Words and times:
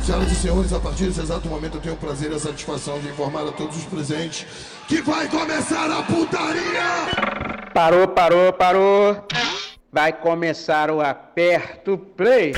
Senhoras 0.00 0.32
e 0.32 0.34
senhores, 0.34 0.72
a 0.72 0.80
partir 0.80 1.04
desse 1.04 1.20
exato 1.20 1.46
momento 1.46 1.76
eu 1.76 1.80
tenho 1.80 1.94
o 1.94 1.98
prazer 1.98 2.32
e 2.32 2.34
a 2.34 2.38
satisfação 2.38 2.98
de 2.98 3.08
informar 3.08 3.46
a 3.46 3.52
todos 3.52 3.76
os 3.76 3.84
presentes 3.84 4.46
que 4.88 5.02
vai 5.02 5.28
começar 5.28 5.90
a 5.90 6.02
putaria! 6.02 7.70
Parou, 7.74 8.08
parou, 8.08 8.52
parou. 8.52 9.16
Vai 9.92 10.12
começar 10.12 10.90
o 10.90 11.00
aperto 11.02 11.98
play. 11.98 12.52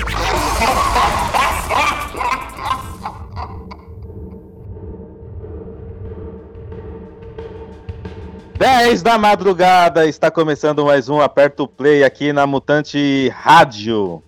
10 8.57 9.03
da 9.03 9.19
madrugada, 9.19 10.07
está 10.07 10.31
começando 10.31 10.85
mais 10.85 11.09
um 11.09 11.21
Aperto 11.21 11.67
Play 11.67 12.05
aqui 12.05 12.33
na 12.33 12.46
Mutante 12.46 13.29
Rádio. 13.31 14.23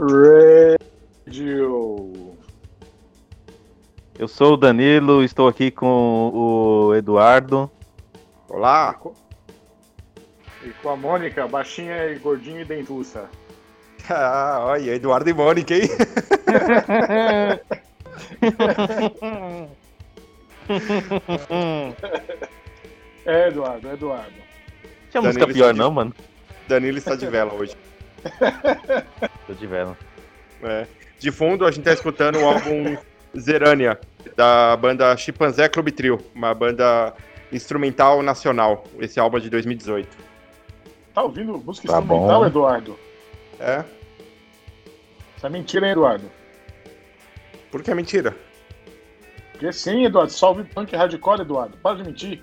Radio. 0.00 1.88
Eu 4.18 4.28
sou 4.28 4.54
o 4.54 4.56
Danilo, 4.56 5.22
estou 5.24 5.48
aqui 5.48 5.70
com 5.70 6.30
o 6.32 6.94
Eduardo. 6.94 7.70
Olá. 8.48 8.96
E 10.64 10.70
com 10.82 10.90
a 10.90 10.96
Mônica, 10.96 11.46
baixinha 11.48 12.06
e 12.06 12.18
gordinha 12.18 12.62
e 12.62 12.64
dentuça. 12.64 13.28
Ah, 14.10 14.60
olha, 14.62 14.94
Eduardo 14.94 15.28
e 15.28 15.34
Mônica, 15.34 15.74
hein? 15.74 15.82
É, 23.26 23.48
Eduardo, 23.48 23.88
é 23.88 23.92
Eduardo. 23.92 24.32
Tinha 25.10 25.22
música 25.22 25.46
pior 25.46 25.72
de- 25.72 25.78
não, 25.78 25.90
mano? 25.90 26.14
Danilo 26.66 26.98
está 26.98 27.14
de 27.14 27.26
vela 27.26 27.52
hoje. 27.54 27.74
Tô 29.46 29.52
de 29.54 29.66
vela. 29.66 29.96
É. 30.62 30.86
De 31.18 31.30
fundo, 31.30 31.66
a 31.66 31.70
gente 31.70 31.84
tá 31.84 31.92
escutando 31.92 32.38
o 32.38 32.46
álbum 32.46 32.96
Zerânia, 33.38 33.98
da 34.36 34.76
banda 34.76 35.16
Chimpanzé 35.16 35.68
Clube 35.68 35.92
Trio, 35.92 36.18
uma 36.34 36.54
banda 36.54 37.14
instrumental 37.52 38.22
nacional. 38.22 38.84
Esse 38.98 39.18
álbum 39.18 39.38
é 39.38 39.40
de 39.40 39.50
2018. 39.50 40.16
Tá 41.14 41.22
ouvindo 41.22 41.58
música 41.58 41.88
Tá 41.88 41.98
instrumental, 41.98 42.40
bom. 42.40 42.46
Eduardo? 42.46 42.98
É? 43.58 43.84
Isso 45.36 45.46
é 45.46 45.50
mentira, 45.50 45.86
hein, 45.86 45.92
Eduardo? 45.92 46.30
Por 47.70 47.82
que 47.82 47.90
é 47.90 47.94
mentira? 47.94 48.36
Porque 49.52 49.72
sim, 49.72 50.04
Eduardo, 50.04 50.32
só 50.32 50.48
ouve 50.50 50.64
punk 50.64 50.94
hardcore, 50.94 51.40
Eduardo. 51.40 51.76
Para 51.78 51.96
de 51.96 52.04
mentir. 52.04 52.42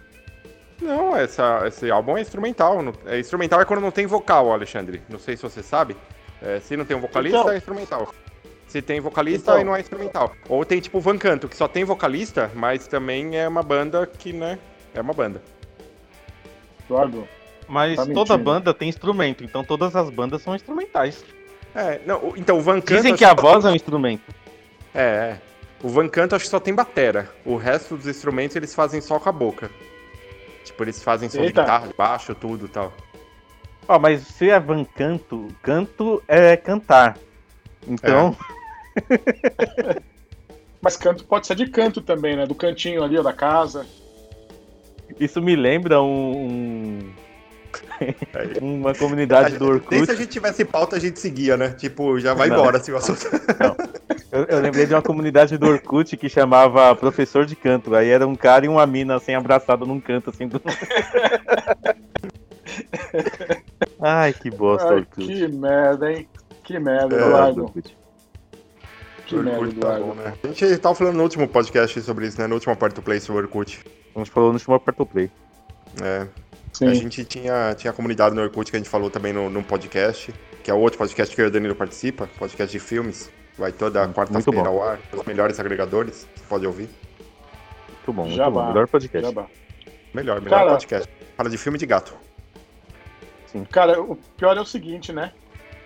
Não, 0.82 1.16
essa, 1.16 1.64
esse 1.68 1.90
álbum 1.90 2.18
é 2.18 2.22
instrumental. 2.22 2.82
não- 2.82 2.94
É, 3.06 3.20
instrumental 3.20 3.62
é 3.62 3.66
quando 3.66 3.82
não 3.82 3.92
tem 3.92 4.06
vocal, 4.06 4.52
Alexandre. 4.52 5.02
Não 5.10 5.20
sei 5.20 5.36
se 5.38 5.44
você 5.44 5.64
sabe. 5.64 5.96
É, 6.42 6.60
se 6.60 6.76
não 6.76 6.84
tem 6.86 6.96
um 6.98 7.00
vocalista, 7.02 7.40
Então. 7.40 7.52
é 7.52 7.58
instrumental. 7.58 8.14
Se 8.68 8.82
tem 8.82 9.00
vocalista, 9.00 9.52
Então. 9.52 9.56
aí 9.56 9.64
não 9.64 9.76
é 9.76 9.80
instrumental. 9.80 10.34
Ou 10.50 10.66
tem 10.66 10.80
tipo 10.82 11.00
Van 11.00 11.18
Canto, 11.18 11.48
que 11.48 11.56
só 11.56 11.68
tem 11.68 11.84
vocalista, 11.86 12.52
mas 12.54 12.88
também 12.88 13.38
é 13.38 13.48
uma 13.48 13.64
banda 13.64 14.06
que, 14.06 14.34
né? 14.34 14.60
É 14.94 15.00
uma 15.00 15.14
banda. 15.14 15.42
Eduardo, 16.86 17.28
Mas 17.68 17.96
Tá 17.96 18.06
toda 18.14 18.38
banda 18.38 18.74
tem 18.76 18.88
instrumento, 18.90 19.44
então 19.44 19.64
todas 19.64 19.96
as 19.96 20.10
bandas 20.12 20.42
são 20.44 20.56
instrumentais. 20.56 21.24
É, 21.74 22.00
não, 22.06 22.34
então 22.38 22.58
o 22.58 22.62
Van 22.62 22.80
Canto. 22.80 22.94
Dizem 22.98 23.16
que 23.16 23.26
a 23.26 23.34
voz 23.34 23.64
tem- 23.64 23.70
é 23.70 23.74
um 23.74 23.76
instrumento. 23.76 24.22
É, 24.94 25.02
é. 25.02 25.38
O 25.82 25.90
Van 25.90 26.08
Canto 26.08 26.36
acho 26.36 26.46
que 26.46 26.52
só 26.52 26.60
tem 26.60 26.76
batera. 26.76 27.30
O 27.44 27.56
resto 27.56 27.98
dos 27.98 28.06
instrumentos 28.08 28.56
eles 28.56 28.74
fazem 28.76 29.02
só 29.02 29.20
com 29.20 29.30
a 29.30 29.32
boca. 29.32 29.70
Tipo, 30.76 30.84
eles 30.84 31.02
fazem 31.02 31.30
som 31.30 31.38
de 31.38 31.46
Eita. 31.46 31.62
guitarra, 31.62 31.88
de 31.88 31.94
baixo, 31.94 32.36
tudo 32.36 32.66
e 32.66 32.68
tal. 32.68 32.92
Ó, 33.88 33.98
mas 33.98 34.24
se 34.24 34.50
é 34.50 34.60
van 34.60 34.84
canto, 34.84 35.48
canto 35.64 36.22
é 36.28 36.58
cantar. 36.58 37.18
Então, 37.88 38.36
mas 40.82 40.98
canto 40.98 41.24
pode 41.24 41.48
ser 41.48 41.56
de 41.56 41.68
canto 41.68 42.02
também, 42.02 42.36
né? 42.36 42.46
Do 42.46 42.54
cantinho 42.56 43.04
ali, 43.06 43.18
ó, 43.18 43.24
da 43.24 43.32
casa. 43.32 43.86
isso 45.18 45.42
me 45.42 45.56
lembra 45.56 46.02
um, 46.02 46.48
um- 46.48 47.14
uma 48.62 48.94
comunidade 48.96 49.58
do 49.58 49.66
Nem 49.66 49.74
Orkut. 49.76 50.06
se 50.06 50.12
a 50.12 50.16
gente 50.16 50.28
tivesse 50.30 50.64
pauta, 50.66 50.96
a 50.96 51.00
gente 51.00 51.20
seguia, 51.20 51.56
né? 51.58 51.70
Tipo, 51.70 52.20
já 52.20 52.34
vai 52.34 52.50
Não. 52.50 52.58
embora 52.60 52.80
se 52.80 52.92
o 52.92 52.98
assunto. 52.98 53.26
Eu, 54.32 54.44
eu 54.46 54.60
lembrei 54.60 54.86
de 54.86 54.94
uma 54.94 55.02
comunidade 55.02 55.58
do 55.58 55.68
Orkut 55.68 56.18
que 56.18 56.28
chamava 56.30 56.94
Professor 56.96 57.46
de 57.46 57.56
Canto. 57.56 57.96
Aí 57.96 58.10
era 58.10 58.28
um 58.28 58.36
cara 58.36 58.66
e 58.66 58.68
uma 58.68 58.86
mina 58.86 59.16
assim 59.16 59.34
abraçado 59.34 59.86
num 59.86 60.00
canto 60.00 60.30
assim 60.30 60.48
do. 60.48 60.62
Ai, 64.02 64.34
que 64.34 64.50
bosta, 64.52 64.90
Ai, 64.90 64.96
Orkut. 65.00 65.26
que 65.26 65.48
merda, 65.48 66.12
hein? 66.12 66.28
Que 66.64 66.80
merda, 66.80 67.16
É, 67.16 67.20
Eduardo. 67.22 67.64
Orkut. 67.64 67.98
Que 69.26 69.36
merda, 69.36 69.60
Orkut 69.60 69.76
tá 69.80 69.88
Eduardo. 69.88 70.06
bom, 70.06 70.14
né? 70.16 70.34
A 70.44 70.48
gente 70.48 70.78
tava 70.78 70.96
falando 70.96 71.16
no 71.16 71.24
último 71.24 71.48
podcast 71.48 72.02
sobre 72.02 72.28
isso, 72.28 72.40
né? 72.40 72.48
No 72.48 72.56
último 72.56 72.76
parte 72.76 72.96
do 72.96 73.02
Play 73.02 73.20
sobre 73.20 73.42
o 73.42 73.46
Orkut. 73.46 73.80
A 74.16 74.20
gente 74.20 74.32
falou 74.32 74.50
no 74.50 74.56
último 74.56 74.76
Aperto 74.76 75.06
Play. 75.06 75.32
É, 76.04 76.28
Sim. 76.78 76.88
A 76.88 76.94
gente 76.94 77.24
tinha, 77.26 77.74
tinha 77.76 77.92
a 77.92 77.94
comunidade 77.94 78.36
no 78.36 78.42
Orkut 78.42 78.70
que 78.70 78.76
a 78.76 78.80
gente 78.80 78.90
falou 78.90 79.10
também 79.10 79.32
no, 79.32 79.50
num 79.50 79.64
podcast, 79.64 80.34
que 80.64 80.70
é 80.70 80.74
o 80.74 80.78
outro 80.78 80.98
podcast 80.98 81.34
que 81.36 81.42
o 81.42 81.50
Danilo 81.52 81.76
participa, 81.76 82.28
podcast 82.38 82.72
de 82.72 82.80
filmes. 82.84 83.32
Vai 83.58 83.72
toda 83.72 84.06
quarta-feira 84.10 84.68
ao 84.68 84.84
ar, 84.84 85.00
os 85.14 85.24
melhores 85.24 85.58
agregadores, 85.60 86.28
você 86.36 86.44
pode 86.50 86.68
ouvir. 86.68 86.90
Muito 87.90 88.14
bom, 88.14 88.24
muito 88.24 88.36
Jabá. 88.36 88.62
bom. 88.64 88.68
Melhor 88.68 88.88
podcast. 88.88 89.28
Jabá. 89.28 89.48
Melhor, 90.14 90.42
melhor 90.42 90.58
Cara- 90.60 90.72
podcast. 90.72 91.10
Fala 91.38 91.50
de 91.50 91.58
filme 91.58 91.78
de 91.78 91.86
gato. 91.86 92.14
Cara, 93.72 94.02
o 94.02 94.18
pior 94.38 94.58
é 94.58 94.60
o 94.62 94.66
seguinte, 94.66 95.14
né? 95.14 95.32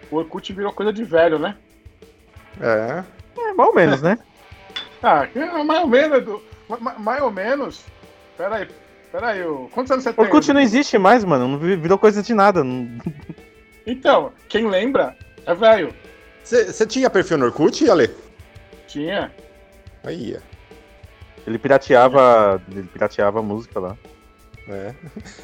O 0.09 0.15
Orkut 0.17 0.51
virou 0.53 0.73
coisa 0.73 0.91
de 0.91 1.03
velho, 1.03 1.37
né? 1.37 1.55
É, 2.59 3.03
É, 3.37 3.53
mais 3.53 3.69
ou 3.69 3.75
menos, 3.75 4.01
né? 4.01 4.17
Ah, 5.01 5.25
que- 5.27 5.39
mais 5.39 5.81
ou 5.81 5.87
menos, 5.87 6.17
Edu. 6.17 6.43
Ma- 6.67 6.77
ma- 6.79 6.99
Mais 6.99 7.21
ou 7.21 7.31
menos. 7.31 7.85
Pera 8.37 8.55
aí, 8.57 8.67
pera 9.11 9.29
aí. 9.29 9.43
ô. 9.45 9.67
Quantos 9.73 9.91
anos 9.91 10.03
você 10.03 10.13
tem? 10.13 10.23
Orkut 10.25 10.51
não 10.53 10.61
existe 10.61 10.97
mais, 10.97 11.23
mano. 11.23 11.47
Não 11.47 11.57
vi- 11.57 11.75
virou 11.75 11.97
coisa 11.97 12.21
de 12.23 12.33
nada. 12.33 12.63
não- 12.63 12.87
Então, 13.85 14.31
quem 14.47 14.67
lembra 14.69 15.15
é 15.45 15.53
velho. 15.53 15.93
Você 16.43 16.85
tinha 16.85 17.09
perfil 17.09 17.37
no 17.37 17.45
Orkut, 17.45 17.89
Ale? 17.89 18.09
Tinha. 18.87 19.31
Aí, 20.03 20.35
é. 20.35 20.39
Ele 21.45 21.57
pirateava. 21.57 22.61
Ele 22.71 22.83
pirateava 22.83 23.39
a 23.39 23.43
música 23.43 23.79
lá. 23.79 23.97
É. 24.67 24.93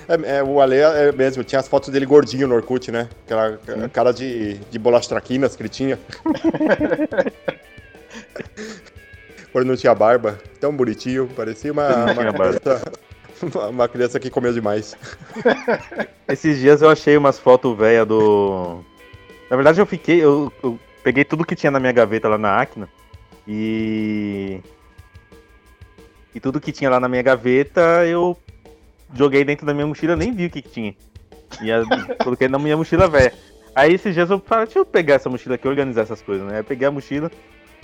É, 0.07 0.37
é, 0.37 0.43
o 0.43 0.61
Ale 0.61 0.77
é 0.77 1.11
mesmo, 1.11 1.43
tinha 1.43 1.59
as 1.59 1.67
fotos 1.67 1.89
dele 1.89 2.05
gordinho 2.05 2.47
no 2.47 2.53
Orkut, 2.55 2.91
né? 2.91 3.09
Aquela 3.25 3.57
cara 3.91 4.11
de, 4.13 4.55
de 4.69 4.77
bolacha 4.77 5.09
traquinas 5.09 5.55
que 5.55 5.63
ele 5.63 5.69
tinha. 5.69 5.97
Quando 9.51 9.65
não 9.67 9.75
tinha 9.75 9.95
barba, 9.95 10.37
tão 10.59 10.75
bonitinho, 10.75 11.27
parecia 11.35 11.71
uma, 11.71 11.89
Não 11.89 12.13
uma, 12.13 12.33
criança, 12.33 12.81
uma- 13.69 13.87
criança 13.87 14.19
que 14.19 14.29
comeu 14.29 14.53
demais. 14.53 14.95
Esses 16.27 16.59
dias 16.59 16.81
eu 16.81 16.89
achei 16.89 17.15
umas 17.17 17.39
fotos 17.39 17.77
velhas 17.77 18.07
do. 18.07 18.83
Na 19.49 19.55
verdade 19.55 19.79
eu 19.79 19.85
fiquei. 19.85 20.23
Eu, 20.23 20.51
eu 20.63 20.79
peguei 21.03 21.23
tudo 21.23 21.45
que 21.45 21.55
tinha 21.55 21.71
na 21.71 21.79
minha 21.79 21.91
gaveta 21.91 22.27
lá 22.27 22.37
na 22.37 22.59
Acna. 22.61 22.89
E. 23.47 24.59
E 26.33 26.39
tudo 26.39 26.59
que 26.59 26.71
tinha 26.71 26.89
lá 26.89 26.99
na 26.99 27.07
minha 27.07 27.21
gaveta 27.21 28.05
eu 28.05 28.37
joguei 29.13 29.43
dentro 29.45 29.65
da 29.65 29.73
minha 29.73 29.87
mochila, 29.87 30.15
nem 30.15 30.33
vi 30.33 30.47
o 30.47 30.49
que, 30.49 30.61
que 30.61 30.69
tinha. 30.69 30.95
E 31.61 31.71
a- 31.71 31.83
coloquei 32.23 32.47
na 32.47 32.59
minha 32.59 32.75
mochila 32.75 33.07
velha. 33.07 33.33
Aí 33.73 33.93
esses 33.93 34.13
dias 34.13 34.29
eu 34.29 34.39
falei, 34.39 34.65
deixa 34.65 34.79
eu 34.79 34.85
pegar 34.85 35.15
essa 35.15 35.29
mochila 35.29 35.55
aqui 35.55 35.67
e 35.67 35.69
organizar 35.69 36.01
essas 36.03 36.21
coisas, 36.21 36.47
né? 36.47 36.59
Eu 36.59 36.63
peguei 36.63 36.87
a 36.87 36.91
mochila 36.91 37.29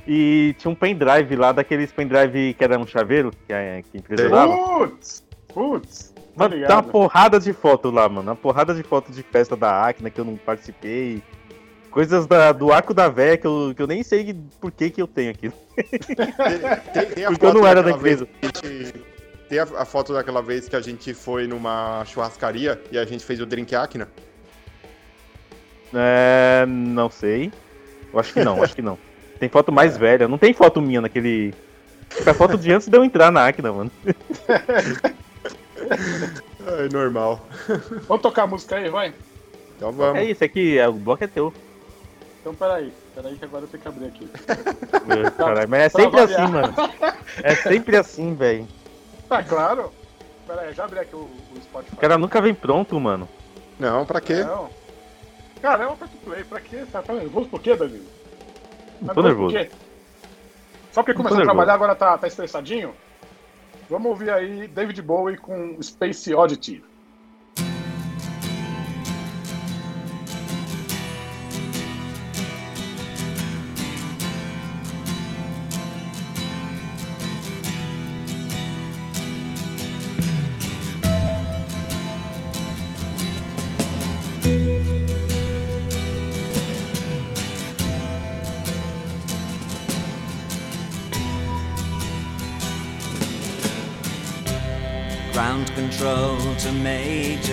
e 0.07 0.55
tinha 0.57 0.71
um 0.71 0.75
pendrive 0.75 1.35
lá, 1.35 1.51
daqueles 1.51 1.91
pendrive 1.91 2.53
que 2.53 2.63
era 2.63 2.79
um 2.79 2.87
chaveiro, 2.87 3.31
que 3.45 3.53
a, 3.53 3.81
que 3.83 3.97
a 3.97 3.99
empresa 3.99 4.29
dava. 4.29 4.55
Putz, 4.57 5.23
putz. 5.53 6.13
Tá 6.37 6.47
Mano, 6.49 6.65
tá 6.65 6.75
uma 6.75 6.83
porrada 6.83 7.39
de 7.39 7.51
foto 7.53 7.91
lá, 7.91 8.07
mano. 8.07 8.29
Uma 8.29 8.35
porrada 8.35 8.73
de 8.73 8.83
foto 8.83 9.11
de 9.11 9.21
festa 9.21 9.55
da 9.55 9.85
Acna 9.87 10.09
que 10.09 10.19
eu 10.19 10.25
não 10.25 10.37
participei. 10.37 11.21
Coisas 11.89 12.25
da- 12.25 12.53
do 12.53 12.71
arco 12.71 12.93
da 12.93 13.09
véia 13.09 13.35
que 13.37 13.45
eu, 13.45 13.73
que 13.75 13.81
eu 13.81 13.87
nem 13.87 14.01
sei 14.01 14.33
por 14.61 14.71
que, 14.71 14.89
que 14.89 15.01
eu 15.01 15.07
tenho 15.07 15.31
aquilo. 15.31 15.53
Tem, 15.75 17.05
tem 17.05 17.25
Porque 17.27 17.45
eu 17.45 17.53
não 17.53 17.67
era 17.67 17.83
da 17.83 17.89
daquela 17.89 18.01
vez 18.01 18.21
empresa. 18.21 18.63
gente- 18.63 18.93
Tem 19.49 19.59
a, 19.59 19.63
a 19.63 19.83
foto 19.85 20.13
daquela 20.13 20.41
vez 20.41 20.69
que 20.69 20.75
a 20.77 20.79
gente 20.79 21.13
foi 21.13 21.47
numa 21.47 22.03
churrascaria 22.05 22.81
e 22.89 22.97
a 22.97 23.03
gente 23.03 23.25
fez 23.25 23.41
o 23.41 23.45
drink 23.45 23.75
Acna. 23.75 24.07
É. 25.93 26.65
Não 26.65 27.09
sei. 27.09 27.51
Eu 28.13 28.19
acho 28.19 28.31
que 28.33 28.43
não, 28.43 28.63
acho 28.63 28.73
que 28.75 28.81
não. 28.81 28.97
Tem 29.37 29.49
foto 29.49 29.69
mais 29.71 29.97
velha. 29.97 30.27
Não 30.29 30.37
tem 30.37 30.53
foto 30.53 30.81
minha 30.81 31.01
naquele. 31.01 31.53
A 32.25 32.33
foto 32.33 32.57
de 32.57 32.71
antes 32.71 32.87
de 32.87 32.97
eu 32.97 33.03
entrar 33.03 33.31
na 33.31 33.47
Acna, 33.47 33.73
mano. 33.73 33.91
é 36.67 36.89
normal. 36.91 37.41
Vamos 38.07 38.21
tocar 38.21 38.43
a 38.43 38.47
música 38.47 38.77
aí, 38.77 38.89
vai? 38.89 39.13
Então 39.77 39.91
vamos. 39.91 40.19
É 40.19 40.25
isso 40.25 40.43
aqui, 40.43 40.77
é, 40.77 40.87
o 40.87 40.93
bloco 40.93 41.23
é 41.23 41.27
teu. 41.27 41.51
Então 42.39 42.53
peraí, 42.53 42.93
peraí 43.15 43.35
que 43.35 43.45
agora 43.45 43.63
eu 43.63 43.67
tenho 43.67 43.81
que 43.81 43.87
abrir 43.89 44.05
aqui. 44.05 44.29
Caralho, 45.37 45.69
mas 45.69 45.81
é 45.81 45.89
sempre 45.89 46.19
assim, 46.19 46.47
mano. 46.47 46.73
É 47.41 47.55
sempre 47.55 47.97
assim, 47.97 48.35
velho. 48.35 48.67
Tá 49.27 49.43
claro. 49.43 49.91
Peraí, 50.45 50.73
já 50.73 50.85
abri 50.85 50.99
aqui 50.99 51.15
o, 51.15 51.19
o 51.19 51.61
Spotify. 51.63 51.95
O 51.95 51.97
cara 51.97 52.17
nunca 52.17 52.39
vem 52.41 52.53
pronto, 52.53 52.99
mano. 52.99 53.27
Não, 53.79 54.05
pra 54.05 54.21
quê? 54.21 54.43
Não. 54.43 54.69
Cara, 55.61 55.83
é 55.83 55.87
um 55.87 55.95
free 55.95 56.09
play, 56.23 56.43
pra 56.43 56.59
quê? 56.59 56.83
Tá, 56.91 57.01
tá 57.01 57.13
nervoso 57.13 57.49
por 57.49 57.59
quê, 57.59 57.75
Danilo? 57.75 58.05
Tá 59.05 59.13
tô 59.13 59.21
nervoso. 59.21 59.53
nervoso. 59.53 59.53
Por 59.53 59.87
quê? 59.87 59.91
Só 60.91 61.01
porque 61.01 61.17
começou 61.17 61.39
a 61.39 61.43
trabalhar 61.43 61.73
agora 61.73 61.95
tá, 61.95 62.17
tá 62.17 62.27
estressadinho? 62.27 62.93
Vamos 63.91 64.09
ouvir 64.09 64.29
aí 64.29 64.69
David 64.69 65.01
Bowie 65.01 65.35
com 65.35 65.77
Space 65.83 66.33
Oddity. 66.33 66.81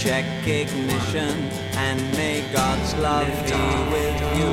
Check 0.00 0.24
ignition 0.46 1.50
and 1.74 2.00
may 2.12 2.40
God's 2.54 2.94
love 2.94 3.26
be 3.44 3.52
with 3.92 4.18
you. 4.38 4.52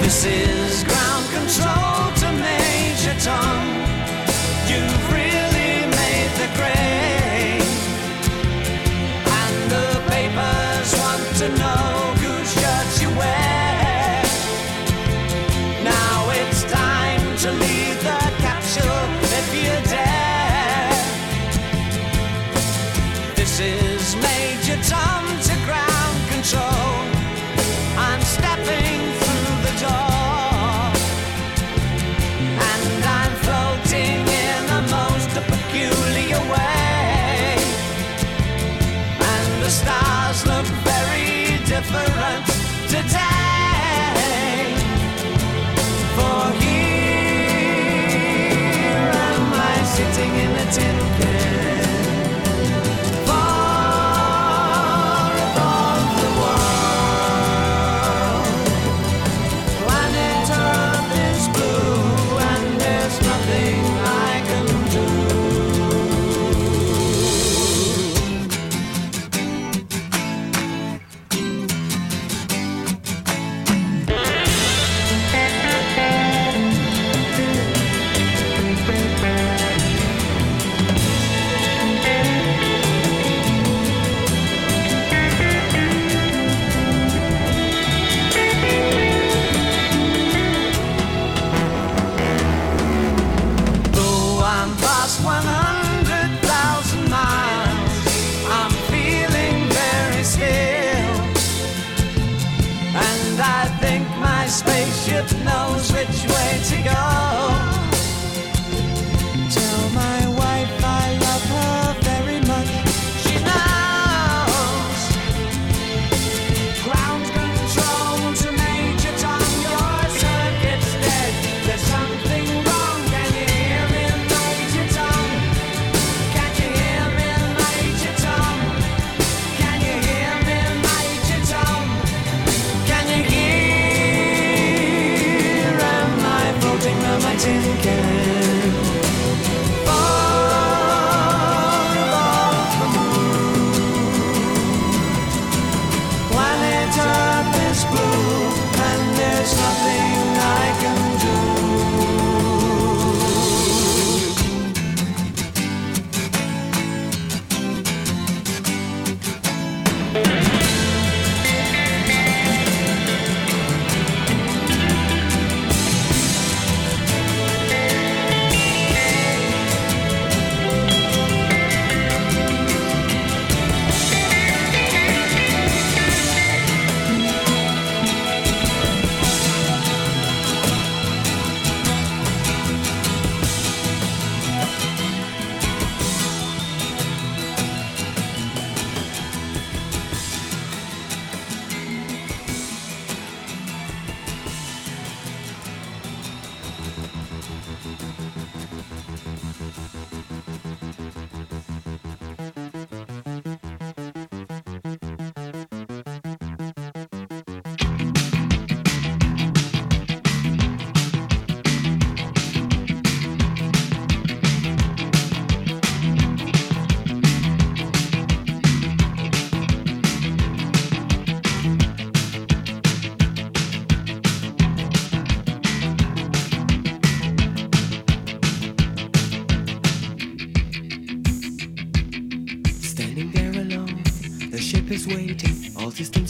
This 0.00 0.24
is 0.24 0.53
to 42.94 43.02
town. 43.08 43.33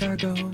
I 0.04 0.16
go. 0.16 0.53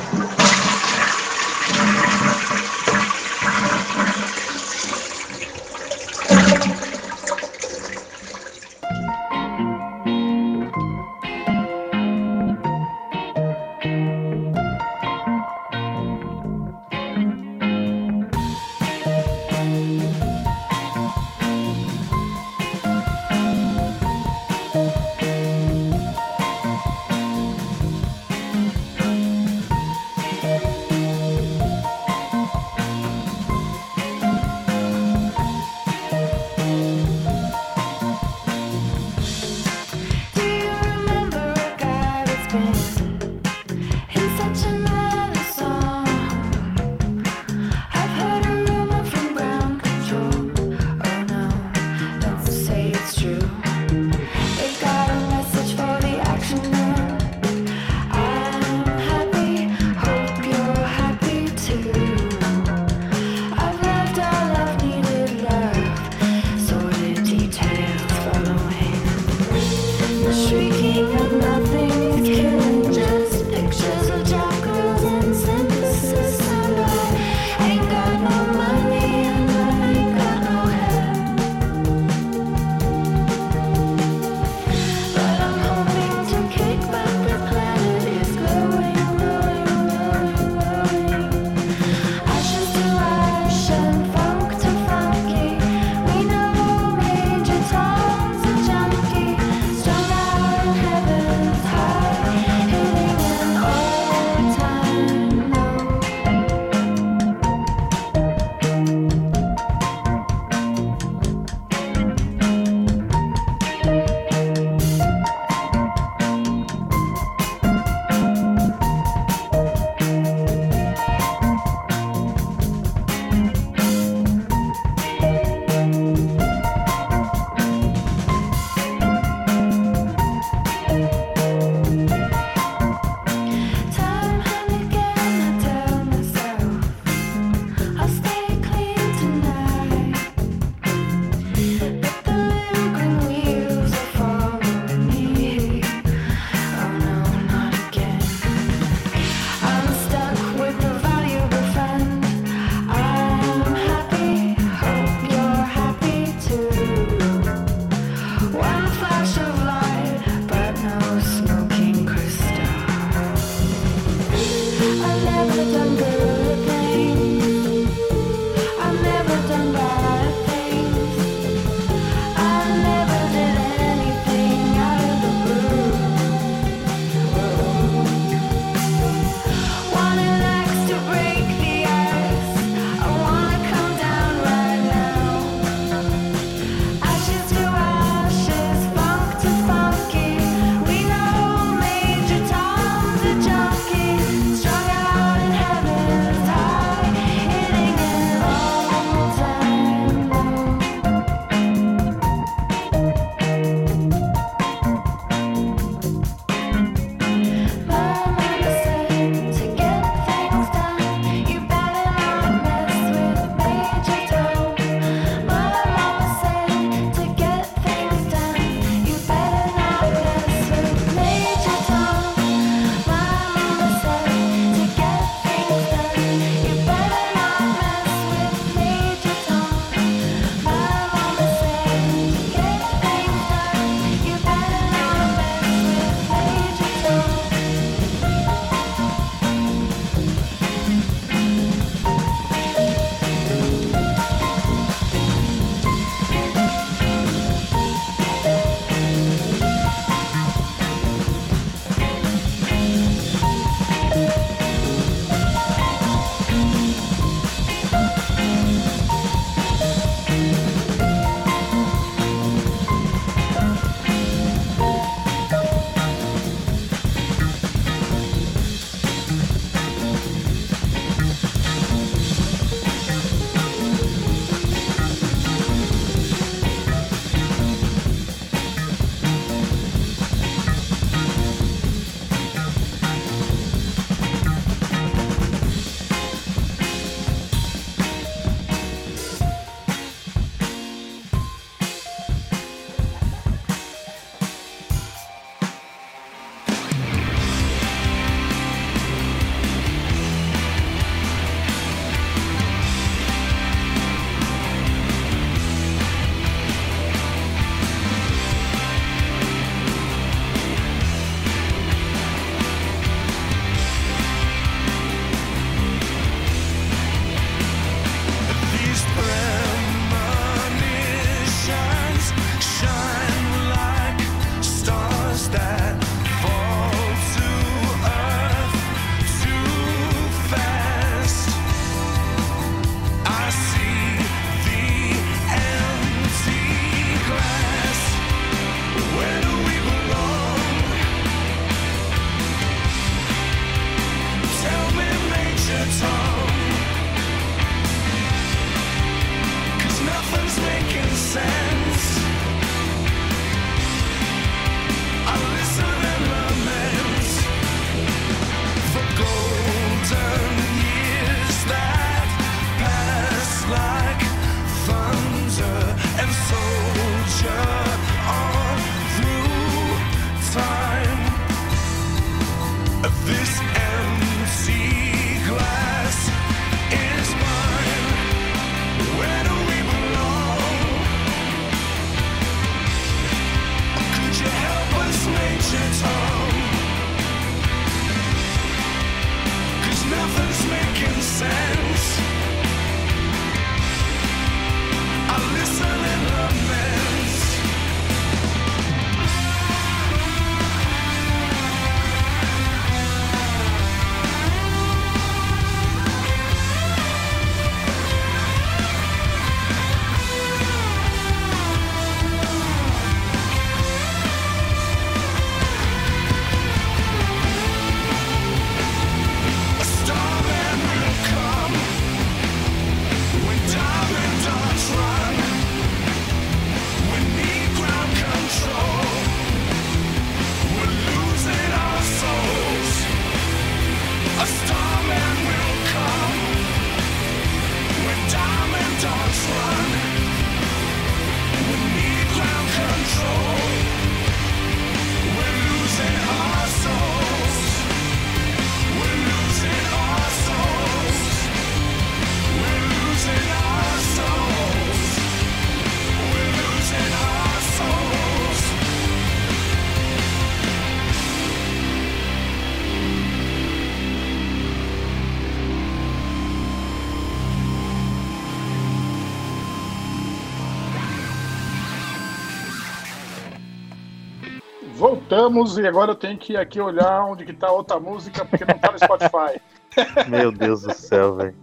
Voltamos 475.41 475.77
e 475.79 475.87
agora 475.87 476.11
eu 476.11 476.15
tenho 476.15 476.37
que 476.37 476.53
ir 476.53 476.57
aqui 476.57 476.79
olhar 476.79 477.25
onde 477.25 477.43
que 477.45 477.53
tá 477.53 477.71
outra 477.71 477.99
música, 477.99 478.45
porque 478.45 478.63
não 478.63 478.77
tá 478.77 478.91
no 478.91 478.99
Spotify. 478.99 479.59
Meu 480.29 480.51
Deus 480.51 480.83
do 480.83 480.93
céu, 480.93 481.35
velho. 481.35 481.55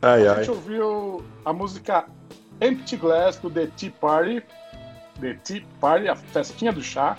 Ai, 0.00 0.26
A 0.28 0.32
ai. 0.32 0.36
gente 0.38 0.50
ouviu 0.50 1.24
a 1.44 1.52
música 1.52 2.04
Empty 2.60 2.96
Glass 2.96 3.36
do 3.38 3.50
The 3.50 3.66
Tea 3.76 3.90
Party. 4.00 4.42
The 5.20 5.34
Tea 5.42 5.64
Party, 5.80 6.08
a 6.08 6.14
festinha 6.14 6.72
do 6.72 6.80
chá. 6.82 7.18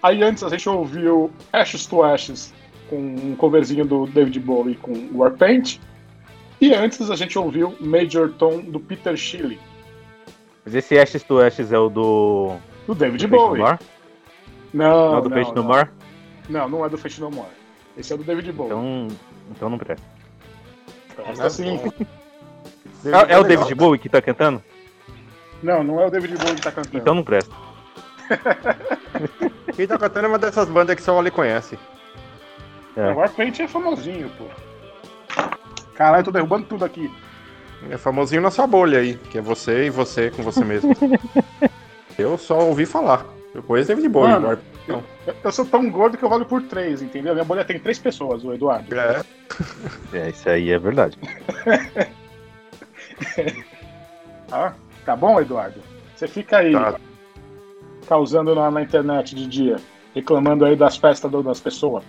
Aí 0.00 0.22
antes 0.22 0.44
a 0.44 0.48
gente 0.48 0.68
ouviu 0.68 1.32
Ashes 1.52 1.86
to 1.86 2.04
Ashes, 2.04 2.54
com 2.88 2.96
um 2.96 3.34
coverzinho 3.34 3.84
do 3.84 4.06
David 4.06 4.38
Bowie 4.38 4.76
com 4.76 4.92
Warpaint. 5.12 5.80
E 6.60 6.72
antes 6.72 7.10
a 7.10 7.16
gente 7.16 7.36
ouviu 7.36 7.74
Major 7.80 8.32
Tom 8.38 8.60
do 8.60 8.78
Peter 8.78 9.16
Shilling, 9.16 9.58
Mas 10.64 10.74
esse 10.74 10.96
Ashes 10.96 11.24
to 11.24 11.40
Ashes 11.40 11.72
é 11.72 11.78
o 11.78 11.88
do. 11.88 12.56
do 12.86 12.94
David 12.94 13.26
do 13.26 13.36
Bowie. 13.36 13.62
Não, 14.74 15.12
Não, 15.12 15.18
é 15.18 15.22
do 15.22 15.30
não, 15.30 15.36
Fate 15.38 15.54
No. 15.54 15.62
More? 15.62 15.88
Não, 16.48 16.68
não 16.68 16.84
é 16.84 16.88
do 16.88 16.98
Fate 16.98 17.20
No 17.20 17.30
More. 17.30 17.48
Esse 17.96 18.12
é 18.12 18.16
do 18.16 18.24
David 18.24 18.50
Bowie. 18.50 18.72
Então, 18.72 19.08
então 19.52 19.70
não 19.70 19.78
presta. 19.78 20.04
Presta 21.14 21.48
sim. 21.48 21.80
É, 23.04 23.34
é 23.34 23.38
o 23.38 23.44
David 23.44 23.72
Bowie 23.76 24.00
que 24.00 24.08
tá 24.08 24.20
cantando? 24.20 24.60
Não, 25.62 25.84
não 25.84 26.00
é 26.00 26.06
o 26.06 26.10
David 26.10 26.36
Bowie 26.36 26.56
que 26.56 26.62
tá 26.62 26.72
cantando. 26.72 26.98
Então 26.98 27.14
não 27.14 27.22
presta. 27.22 27.54
Quem 29.76 29.86
tá 29.86 29.96
cantando 29.96 30.26
é 30.26 30.28
uma 30.28 30.38
dessas 30.38 30.68
bandas 30.68 30.96
que 30.96 31.02
só 31.02 31.14
o 31.14 31.18
Ali 31.20 31.30
conhece. 31.30 31.78
É. 32.96 33.12
O 33.12 33.16
Warpaint 33.16 33.60
é 33.60 33.68
famosinho, 33.68 34.30
pô. 34.30 34.44
Caralho, 35.94 36.24
tô 36.24 36.32
derrubando 36.32 36.66
tudo 36.66 36.84
aqui. 36.84 37.12
É 37.90 37.96
famosinho 37.96 38.42
na 38.42 38.50
sua 38.50 38.66
bolha 38.66 38.98
aí, 38.98 39.14
que 39.30 39.38
é 39.38 39.40
você 39.40 39.86
e 39.86 39.90
você 39.90 40.30
com 40.30 40.42
você 40.42 40.64
mesmo. 40.64 40.92
eu 42.18 42.36
só 42.36 42.58
ouvi 42.58 42.86
falar. 42.86 43.33
Eu 43.54 43.62
conheço 43.62 43.88
David 43.88 44.08
Bowie. 44.08 44.32
Mano, 44.32 44.48
War- 44.48 44.58
Eu, 44.88 45.02
eu 45.44 45.52
sou 45.52 45.64
tão 45.64 45.88
gordo 45.90 46.18
que 46.18 46.24
eu 46.24 46.28
valho 46.28 46.44
por 46.44 46.60
três, 46.62 47.00
entendeu? 47.00 47.32
Minha 47.34 47.44
bolha 47.44 47.64
tem 47.64 47.78
três 47.78 47.98
pessoas, 47.98 48.44
o 48.44 48.52
Eduardo. 48.52 48.92
É, 48.94 49.22
É, 50.12 50.28
isso 50.30 50.48
aí 50.48 50.70
é 50.72 50.78
verdade. 50.78 51.16
Tá? 54.48 54.74
Tá 55.04 55.14
bom, 55.14 55.38
Eduardo? 55.38 55.80
Você 56.16 56.26
fica 56.26 56.58
aí 56.58 56.72
Tá. 56.72 56.94
causando 58.08 58.54
na, 58.54 58.70
na 58.70 58.80
internet 58.82 59.34
de 59.34 59.46
dia, 59.46 59.76
reclamando 60.14 60.64
aí 60.64 60.74
das 60.74 60.96
festas 60.96 61.30
do- 61.30 61.42
das 61.42 61.60
pessoas. 61.60 62.02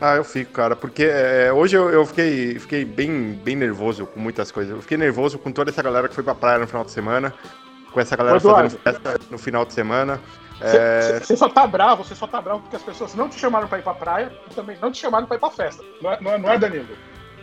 Ah, 0.00 0.14
eu 0.16 0.22
fico, 0.24 0.52
cara, 0.52 0.76
porque 0.76 1.02
é, 1.04 1.52
hoje 1.52 1.76
eu, 1.76 1.88
eu 1.90 2.04
fiquei, 2.06 2.58
fiquei 2.60 2.84
bem, 2.84 3.32
bem 3.42 3.56
nervoso 3.56 4.06
com 4.06 4.20
muitas 4.20 4.52
coisas. 4.52 4.72
Eu 4.76 4.82
fiquei 4.82 4.96
nervoso 4.96 5.36
com 5.38 5.50
toda 5.50 5.70
essa 5.70 5.82
galera 5.82 6.06
que 6.06 6.14
foi 6.14 6.22
pra 6.22 6.34
praia 6.34 6.58
no 6.60 6.66
final 6.68 6.84
de 6.84 6.90
semana, 6.92 7.34
com 7.92 7.98
essa 7.98 8.14
galera 8.14 8.36
Eduardo. 8.36 8.70
fazendo 8.70 8.80
festa 8.82 9.20
no 9.30 9.38
final 9.38 9.64
de 9.64 9.72
semana. 9.72 10.20
É, 10.60 11.20
Você 11.20 11.36
só 11.36 11.48
tá 11.48 11.66
bravo, 11.66 12.02
você 12.04 12.14
só 12.14 12.26
tá 12.26 12.40
bravo 12.40 12.60
porque 12.60 12.76
as 12.76 12.82
pessoas 12.82 13.14
não 13.14 13.28
te 13.28 13.38
chamaram 13.38 13.68
pra 13.68 13.78
ir 13.78 13.82
pra 13.82 13.94
praia 13.94 14.32
e 14.50 14.54
também 14.54 14.76
não 14.80 14.90
te 14.90 14.98
chamaram 14.98 15.26
pra 15.26 15.36
ir 15.36 15.40
pra 15.40 15.50
festa. 15.50 15.82
Não 16.00 16.12
é, 16.12 16.20
não 16.20 16.32
é, 16.32 16.38
não 16.38 16.50
é 16.50 16.58
Danilo? 16.58 16.86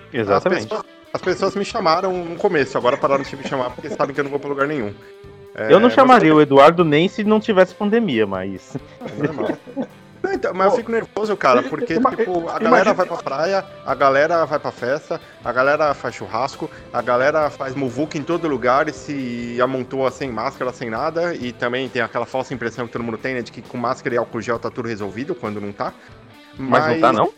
as, 0.09 0.13
Exatamente. 0.19 0.63
pessoas, 0.67 0.83
as 1.13 1.21
pessoas 1.21 1.55
me 1.55 1.65
chamaram 1.65 2.11
no 2.25 2.35
começo, 2.37 2.77
agora 2.77 2.97
pararam 2.97 3.23
de 3.23 3.35
me 3.35 3.43
chamar 3.47 3.69
porque 3.71 3.89
sabem 3.89 4.13
que 4.13 4.19
eu 4.19 4.23
não 4.23 4.31
vou 4.31 4.39
pra 4.39 4.49
lugar 4.49 4.67
nenhum. 4.67 4.93
É, 5.55 5.65
Eu 5.67 5.73
não 5.79 5.81
mas- 5.81 5.93
chamaria 5.93 6.33
o 6.33 6.41
Eduardo 6.41 6.83
nem 6.83 7.07
se 7.07 7.23
não 7.23 7.39
tivesse 7.39 7.75
pandemia, 7.75 8.25
mas. 8.25 8.75
É 9.01 9.23
normal. 9.23 9.49
Não, 10.23 10.31
então, 10.33 10.53
mas 10.53 10.71
eu 10.71 10.77
fico 10.77 10.89
nervoso, 10.91 11.35
cara, 11.35 11.61
porque 11.69 11.95
Ima- 11.95 12.09
tipo, 12.15 12.31
a 12.31 12.39
imagina- 12.39 12.59
galera 12.69 12.93
vai 12.93 13.05
pra 13.05 13.17
praia, 13.17 13.65
a 13.85 13.93
galera 13.93 14.45
vai 14.45 14.57
pra 14.57 14.71
festa, 14.71 15.19
a 15.43 15.51
galera 15.51 15.93
faz 15.93 16.15
churrasco, 16.15 16.71
a 16.93 17.01
galera 17.01 17.49
faz 17.49 17.75
muvuca 17.75 18.17
em 18.17 18.23
todo 18.23 18.47
lugar 18.47 18.87
e 18.87 18.93
se 18.93 19.59
amontoa 19.61 20.09
sem 20.11 20.31
máscara, 20.31 20.71
sem 20.71 20.89
nada, 20.89 21.35
e 21.35 21.51
também 21.51 21.89
tem 21.89 22.01
aquela 22.01 22.25
falsa 22.25 22.53
impressão 22.53 22.87
que 22.87 22.93
todo 22.93 23.03
mundo 23.03 23.17
tem, 23.17 23.33
né, 23.33 23.41
de 23.41 23.51
que 23.51 23.61
com 23.61 23.77
máscara 23.77 24.15
e 24.15 24.17
álcool 24.17 24.41
gel 24.41 24.57
tá 24.57 24.69
tudo 24.69 24.87
resolvido, 24.87 25.35
quando 25.35 25.59
não 25.59 25.73
tá. 25.73 25.93
Mas 26.57 26.87
não 26.87 26.99
tá, 27.01 27.11
não? 27.11 27.33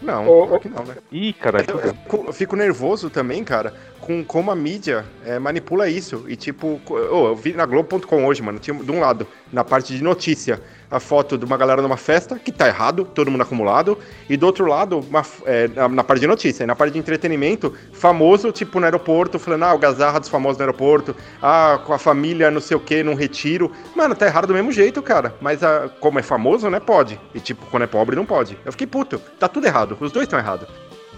Não, 0.00 0.28
ô. 0.28 0.46
claro 0.46 0.60
que 0.62 0.68
não, 0.68 0.84
né? 0.84 0.94
Ih, 1.10 1.32
caralho. 1.32 1.66
Eu, 1.70 1.80
eu 1.80 1.92
fico- 1.92 2.24
eu 2.28 2.32
fico 2.32 2.54
nervoso 2.54 3.10
também, 3.10 3.42
cara, 3.42 3.74
com 4.00 4.24
como 4.24 4.52
a 4.52 4.54
mídia 4.54 5.04
é, 5.26 5.40
manipula 5.40 5.88
isso. 5.88 6.24
E 6.28 6.36
tipo, 6.36 6.80
ô, 6.88 6.96
eu 7.30 7.34
vi 7.34 7.52
na 7.52 7.66
Globo.com 7.66 8.24
hoje, 8.24 8.40
mano, 8.40 8.60
tinha 8.60 8.78
de 8.78 8.92
um 8.92 9.00
lado, 9.00 9.26
na 9.52 9.64
parte 9.64 9.96
de 9.96 10.02
notícia, 10.02 10.60
a 10.90 10.98
foto 10.98 11.36
de 11.36 11.44
uma 11.44 11.56
galera 11.56 11.82
numa 11.82 11.96
festa, 11.96 12.38
que 12.38 12.50
tá 12.50 12.66
errado, 12.66 13.04
todo 13.04 13.30
mundo 13.30 13.42
acumulado, 13.42 13.98
e 14.28 14.36
do 14.36 14.46
outro 14.46 14.66
lado, 14.66 15.00
uma 15.00 15.22
é, 15.44 15.68
na, 15.68 15.88
na 15.88 16.04
parte 16.04 16.20
de 16.20 16.26
notícia, 16.26 16.64
e 16.64 16.66
na 16.66 16.74
parte 16.74 16.92
de 16.92 16.98
entretenimento, 16.98 17.74
famoso, 17.92 18.50
tipo, 18.52 18.78
no 18.78 18.86
aeroporto, 18.86 19.38
falando, 19.38 19.64
ah, 19.64 19.74
o 19.74 19.78
gazarra 19.78 20.20
dos 20.20 20.28
famosos 20.28 20.58
no 20.58 20.64
aeroporto, 20.64 21.14
ah, 21.42 21.80
com 21.84 21.92
a 21.92 21.98
família, 21.98 22.50
não 22.50 22.60
sei 22.60 22.76
o 22.76 22.80
que, 22.80 23.02
num 23.02 23.14
retiro. 23.14 23.70
Mano, 23.94 24.14
tá 24.14 24.26
errado 24.26 24.46
do 24.46 24.54
mesmo 24.54 24.72
jeito, 24.72 25.02
cara. 25.02 25.34
Mas 25.40 25.62
ah, 25.62 25.90
como 26.00 26.18
é 26.18 26.22
famoso, 26.22 26.70
né, 26.70 26.80
pode. 26.80 27.20
E 27.34 27.40
tipo, 27.40 27.66
quando 27.66 27.82
é 27.82 27.86
pobre, 27.86 28.16
não 28.16 28.24
pode. 28.24 28.58
Eu 28.64 28.72
fiquei 28.72 28.86
puto. 28.86 29.20
Tá 29.38 29.48
tudo 29.48 29.66
errado. 29.66 29.96
Os 30.00 30.12
dois 30.12 30.24
estão 30.24 30.38
errados. 30.38 30.68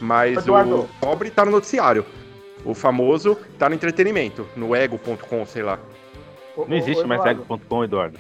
Mas 0.01 0.39
Eduardo. 0.39 0.81
o 0.81 0.89
pobre 1.01 1.31
tá 1.31 1.45
no 1.45 1.51
noticiário. 1.51 2.05
O 2.65 2.75
famoso 2.75 3.37
tá 3.59 3.69
no 3.69 3.75
entretenimento, 3.75 4.47
no 4.57 4.75
ego.com, 4.75 5.47
sei 5.47 5.63
lá. 5.63 5.79
Ô, 6.57 6.65
Não 6.67 6.77
existe 6.77 7.05
ô, 7.05 7.07
mais 7.07 7.25
ego.com, 7.25 7.85
Eduardo. 7.85 8.19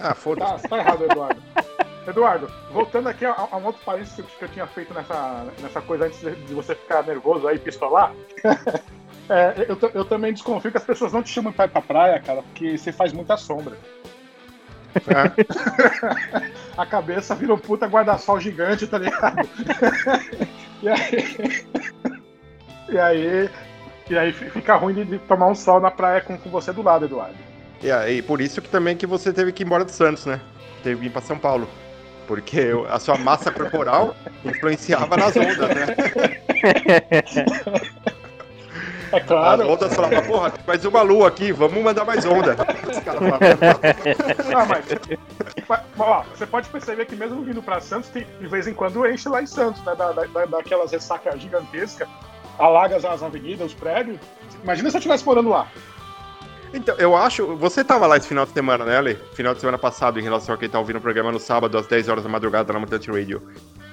Ah, 0.00 0.14
foda-se. 0.14 0.62
Tá, 0.62 0.68
tá 0.68 0.78
errado, 0.78 1.04
Eduardo. 1.04 1.42
Eduardo, 2.06 2.50
voltando 2.70 3.08
aqui 3.08 3.24
a, 3.24 3.34
a 3.50 3.56
um 3.56 3.64
outro 3.64 3.80
parênteses 3.84 4.22
que 4.38 4.44
eu 4.44 4.48
tinha 4.48 4.66
feito 4.66 4.92
nessa, 4.92 5.46
nessa 5.62 5.80
coisa 5.80 6.04
antes 6.04 6.20
de, 6.20 6.52
você 6.54 6.74
ficar 6.74 7.02
nervoso 7.02 7.46
aí, 7.48 7.58
pistolar. 7.58 8.12
É, 9.26 9.64
eu, 9.66 9.78
eu 9.94 10.04
também 10.04 10.34
desconfio 10.34 10.70
que 10.70 10.76
as 10.76 10.84
pessoas 10.84 11.10
não 11.10 11.22
te 11.22 11.30
chamam 11.30 11.50
pra 11.50 11.64
ir 11.64 11.68
pra 11.68 11.80
praia, 11.80 12.20
cara, 12.20 12.42
porque 12.42 12.76
você 12.76 12.92
faz 12.92 13.10
muita 13.10 13.38
sombra. 13.38 13.74
É. 14.96 16.52
A 16.76 16.84
cabeça 16.84 17.34
vira 17.34 17.54
um 17.54 17.58
puta 17.58 17.86
guarda-sol 17.86 18.38
gigante, 18.38 18.86
tá 18.86 18.98
ligado? 18.98 19.48
e 20.82 20.88
aí. 20.90 21.66
E 22.90 22.98
aí. 22.98 23.50
E 24.10 24.18
aí 24.18 24.32
fi- 24.32 24.50
fica 24.50 24.76
ruim 24.76 24.92
de, 24.92 25.04
de 25.06 25.18
tomar 25.20 25.46
um 25.46 25.54
sol 25.54 25.80
na 25.80 25.90
praia 25.90 26.20
com, 26.20 26.36
com 26.36 26.50
você 26.50 26.70
do 26.70 26.82
lado, 26.82 27.06
Eduardo. 27.06 27.34
E 27.84 27.92
aí, 27.92 28.22
por 28.22 28.40
isso 28.40 28.62
que 28.62 28.68
também 28.68 28.96
que 28.96 29.06
você 29.06 29.30
teve 29.32 29.52
que 29.52 29.62
ir 29.62 29.66
embora 29.66 29.84
de 29.84 29.92
Santos, 29.92 30.24
né? 30.26 30.40
Teve 30.82 31.02
que 31.02 31.06
ir 31.06 31.10
pra 31.10 31.20
São 31.20 31.38
Paulo. 31.38 31.68
Porque 32.26 32.70
a 32.88 32.98
sua 32.98 33.18
massa 33.18 33.50
corporal 33.52 34.16
influenciava 34.42 35.16
nas 35.18 35.36
ondas, 35.36 35.68
né? 35.68 35.86
É 39.12 39.18
As 39.18 39.22
claro. 39.26 39.68
ondas 39.70 39.94
falavam, 39.94 40.22
porra, 40.22 40.50
tem 40.50 40.64
mais 40.66 40.84
uma 40.86 41.02
lua 41.02 41.28
aqui, 41.28 41.52
vamos 41.52 41.82
mandar 41.84 42.04
mais 42.06 42.24
onda. 42.24 42.56
Os 42.90 42.98
caras 43.00 43.20
falavam, 43.20 43.38
Ah, 44.54 44.64
mas, 44.66 44.84
mas, 45.68 45.80
ó, 45.98 46.22
você 46.34 46.46
pode 46.46 46.68
perceber 46.70 47.04
que 47.04 47.14
mesmo 47.14 47.42
vindo 47.42 47.62
pra 47.62 47.80
Santos, 47.80 48.08
tem, 48.08 48.26
de 48.40 48.46
vez 48.46 48.66
em 48.66 48.72
quando 48.74 49.06
enche 49.06 49.28
lá 49.28 49.42
em 49.42 49.46
Santos, 49.46 49.84
né? 49.84 49.94
Da, 49.94 50.10
da, 50.12 50.24
da- 50.24 50.46
daquelas 50.46 50.90
ressacas 50.90 51.38
gigantescas. 51.40 52.08
alaga 52.58 52.96
as, 52.96 53.04
as 53.04 53.22
avenidas, 53.22 53.66
os 53.66 53.74
prédios. 53.74 54.18
Imagina 54.62 54.90
se 54.90 54.96
eu 54.96 54.98
estivesse 55.00 55.24
morando 55.26 55.50
lá. 55.50 55.68
Então, 56.74 56.96
eu 56.98 57.16
acho. 57.16 57.54
Você 57.56 57.84
tava 57.84 58.06
lá 58.06 58.16
esse 58.16 58.26
final 58.26 58.44
de 58.44 58.52
semana, 58.52 58.84
né, 58.84 58.96
Ale? 58.96 59.18
Final 59.32 59.54
de 59.54 59.60
semana 59.60 59.78
passado, 59.78 60.18
em 60.18 60.22
relação 60.22 60.54
a 60.54 60.58
quem 60.58 60.68
tá 60.68 60.78
ouvindo 60.78 60.96
o 60.96 61.00
programa 61.00 61.30
no 61.30 61.38
sábado, 61.38 61.78
às 61.78 61.86
10 61.86 62.08
horas 62.08 62.24
da 62.24 62.28
madrugada 62.28 62.72
na 62.72 62.80
Mutante 62.80 63.10
Radio. 63.10 63.40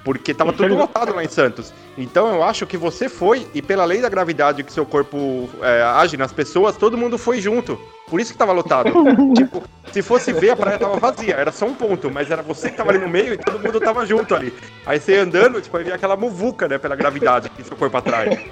Porque 0.04 0.34
tava 0.34 0.52
tudo 0.52 0.76
lotado 0.76 1.14
lá 1.14 1.24
em 1.24 1.28
Santos. 1.28 1.72
Então 1.96 2.34
eu 2.34 2.44
acho 2.44 2.66
que 2.66 2.76
você 2.76 3.08
foi, 3.08 3.48
e 3.54 3.62
pela 3.62 3.86
lei 3.86 4.02
da 4.02 4.10
gravidade 4.10 4.64
que 4.64 4.74
seu 4.74 4.84
corpo 4.84 5.48
é, 5.62 5.84
age 5.84 6.18
nas 6.18 6.34
pessoas, 6.34 6.76
todo 6.76 6.98
mundo 6.98 7.20
foi 7.20 7.40
junto. 7.40 7.80
Por 8.10 8.20
isso 8.20 8.32
que 8.32 8.38
tava 8.38 8.52
lotado. 8.52 8.92
tipo, 9.38 9.62
se 9.94 10.02
fosse 10.02 10.34
ver, 10.34 10.50
a 10.50 10.56
praia 10.56 10.80
tava 10.80 10.98
vazia, 10.98 11.36
era 11.36 11.52
só 11.52 11.68
um 11.68 11.76
ponto, 11.76 12.10
mas 12.10 12.32
era 12.32 12.42
você 12.42 12.72
que 12.72 12.78
tava 12.78 12.90
ali 12.90 12.98
no 12.98 13.08
meio 13.08 13.36
e 13.36 13.38
todo 13.38 13.60
mundo 13.60 13.80
tava 13.80 14.04
junto 14.04 14.34
ali. 14.34 14.52
Aí 14.88 15.00
você 15.00 15.18
andando, 15.18 15.62
tipo, 15.62 15.78
aí 15.78 15.84
via 15.84 15.94
aquela 15.94 16.18
muvuca, 16.18 16.68
né, 16.68 16.80
pela 16.80 16.96
gravidade 16.96 17.50
que 17.52 17.64
seu 17.64 17.78
corpo 17.78 17.96
atrai. 17.96 18.50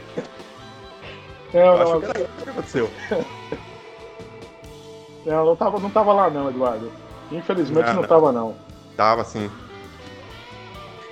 Não, 1.51 1.59
Eu 1.61 1.81
acho 1.81 1.93
não, 1.93 2.01
que 2.01 2.09
era 2.11 2.19
isso 2.19 2.43
que 2.43 2.49
aconteceu. 2.49 2.91
Não, 5.25 5.45
não 5.45 5.55
tava, 5.55 5.79
não 5.79 5.89
tava 5.89 6.13
lá 6.13 6.29
não, 6.29 6.49
Eduardo. 6.49 6.91
Infelizmente 7.31 7.87
Não, 7.87 7.93
não 7.95 8.01
não. 8.01 8.09
tava 8.09 8.31
não. 8.31 8.55
Tava 8.95 9.23
sim. 9.23 9.49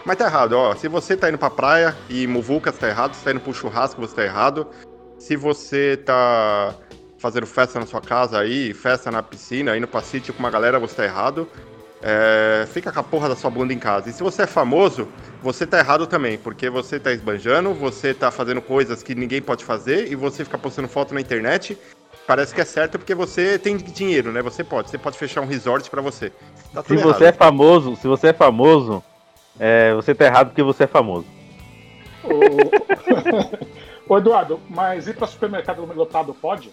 Mas 0.06 0.18
tá 0.18 0.26
errado, 0.26 0.54
ó. 0.54 0.74
Se 0.76 0.88
você 0.88 1.18
tá 1.18 1.30
indo 1.30 1.38
pra 1.38 1.50
praia 1.50 1.96
e 2.10 2.26
muvuca, 2.28 2.72
você 2.72 2.80
tá 2.80 2.88
errado. 2.88 3.14
Se 3.14 3.24
tá 3.24 3.32
indo 3.32 3.42
pro 3.42 3.54
churrasco, 3.54 4.00
você 4.00 4.16
tá 4.16 4.24
errado. 4.24 4.68
Se 5.20 5.36
você 5.36 5.98
tá 5.98 6.74
fazendo 7.20 7.46
festa 7.46 7.80
na 7.80 7.86
sua 7.86 8.00
casa 8.00 8.40
aí, 8.40 8.74
festa 8.74 9.12
na 9.12 9.22
piscina, 9.22 9.76
indo 9.76 9.88
pra 9.88 10.02
sítio 10.02 10.34
com 10.34 10.40
uma 10.40 10.50
galera, 10.50 10.80
você 10.80 10.96
tá 10.96 11.04
errado. 11.04 11.48
É, 12.02 12.66
fica 12.72 12.92
com 12.92 13.00
a 13.00 13.04
porra 13.04 13.28
da 13.28 13.36
sua 13.36 13.50
bunda 13.50 13.74
em 13.74 13.80
casa. 13.80 14.10
E 14.10 14.14
se 14.14 14.22
você 14.24 14.44
é 14.44 14.48
famoso, 14.48 15.08
você 15.42 15.66
tá 15.66 15.80
errado 15.80 16.06
também, 16.08 16.38
porque 16.38 16.70
você 16.70 17.00
tá 17.00 17.12
esbanjando, 17.12 17.74
você 17.74 18.14
tá 18.14 18.30
fazendo 18.32 18.62
coisas 18.62 19.02
que 19.02 19.16
ninguém 19.16 19.42
pode 19.42 19.66
fazer 19.66 20.12
e 20.12 20.16
você 20.16 20.44
fica 20.46 20.58
postando 20.58 20.88
foto 20.88 21.14
na 21.14 21.20
internet. 21.20 21.78
Parece 22.28 22.54
que 22.54 22.60
é 22.60 22.66
certo 22.66 23.00
porque 23.00 23.16
você 23.16 23.58
tem 23.58 23.78
dinheiro, 23.78 24.34
né? 24.34 24.42
Você 24.42 24.62
pode. 24.62 24.90
Você 24.90 24.98
pode 24.98 25.18
fechar 25.18 25.40
um 25.42 25.46
resort 25.48 25.90
pra 25.90 26.02
você. 26.02 26.30
Tá 26.74 26.82
Se 26.82 26.90
tudo 26.90 27.02
você 27.02 27.24
é 27.24 27.28
errado. 27.28 27.38
famoso, 27.38 27.96
se 27.96 28.06
você 28.06 28.28
é 28.28 28.34
famoso, 28.34 29.02
é, 29.58 29.94
você 29.94 30.14
tá 30.14 30.26
errado 30.26 30.48
porque 30.50 30.62
você 30.62 30.84
é 30.84 30.88
famoso. 30.88 31.26
Ô, 32.26 34.14
Ô, 34.14 34.18
Eduardo, 34.20 34.60
mas 34.70 35.08
ir 35.08 35.16
pra 35.16 35.26
supermercado 35.26 35.86
lotado 35.86 36.34
pode? 36.34 36.70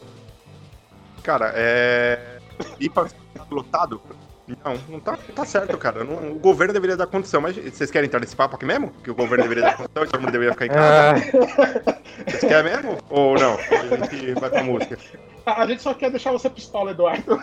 Cara, 1.22 1.52
é. 1.54 2.38
Ir 2.80 2.90
pra 2.90 3.06
lotado? 3.48 4.00
Não, 4.46 4.74
não 4.90 5.00
tá, 5.00 5.16
tá 5.34 5.44
certo, 5.46 5.76
cara. 5.78 6.04
Não- 6.04 6.32
o 6.32 6.38
governo 6.38 6.74
deveria 6.74 6.96
dar 6.96 7.06
condição, 7.06 7.40
mas 7.40 7.56
vocês 7.56 7.90
querem 7.90 8.06
entrar 8.06 8.20
nesse 8.20 8.36
papo 8.36 8.56
aqui 8.56 8.66
mesmo? 8.66 8.90
Que 9.02 9.10
o 9.10 9.14
governo 9.14 9.42
deveria 9.44 9.62
dar 9.64 9.76
condição 9.76 10.04
e 10.04 10.06
todo 10.06 10.20
mundo 10.20 10.32
deveria 10.32 10.52
ficar 10.52 10.66
em 10.66 10.68
casa? 10.68 11.22
Ah, 11.56 11.94
Vocês 12.26 12.40
querem 12.44 12.72
mesmo? 12.72 12.98
Ou 13.08 13.34
não? 13.38 13.54
A 13.54 14.06
gente 14.06 14.34
vai 14.34 14.50
pra 14.50 14.62
música. 14.62 14.98
A 15.46 15.66
gente 15.66 15.82
só 15.82 15.94
quer 15.94 16.10
deixar 16.10 16.30
você 16.32 16.50
pistola, 16.50 16.90
Eduardo. 16.90 17.40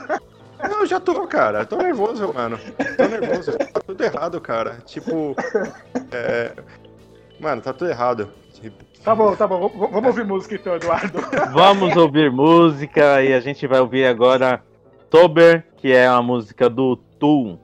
Não, 0.61 0.81
eu 0.81 0.85
já 0.85 0.99
tô, 0.99 1.25
cara. 1.27 1.65
Tô 1.65 1.77
nervoso, 1.77 2.31
mano. 2.33 2.59
Tô 2.95 3.07
nervoso. 3.07 3.51
Tá 3.57 3.79
tudo 3.85 4.03
errado, 4.03 4.39
cara. 4.39 4.77
Tipo. 4.85 5.35
É... 6.11 6.51
Mano, 7.39 7.61
tá 7.63 7.73
tudo 7.73 7.89
errado. 7.89 8.29
Tipo, 8.53 8.83
Tá 9.03 9.15
bom, 9.15 9.35
tá 9.35 9.47
bom. 9.47 9.67
v- 9.67 9.87
Vamos 9.87 10.05
ouvir 10.05 10.23
música 10.23 10.53
então, 10.53 10.75
Eduardo. 10.75 11.19
vamos 11.51 11.95
ouvir 11.97 12.29
música 12.31 13.23
e 13.23 13.33
a 13.33 13.39
gente 13.39 13.65
vai 13.65 13.79
ouvir 13.79 14.05
agora 14.05 14.61
Tober, 15.09 15.65
que 15.81 15.91
é 15.91 16.09
uma 16.09 16.21
música 16.21 16.69
do 16.69 16.95
Tool. 16.95 17.59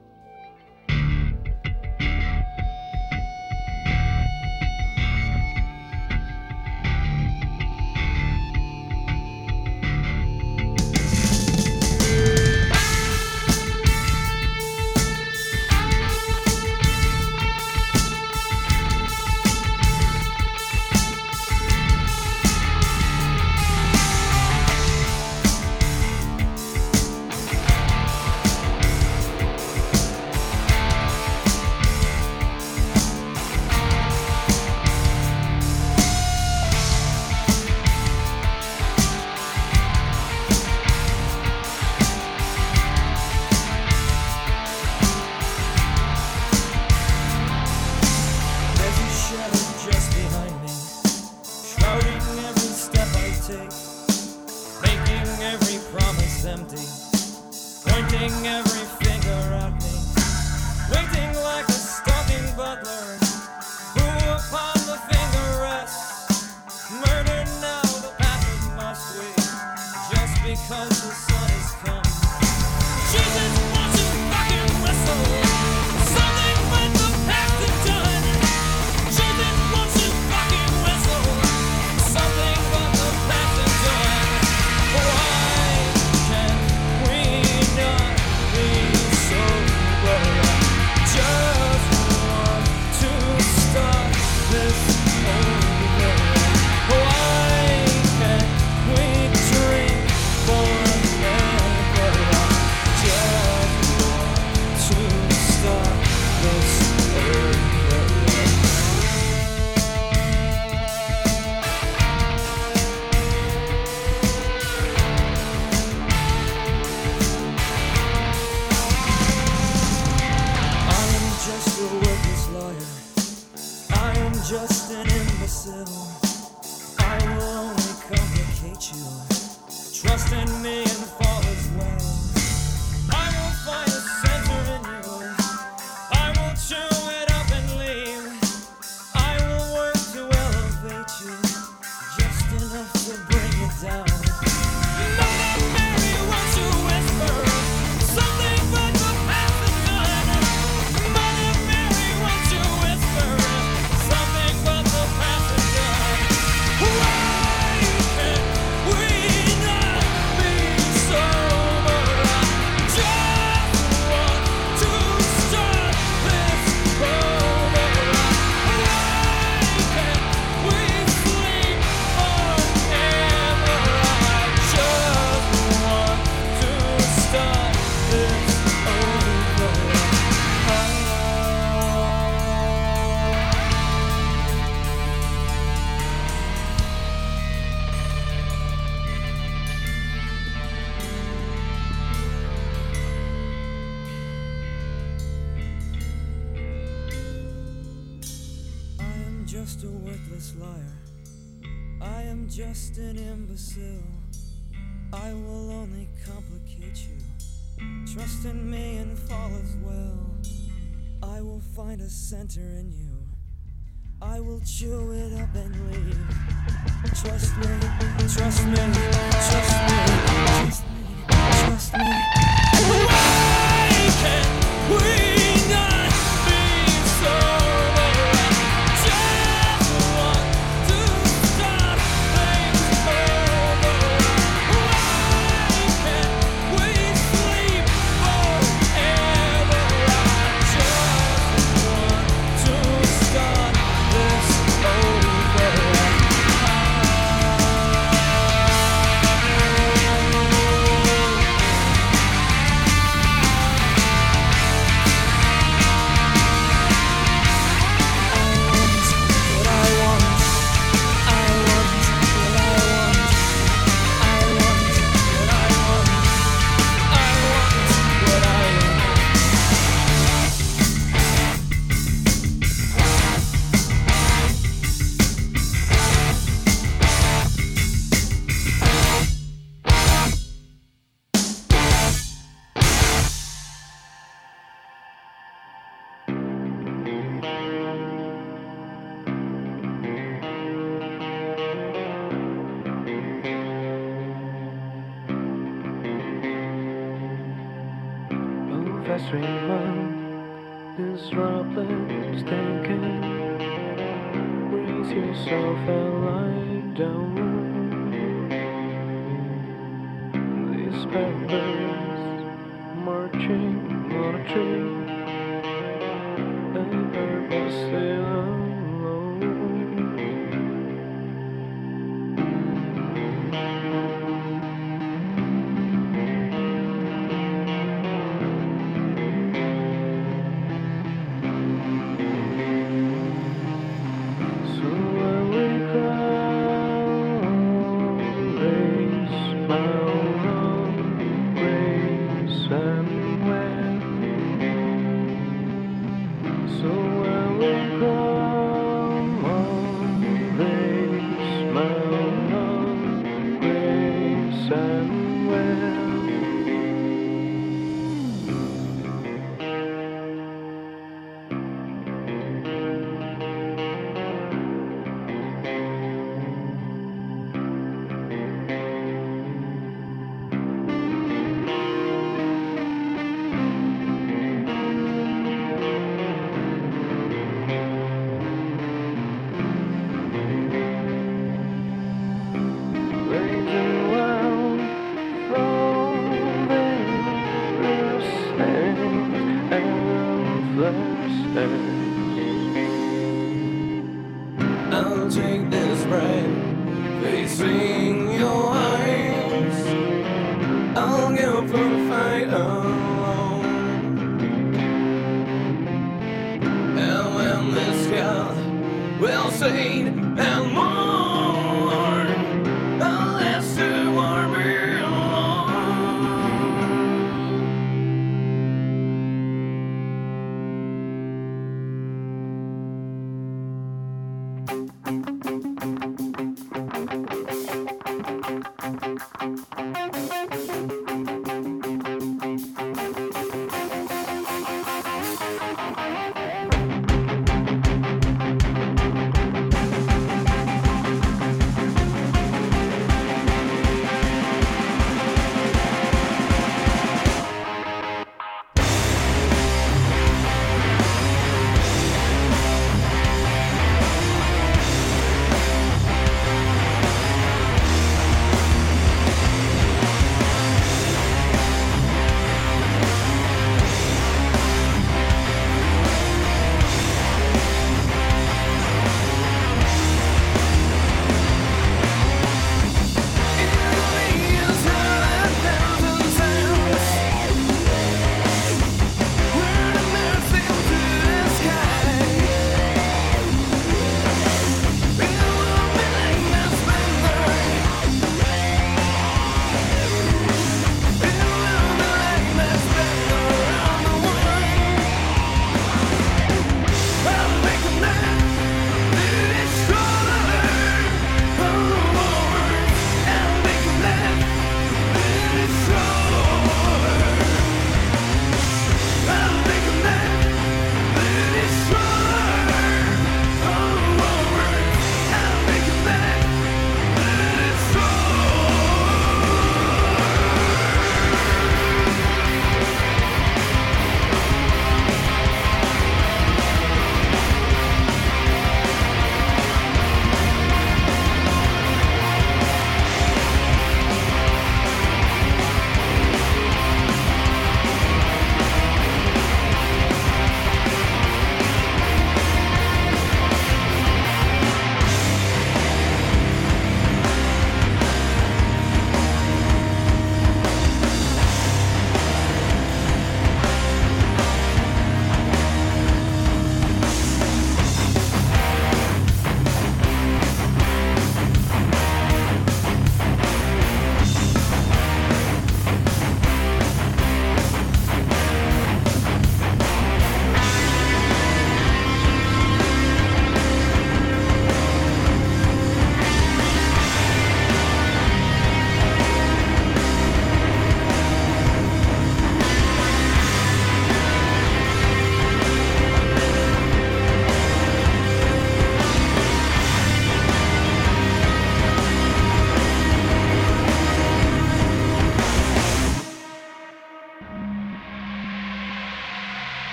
I 214.80 215.17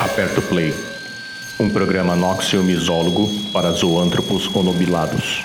Aperto 0.00 0.40
Play. 0.40 0.74
Um 1.58 1.68
programa 1.68 2.16
noxiomizólogo 2.16 3.28
para 3.52 3.70
zoântropos 3.70 4.48
onobilados. 4.56 5.44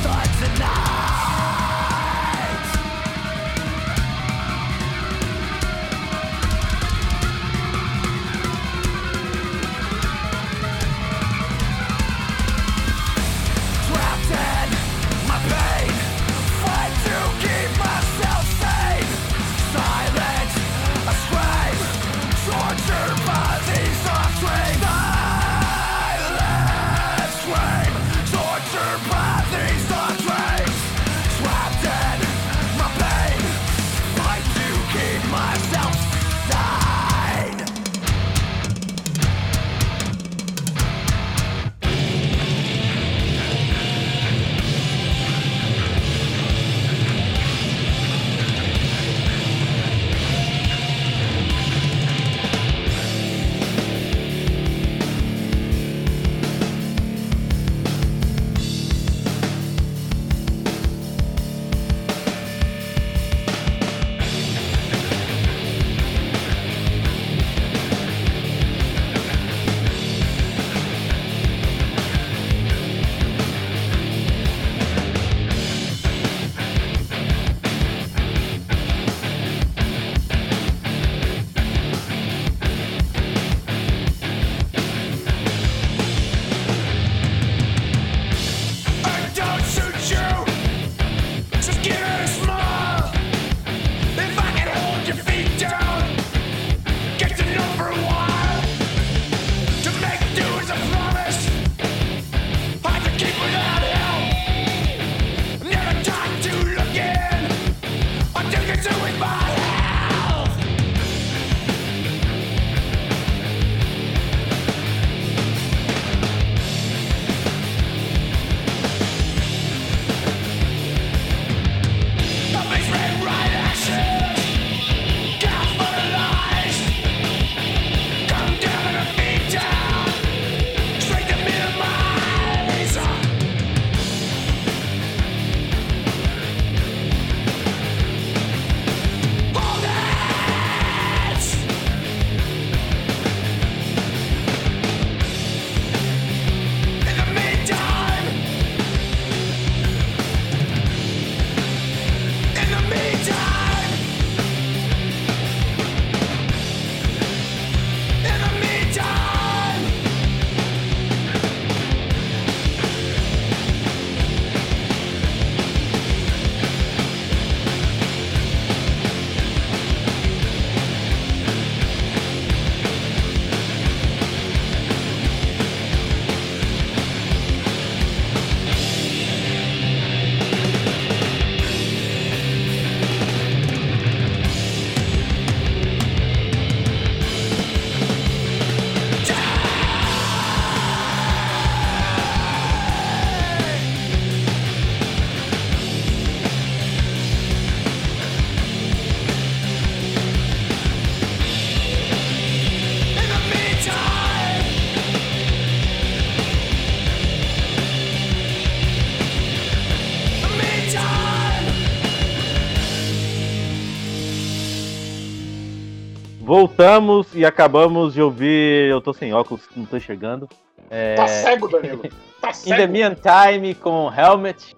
Voltamos 216.51 217.33
e 217.33 217.45
acabamos 217.45 218.13
de 218.13 218.21
ouvir. 218.21 218.89
Eu 218.89 218.99
tô 218.99 219.13
sem 219.13 219.33
óculos, 219.33 219.69
não 219.73 219.85
tô 219.85 219.95
enxergando. 219.95 220.49
É, 220.89 221.15
Tá 221.15 221.25
cego, 221.25 221.69
Danilo. 221.69 222.01
Tá 222.41 222.49
In 222.67 222.71
the 222.71 222.75
cego. 222.75 222.91
Meantime 222.91 223.73
com 223.75 224.11
Helmet. 224.11 224.75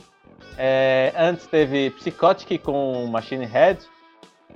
É, 0.55 1.11
antes 1.17 1.47
teve 1.47 1.89
Psychotic 1.89 2.61
com 2.61 3.07
Machine 3.07 3.47
Head. 3.47 3.79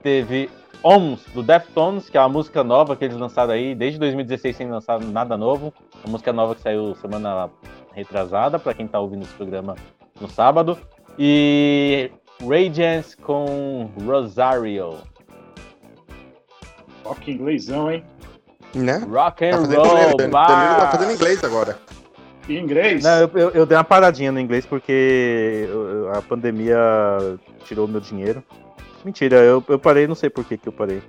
Teve 0.04 0.48
Ons 0.84 1.24
do 1.34 1.42
Deftones, 1.42 2.08
que 2.08 2.20
é 2.20 2.22
uma 2.22 2.30
música 2.30 2.64
nova 2.64 2.96
que 2.96 3.06
eles 3.06 3.18
lançaram 3.18 3.54
aí 3.54 3.74
desde 3.74 3.98
2016 3.98 4.56
sem 4.56 4.70
lançar 4.70 5.02
nada 5.02 5.36
novo. 5.36 5.74
Uma 6.06 6.12
música 6.12 6.32
nova 6.32 6.54
que 6.54 6.62
saiu 6.62 6.94
semana 7.02 7.50
retrasada, 7.96 8.60
pra 8.60 8.76
quem 8.76 8.88
tá 8.88 9.00
ouvindo 9.00 9.24
esse 9.24 9.34
programa 9.34 9.74
no 10.22 10.30
sábado. 10.30 10.78
E 11.18 12.12
Radiance 12.48 13.18
com 13.18 13.90
Rosario. 14.06 15.17
Ó, 17.10 17.14
que 17.16 17.32
inglêsão, 17.32 17.92
hein? 17.92 18.04
Né? 18.76 19.06
Rock 19.10 19.46
and 19.46 19.52
Tá 19.52 19.58
fazendo 19.60 19.78
roll, 19.78 19.88
inglês, 19.88 20.16
Danilo 20.18 20.32
tá 20.32 20.78
vai! 20.78 20.92
fazendo 20.92 21.12
inglês 21.14 21.44
agora. 21.44 21.80
Em 22.50 22.58
inglês? 22.58 23.04
Não, 23.04 23.20
eu, 23.22 23.30
eu- 23.36 23.50
eu 23.52 23.66
dei 23.66 23.78
uma 23.78 23.84
paradinha 23.84 24.32
no 24.32 24.40
inglês 24.40 24.66
porque 24.66 25.68
a 26.14 26.22
pandemia 26.22 26.78
tirou 27.66 27.88
meu 27.88 28.00
dinheiro. 28.02 28.44
Mentira, 29.04 29.38
eu, 29.38 29.64
eu 29.68 29.80
parei, 29.80 30.08
não 30.08 30.16
sei 30.16 30.30
por 30.30 30.44
que, 30.46 30.58
que 30.58 30.68
eu 30.68 30.74
parei. 30.74 31.02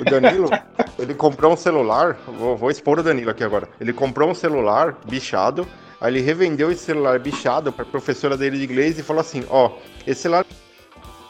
O 0.00 0.04
Danilo, 0.04 0.48
ele 0.98 1.14
comprou 1.14 1.52
um 1.52 1.56
celular, 1.56 2.16
vou, 2.26 2.56
vou 2.56 2.70
expor 2.70 2.98
o 2.98 3.02
Danilo 3.02 3.30
aqui 3.30 3.44
agora. 3.44 3.68
Ele 3.80 3.92
comprou 3.92 4.28
um 4.30 4.34
celular 4.34 4.96
bichado, 5.08 5.66
aí 6.00 6.12
ele 6.12 6.20
revendeu 6.20 6.70
esse 6.72 6.82
celular 6.84 7.18
bichado 7.18 7.72
pra 7.72 7.84
professora 7.84 8.36
dele 8.36 8.58
de 8.58 8.64
inglês 8.64 8.98
e 8.98 9.02
falou 9.02 9.20
assim: 9.20 9.44
Ó, 9.48 9.72
esse 10.06 10.22
celular 10.22 10.44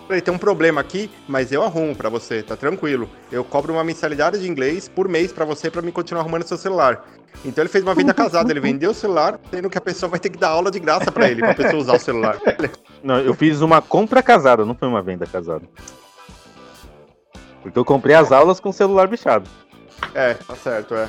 ele 0.09 0.21
tem 0.21 0.33
um 0.33 0.39
problema 0.39 0.81
aqui, 0.81 1.11
mas 1.29 1.53
eu 1.53 1.63
arrumo 1.63 1.95
pra 1.95 2.09
você, 2.09 2.43
tá 2.43 2.57
tranquilo. 2.57 3.09
Eu 3.31 3.45
cobro 3.45 3.73
uma 3.73 3.85
mensalidade 3.85 4.39
de 4.39 4.49
inglês 4.49 4.89
por 4.89 5.09
mês 5.09 5.33
pra 5.33 5.45
você 5.45 5.71
pra 5.71 5.83
me 5.83 5.93
continuar 5.93 6.23
arrumando 6.23 6.45
seu 6.45 6.57
celular. 6.57 7.05
Então 7.45 7.63
ele 7.63 7.69
fez 7.69 7.85
uma 7.85 7.95
venda 7.95 8.15
casada, 8.15 8.51
ele 8.51 8.61
vendeu 8.61 8.91
o 8.91 8.95
celular, 8.95 9.39
sendo 9.51 9.69
que 9.69 9.79
a 9.79 9.81
pessoa 9.81 10.09
vai 10.09 10.21
ter 10.21 10.31
que 10.31 10.39
dar 10.39 10.49
aula 10.51 10.71
de 10.71 10.79
graça 10.79 11.13
pra 11.13 11.29
ele, 11.29 11.41
pra 11.41 11.55
pessoa 11.55 11.83
usar 11.83 11.95
o 11.95 11.99
celular. 11.99 12.39
Não, 13.03 13.19
eu 13.19 13.35
fiz 13.35 13.61
uma 13.61 13.83
compra 13.83 14.23
casada, 14.23 14.65
não 14.65 14.75
foi 14.75 14.89
uma 14.89 15.03
venda 15.03 15.27
casada. 15.27 15.63
Porque 17.63 17.79
eu 17.79 17.85
comprei 17.85 18.15
as 18.15 18.33
aulas 18.33 18.61
com 18.61 18.71
o 18.71 18.73
celular 18.73 19.09
bichado. 19.09 19.49
É, 20.15 20.35
tá 20.35 20.55
certo, 20.55 20.95
é. 20.95 21.09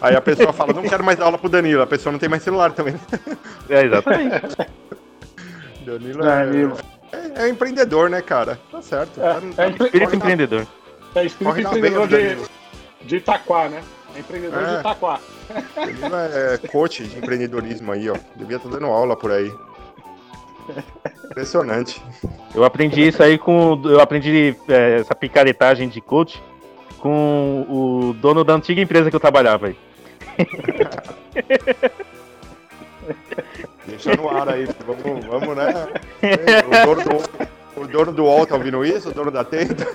Aí 0.00 0.16
a 0.16 0.20
pessoa 0.20 0.52
fala, 0.52 0.72
não 0.72 0.82
quero 0.82 1.04
mais 1.04 1.18
dar 1.18 1.26
aula 1.26 1.38
pro 1.38 1.48
Danilo, 1.48 1.82
a 1.82 1.86
pessoa 1.86 2.10
não 2.10 2.18
tem 2.18 2.28
mais 2.28 2.42
celular 2.42 2.72
também. 2.72 2.94
É, 3.68 3.84
exatamente. 3.84 4.56
Danilo 5.86 6.22
Danilo. 6.22 6.76
É, 7.36 7.44
é 7.44 7.48
empreendedor, 7.48 8.08
né, 8.10 8.20
cara? 8.22 8.58
Tá 8.70 8.82
certo. 8.82 9.20
É, 9.20 9.34
Tá- 9.34 9.62
é 9.62 9.68
empre- 9.68 9.84
Espírito 9.86 10.16
empreendedor. 10.16 10.66
É 11.14 11.24
espírito 11.24 11.54
na 11.62 11.68
empreendedor 11.76 12.08
de, 12.08 12.36
de 13.06 13.16
Itaquá, 13.16 13.68
né? 13.68 13.82
É 14.14 14.18
empreendedor 14.20 14.62
É. 14.62 14.66
de 14.74 14.80
Itaquá. 14.80 15.20
Danilo 15.76 16.16
é 16.16 16.58
coach 16.68 17.04
de 17.04 17.18
empreendedorismo 17.18 17.92
aí, 17.92 18.08
ó. 18.10 18.16
Devia 18.36 18.56
estar 18.56 18.68
dando 18.68 18.86
aula 18.86 19.16
por 19.16 19.30
aí. 19.30 19.52
Impressionante. 21.26 22.02
Eu 22.54 22.64
aprendi 22.64 23.06
isso 23.06 23.22
aí 23.22 23.36
com. 23.38 23.80
Eu 23.84 24.00
aprendi 24.00 24.56
é, 24.68 24.96
essa 25.00 25.14
picaretagem 25.14 25.88
de 25.88 26.00
coach 26.00 26.42
com 26.98 27.66
o 27.68 28.14
dono 28.14 28.42
da 28.44 28.54
antiga 28.54 28.80
empresa 28.80 29.10
que 29.10 29.16
eu 29.16 29.20
trabalhava 29.20 29.66
aí. 29.66 29.76
Deixa 33.86 34.16
no 34.16 34.28
ar 34.28 34.48
aí. 34.48 34.66
Vamos, 34.86 35.24
vamos 35.26 35.56
né? 35.56 35.86
O 36.66 36.70
dono 36.86 37.02
do, 37.04 37.16
o 37.80 37.86
dono 37.86 38.12
do 38.12 38.24
UOL 38.24 38.46
tá 38.46 38.54
ouvindo 38.56 38.84
isso? 38.84 39.10
O 39.10 39.12
dono 39.12 39.30
da 39.30 39.44
Tenta? 39.44 39.84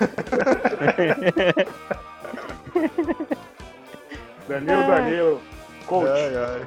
Danilo, 4.48 4.86
Danilo. 4.86 5.40
Coach. 5.86 6.08
Ai, 6.10 6.36
ai. 6.36 6.62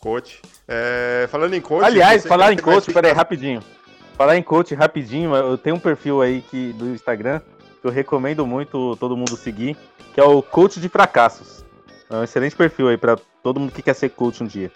Coach. 0.00 0.42
É, 0.66 1.28
falando 1.30 1.54
em 1.54 1.60
coach. 1.60 1.84
Aliás, 1.84 2.24
falar 2.26 2.52
em 2.52 2.56
coach, 2.56 2.86
mais 2.86 2.94
peraí, 2.94 3.12
rapidinho. 3.12 3.62
Falar 4.16 4.36
em 4.36 4.42
coach 4.42 4.74
rapidinho, 4.74 5.34
eu 5.34 5.58
tenho 5.58 5.76
um 5.76 5.80
perfil 5.80 6.22
aí 6.22 6.42
que, 6.42 6.72
do 6.74 6.88
Instagram 6.90 7.40
que 7.80 7.86
eu 7.86 7.90
recomendo 7.90 8.46
muito 8.46 8.96
todo 8.96 9.16
mundo 9.16 9.36
seguir, 9.36 9.76
que 10.12 10.20
é 10.20 10.24
o 10.24 10.42
Coach 10.42 10.78
de 10.78 10.88
Fracassos. 10.88 11.64
É 12.10 12.16
um 12.16 12.24
excelente 12.24 12.54
perfil 12.54 12.88
aí 12.88 12.96
pra 12.96 13.16
todo 13.42 13.58
mundo 13.58 13.72
que 13.72 13.82
quer 13.82 13.94
ser 13.94 14.10
coach 14.10 14.42
um 14.42 14.46
dia. 14.46 14.70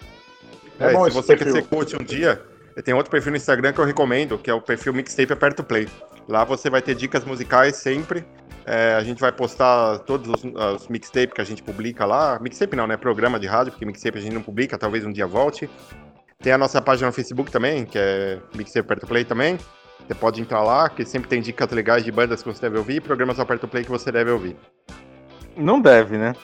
É, 0.79 0.87
É 0.87 0.93
bom 0.93 1.05
se 1.05 1.11
você 1.11 1.37
perfil. 1.37 1.55
quer 1.55 1.63
ser 1.63 1.69
coach 1.69 1.97
um 1.97 2.05
dia, 2.05 2.43
tem 2.85 2.95
outro 2.95 3.11
perfil 3.11 3.31
no 3.33 3.37
Instagram 3.37 3.73
que 3.73 3.81
eu 3.81 3.85
recomendo, 3.85 4.39
que 4.39 4.51
é 4.51 4.55
o 4.55 4.61
perfil 4.61 4.93
Mixtape 4.93 5.33
Aperto 5.33 5.63
Play. 5.63 5.89
Lá 6.29 6.45
você 6.45 6.71
vai 6.71 6.83
ter 6.83 6.95
dicas 6.95 7.25
musicais 7.25 7.77
sempre. 7.77 8.25
É, 8.67 8.95
a 8.95 9.03
gente 9.03 9.21
vai 9.21 9.31
postar 9.31 9.99
todos 10.01 10.29
os, 10.29 10.45
os 10.45 10.89
mixtapes 10.89 11.35
que 11.35 11.41
a 11.41 11.45
gente 11.45 11.63
publica 11.63 12.07
lá. 12.07 12.39
Mixtape 12.41 12.75
não, 12.75 12.87
né? 12.87 12.97
Programa 12.97 13.39
de 13.39 13.47
rádio, 13.47 13.73
porque 13.73 13.85
mixtape 13.85 14.19
a 14.19 14.21
gente 14.21 14.33
não 14.33 14.43
publica, 14.43 14.79
talvez 14.79 15.05
um 15.05 15.13
dia 15.13 15.27
volte. 15.27 15.69
Tem 16.43 16.53
a 16.53 16.59
nossa 16.59 16.81
página 16.81 17.07
no 17.07 17.13
Facebook 17.13 17.51
também, 17.51 17.85
que 17.85 17.99
é 17.99 18.39
Mixtape 18.55 18.87
Aperto 18.87 19.07
Play 19.07 19.25
também. 19.25 19.59
Você 20.07 20.15
pode 20.15 20.41
entrar 20.41 20.63
lá, 20.63 20.89
que 20.89 21.05
sempre 21.05 21.29
tem 21.29 21.41
dicas 21.41 21.71
legais 21.71 22.05
de 22.05 22.11
bandas 22.11 22.43
que 22.43 22.49
você 22.53 22.61
deve 22.63 22.79
ouvir 22.79 22.97
e 22.97 23.01
programas 23.01 23.37
do 23.37 23.43
Aperto 23.43 23.69
Play 23.69 23.85
que 23.85 23.91
você 23.91 24.11
deve 24.11 24.31
ouvir. 24.31 24.57
Não 25.57 25.81
deve, 25.81 26.19
né? 26.19 26.35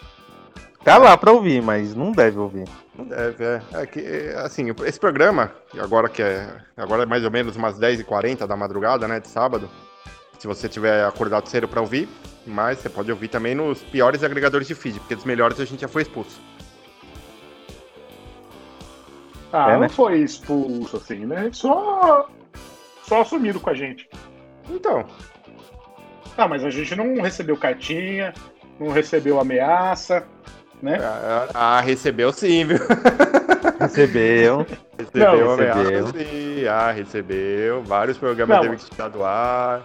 Tá 0.85 0.97
lá 0.97 1.17
pra 1.17 1.33
ouvir, 1.33 1.61
mas 1.61 1.95
não 1.95 2.13
deve 2.13 2.39
ouvir. 2.39 2.65
Não 3.01 3.07
deve, 3.09 3.43
é. 3.43 3.63
É 3.73 3.87
que, 3.87 4.01
é, 4.01 4.35
assim, 4.39 4.67
esse 4.85 5.01
programa, 5.01 5.51
agora 5.79 6.07
que 6.07 6.23
é. 6.23 6.55
Agora 6.77 7.05
é 7.05 7.07
mais 7.07 7.25
ou 7.25 7.31
menos 7.31 7.57
umas 7.57 7.79
10h40 7.79 8.47
da 8.47 8.55
madrugada, 8.57 9.09
né? 9.09 9.19
De 9.19 9.29
sábado. 9.29 9.71
Se 10.39 10.47
você 10.47 10.69
tiver 10.69 11.05
acordado 11.07 11.49
cedo 11.49 11.67
pra 11.67 11.81
ouvir, 11.81 12.09
mas 12.47 12.79
você 12.79 12.91
pode 12.91 13.11
ouvir 13.11 13.29
também 13.29 13.55
nos 13.55 13.83
piores 13.83 14.23
agregadores 14.23 14.67
de 14.69 14.75
feed, 14.75 14.99
porque 15.01 15.15
dos 15.15 15.25
melhores 15.25 15.59
a 15.61 15.65
gente 15.65 15.81
já 15.81 15.89
foi 15.89 16.03
expulso. 16.03 16.41
Ah, 19.53 19.71
É, 19.71 19.73
não 19.75 19.81
né? 19.81 19.89
foi 19.89 20.19
expulso 20.19 20.97
assim, 20.99 21.27
né? 21.27 21.49
Só. 21.53 22.29
Só 23.03 23.23
assumiram 23.23 23.61
com 23.61 23.71
a 23.71 23.75
gente. 23.75 24.09
Então, 24.69 25.05
Ah, 26.37 26.47
mas 26.47 26.65
a 26.65 26.71
gente 26.71 26.95
não 26.95 27.21
recebeu 27.21 27.57
cartinha, 27.57 28.33
não 28.79 28.89
recebeu 28.89 29.41
ameaça, 29.41 30.25
né? 30.83 30.99
ah, 31.03 31.49
ah, 31.55 31.81
recebeu 31.81 32.33
sim, 32.33 32.65
viu? 32.65 32.79
Recebeu. 33.81 34.67
Recebeu 34.99 35.47
Não, 35.47 35.51
ameaça 35.53 35.79
recebeu. 35.81 36.07
sim. 36.09 36.67
Ah, 36.67 36.91
recebeu. 36.91 37.83
Vários 37.83 38.19
programas 38.19 38.57
Não. 38.57 38.63
teve 38.63 38.77
que 38.77 38.91
tirar 38.91 39.09
do 39.09 39.25
ar. 39.25 39.83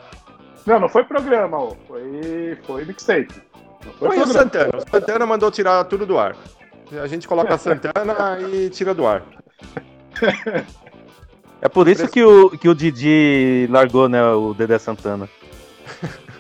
Não, 0.66 0.80
não 0.80 0.90
foi 0.90 1.04
programa, 1.06 1.58
ó. 1.58 1.74
Foi, 1.88 2.58
foi 2.66 2.86
mixtape. 2.86 3.34
Não 3.86 3.94
foi 3.94 4.08
Foi 4.10 4.20
o. 4.20 4.28
Santana. 4.28 4.78
O 4.78 4.90
Santana 4.90 5.26
mandou 5.26 5.52
tirar 5.52 5.84
tudo 5.86 6.06
do 6.06 6.18
ar. 6.18 6.36
A 7.02 7.08
gente 7.08 7.28
coloca 7.28 7.54
a 7.54 7.58
Santana 7.58 8.40
e 8.52 8.70
tira 8.70 8.94
do 8.94 9.06
ar. 9.06 9.24
É 11.62 11.70
por 11.70 11.88
isso 11.88 12.08
que 12.08 12.24
o, 12.24 12.52
que 12.52 12.70
o 12.70 12.76
Didi 12.76 13.66
largou, 13.72 14.08
né, 14.08 14.24
o 14.24 14.54
Dedé 14.54 14.78
Santana. 14.78 15.28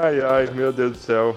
Ai, 0.00 0.20
ai, 0.20 0.46
meu 0.54 0.72
Deus 0.72 0.92
do 0.92 0.98
céu. 0.98 1.36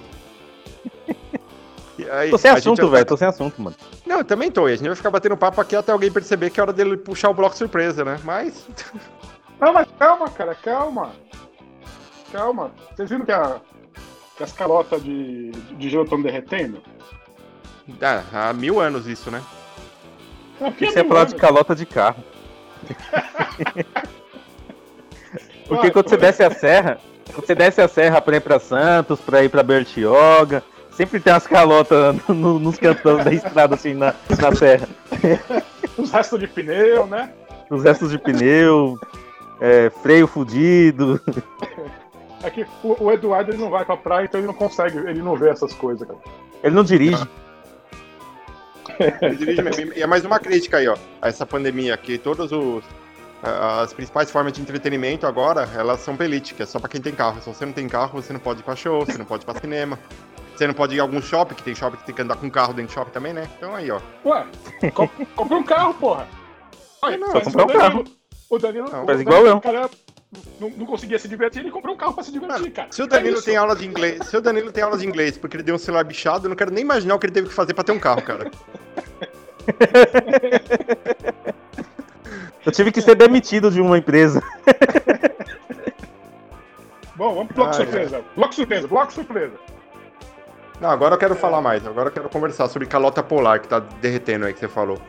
Aí, 2.10 2.30
Tô 2.30 2.38
sem 2.38 2.52
gente 2.52 2.60
assunto, 2.60 2.89
velho, 2.89 3.06
tô 3.06 3.18
sem 3.18 3.28
assunto, 3.28 3.62
mano. 3.62 3.76
Não, 4.06 4.20
eu 4.20 4.26
também 4.26 4.52
tô. 4.52 4.68
E 4.70 4.74
a 4.74 4.76
gente 4.76 4.88
vai 4.88 4.95
ficar 4.95 5.12
batendo 5.12 5.36
papo 5.38 5.60
aqui 5.60 5.76
até 5.76 5.91
alguém 5.91 6.12
perceber 6.12 6.50
que 6.50 6.60
é 6.60 6.64
hora 6.64 6.74
dele 6.74 6.97
puxar 6.97 7.30
o 7.30 7.34
bloco 7.34 7.56
surpresa, 7.56 8.06
né? 8.06 8.20
Mas. 8.24 8.68
Não, 9.60 9.74
mas 9.74 9.88
calma, 9.97 10.30
cara, 10.30 10.56
calma. 10.56 11.12
Calma. 12.32 12.72
Vocês 12.95 13.10
viram 13.10 13.26
que, 13.26 13.32
a, 13.32 13.60
que 14.38 14.43
as 14.43 14.54
calotas 14.54 15.04
de, 15.04 15.52
de 15.52 15.89
gelo 15.89 16.04
estão 16.04 16.22
derretendo? 16.22 16.82
Ah, 18.02 18.24
há 18.32 18.54
mil 18.54 18.80
anos 18.80 19.06
isso, 19.06 19.30
né? 19.30 19.41
Que 20.78 20.86
Você 20.86 21.00
ia 21.00 21.06
falar 21.06 21.26
de 21.26 21.36
calota 21.36 21.76
de 21.76 21.86
carro. 21.86 22.24
Porque 25.68 25.91
quando 25.91 26.10
você 26.10 26.18
desce 26.18 26.43
a 26.43 26.52
serra, 26.52 27.00
quando 27.34 27.45
você 27.45 27.56
desce 27.56 27.82
a 27.82 27.88
serra 27.88 28.22
pra 28.22 28.38
ir 28.38 28.41
pra 28.41 28.60
Santos, 28.60 29.20
pra 29.20 29.43
ir 29.43 29.50
pra 29.50 29.62
Bertioga, 29.62 30.64
sempre 31.00 31.22
tem 31.22 31.32
umas 31.32 31.47
calotas 31.47 32.18
no- 32.28 32.60
nos 32.60 32.78
cantões 32.78 33.24
da 33.24 33.32
estrada, 33.32 33.76
assim, 33.76 33.93
na, 33.93 34.14
na 34.38 34.54
serra. 34.54 34.88
Os 35.97 36.12
restos 36.12 36.39
de 36.39 36.47
pneu, 36.47 37.08
né? 37.08 37.32
Os 37.70 37.84
restos 37.84 38.12
de 38.12 38.18
pneu, 38.18 38.97
é, 39.62 39.89
freio 40.02 40.28
fudido. 40.28 41.22
É 42.41 42.50
que 42.50 42.66
o, 42.82 43.04
o 43.04 43.12
Eduardo 43.12 43.52
ele 43.52 43.58
não 43.58 43.70
vai 43.70 43.84
pra 43.84 43.97
praia, 43.97 44.24
então 44.24 44.39
ele 44.39 44.47
não 44.47 44.54
consegue, 44.54 44.97
ele 44.97 45.22
não 45.22 45.36
vê 45.36 45.50
essas 45.50 45.74
coisas, 45.74 46.08
cara. 46.08 46.18
Ele 46.64 46.74
não 46.74 46.86
dirige. 46.86 47.22
Ele 49.22 49.36
dirige 49.36 49.62
mesmo. 49.62 49.91
E 49.93 50.02
é 50.02 50.08
mais 50.08 50.24
uma 50.24 50.39
crítica 50.39 50.78
aí, 50.78 50.88
ó. 50.88 50.95
A 51.22 51.28
essa 51.28 51.45
pandemia, 51.45 51.97
que 51.97 52.18
todos 52.18 52.54
os. 52.54 52.82
As 53.43 53.91
principais 53.91 54.32
formas 54.32 54.54
de 54.54 54.62
entretenimento 54.62 55.28
agora, 55.28 55.68
elas 55.76 56.00
são 56.00 56.16
é 56.18 56.66
só 56.66 56.80
pra 56.80 56.88
quem 56.88 57.02
tem 57.02 57.14
carro. 57.14 57.41
Se 57.41 57.50
você 57.54 57.66
não 57.66 57.74
tem 57.74 57.89
carro, 57.89 58.22
você 58.22 58.32
não 58.32 58.39
pode 58.39 58.62
ir 58.62 58.64
pra 58.64 58.74
show, 58.74 59.06
você 59.06 59.18
não 59.18 59.26
pode 59.26 59.43
ir 59.43 59.45
pra 59.45 59.60
cinema. 59.60 60.00
Você 60.60 60.68
não 60.68 60.74
pode 60.74 60.93
ir 60.93 60.99
a 60.99 61.03
algum 61.03 61.22
shopping, 61.22 61.55
que 61.55 61.64
tem 61.64 61.74
shopping 61.74 61.95
que 61.95 62.03
tem 62.07 62.14
que 62.14 62.22
andar 62.22 62.36
com 62.36 62.51
carro 62.51 62.74
dentro 62.74 62.91
do 62.91 62.93
shopping 62.93 63.12
também, 63.12 63.32
né? 63.32 63.47
Então 63.55 63.74
aí, 63.74 63.89
ó. 63.89 64.01
Ué, 64.26 64.45
com, 64.93 65.07
compra 65.34 65.55
um 65.57 65.64
carro, 65.64 65.93
porra. 65.93 66.28
Olha, 67.01 67.18
Não, 67.18 67.32
só 67.32 67.39
comprar 67.39 67.64
um 67.64 67.70
o 67.70 67.80
Danilo- 67.80 68.03
O 68.49 68.60
Danilo. 68.60 68.89
Não, 68.91 69.03
o 69.03 69.05
faz 69.05 69.22
igual 69.22 69.47
eu. 69.47 69.62
Cara, 69.62 69.89
não, 70.60 70.70
não 70.72 70.86
conseguia 70.86 71.18
se 71.18 71.30
divertir, 71.30 71.62
ele 71.62 71.72
comprou 71.72 71.95
um 71.95 71.97
carro 71.97 72.14
pra 72.14 72.26
se 72.26 72.32
divertir, 72.34 72.72
cara. 72.74 72.89
Se 72.91 73.01
o 73.01 73.05
É 73.05 73.07
Danilo 73.07 73.36
isso. 73.38 73.45
tem 73.45 73.55
aula 73.55 73.74
de 73.74 73.88
inglês, 73.88 74.28
se 74.28 74.36
o 74.36 74.41
Danilo 74.41 74.70
tem 74.70 74.84
aula 74.84 74.97
de 74.97 75.07
inglês 75.07 75.38
porque 75.38 75.55
ele 75.55 75.64
deu 75.64 75.76
um 75.76 75.78
celular 75.78 76.03
bichado, 76.03 76.45
eu 76.45 76.49
não 76.49 76.57
quero 76.57 76.72
nem 76.72 76.84
imaginar 76.84 77.16
o 77.16 77.20
que 77.20 77.26
ele 77.28 77.34
teve 77.34 77.47
que 77.47 77.53
fazer 77.53 77.74
pra 77.74 77.86
ter 77.86 77.93
um 77.93 77.99
carro, 77.99 78.22
cara. 78.22 78.51
Eu 82.66 82.72
tive 82.74 82.91
que 82.91 83.01
ser 83.01 83.16
demitido 83.16 83.72
de 83.72 83.80
uma 83.80 83.97
empresa. 83.97 84.43
Bom, 87.16 87.34
vamos 87.36 87.47
pro 87.47 87.55
bloco 87.55 87.70
Ai, 87.72 87.78
surpresa. 87.86 88.22
Bloco 88.36 88.55
surpresa, 88.55 88.88
bloco 88.89 89.14
surpresa. 89.14 89.53
Não, 90.80 90.89
agora 90.89 91.15
eu 91.15 91.19
quero 91.19 91.36
falar 91.36 91.61
mais. 91.61 91.86
Agora 91.86 92.07
eu 92.09 92.13
quero 92.13 92.30
conversar 92.30 92.67
sobre 92.69 92.88
calota 92.88 93.21
polar 93.21 93.59
que 93.59 93.67
tá 93.67 93.80
derretendo 93.80 94.45
aí 94.45 94.53
que 94.53 94.59
você 94.59 94.67
falou. 94.67 94.99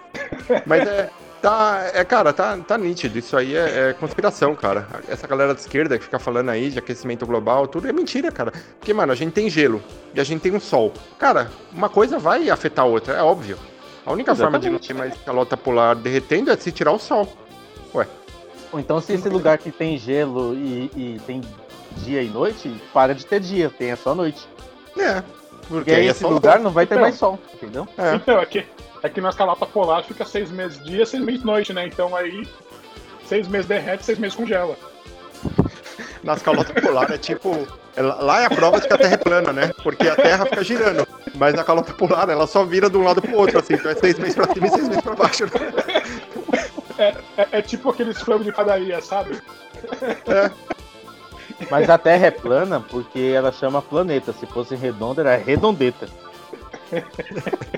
Mas 0.66 0.86
é. 0.86 1.10
Tá, 1.40 1.90
é, 1.94 2.04
cara, 2.04 2.34
tá, 2.34 2.54
tá 2.58 2.76
nítido. 2.76 3.18
Isso 3.18 3.34
aí 3.34 3.56
é, 3.56 3.88
é 3.88 3.92
conspiração, 3.94 4.54
cara. 4.54 4.86
Essa 5.08 5.26
galera 5.26 5.54
de 5.54 5.60
esquerda 5.60 5.96
que 5.96 6.04
fica 6.04 6.18
falando 6.18 6.50
aí 6.50 6.70
de 6.70 6.78
aquecimento 6.78 7.24
global, 7.24 7.66
tudo 7.66 7.88
é 7.88 7.92
mentira, 7.92 8.30
cara. 8.30 8.52
Porque, 8.78 8.92
mano, 8.92 9.10
a 9.10 9.14
gente 9.14 9.32
tem 9.32 9.48
gelo 9.48 9.82
e 10.14 10.20
a 10.20 10.24
gente 10.24 10.42
tem 10.42 10.52
um 10.54 10.60
sol. 10.60 10.92
Cara, 11.18 11.50
uma 11.72 11.88
coisa 11.88 12.18
vai 12.18 12.50
afetar 12.50 12.84
a 12.84 12.88
outra, 12.88 13.14
é 13.14 13.22
óbvio. 13.22 13.56
A 14.04 14.12
única 14.12 14.34
forma 14.34 14.58
de 14.58 14.68
não 14.68 14.78
ter 14.78 14.92
mais 14.92 15.14
calota 15.22 15.56
polar 15.56 15.96
derretendo 15.96 16.50
é 16.50 16.56
se 16.58 16.70
tirar 16.70 16.92
o 16.92 16.98
sol. 16.98 17.26
Ué, 17.94 18.06
Ou 18.70 18.78
então, 18.78 19.00
se 19.00 19.14
esse 19.14 19.28
lugar 19.28 19.56
que 19.56 19.70
tem 19.70 19.96
gelo 19.96 20.54
e, 20.54 20.90
e 20.94 21.20
tem 21.26 21.40
dia 21.96 22.22
e 22.22 22.28
noite, 22.28 22.70
para 22.92 23.14
de 23.14 23.24
ter 23.24 23.40
dia, 23.40 23.70
tem 23.70 23.96
só 23.96 24.14
noite. 24.14 24.46
é. 24.98 25.22
Porque 25.70 25.92
aí 25.92 26.06
é 26.08 26.10
esse 26.10 26.24
lugar 26.24 26.58
não 26.58 26.70
vai 26.70 26.84
ter 26.84 26.94
Então. 26.94 27.02
mais 27.02 27.14
sol, 27.16 27.38
entendeu? 27.54 27.86
É. 27.96 28.14
Então, 28.16 28.38
é 28.42 28.44
que, 28.44 28.66
é 29.02 29.08
que 29.08 29.20
nas 29.20 29.34
calotas 29.36 29.68
polar 29.68 30.02
fica 30.04 30.24
seis 30.26 30.50
meses 30.50 30.82
dia, 30.84 31.06
seis 31.06 31.22
meses 31.22 31.44
noite, 31.44 31.72
né? 31.72 31.86
Então 31.86 32.14
aí, 32.16 32.46
seis 33.26 33.46
meses 33.48 33.66
derrete, 33.66 34.04
seis 34.04 34.18
meses 34.18 34.36
congela. 34.36 34.76
nas 36.24 36.42
calotas 36.42 36.72
polares 36.84 37.14
é 37.14 37.18
tipo. 37.18 37.66
é 37.96 38.02
lá- 38.02 38.40
é 38.42 38.46
a 38.46 38.50
prova 38.50 38.80
de 38.80 38.86
que 38.88 38.92
a 38.92 38.98
Terra 38.98 39.14
é 39.14 39.16
plana, 39.16 39.52
né? 39.52 39.70
Porque 39.82 40.06
a 40.08 40.16
Terra 40.16 40.44
fica 40.44 40.62
girando. 40.64 41.06
Mas 41.36 41.54
na 41.54 41.62
calota 41.64 41.92
polar 41.94 42.28
ela 42.28 42.46
só 42.46 42.64
vira 42.64 42.90
de 42.90 42.96
um 42.98 43.04
lado 43.04 43.22
pro 43.22 43.36
outro, 43.36 43.58
assim. 43.60 43.74
Então 43.74 43.90
é 43.90 43.94
seis 43.94 44.18
meses 44.18 44.34
pra 44.34 44.52
cima 44.52 44.66
e 44.66 44.70
seis 44.70 44.88
meses 44.88 45.02
pra 45.02 45.14
baixo. 45.14 45.44
É, 46.98 47.14
é 47.52 47.62
tipo 47.62 47.88
aqueles 47.88 48.20
frangos 48.20 48.44
de 48.44 48.52
padaria, 48.52 49.00
sabe? 49.00 49.40
Mas 51.68 51.90
a 51.90 51.98
Terra 51.98 52.26
é 52.26 52.30
plana 52.30 52.80
porque 52.80 53.32
ela 53.34 53.50
chama 53.50 53.82
planeta. 53.82 54.32
Se 54.32 54.46
fosse 54.46 54.76
redonda, 54.76 55.22
era 55.22 55.36
redondeta. 55.36 56.08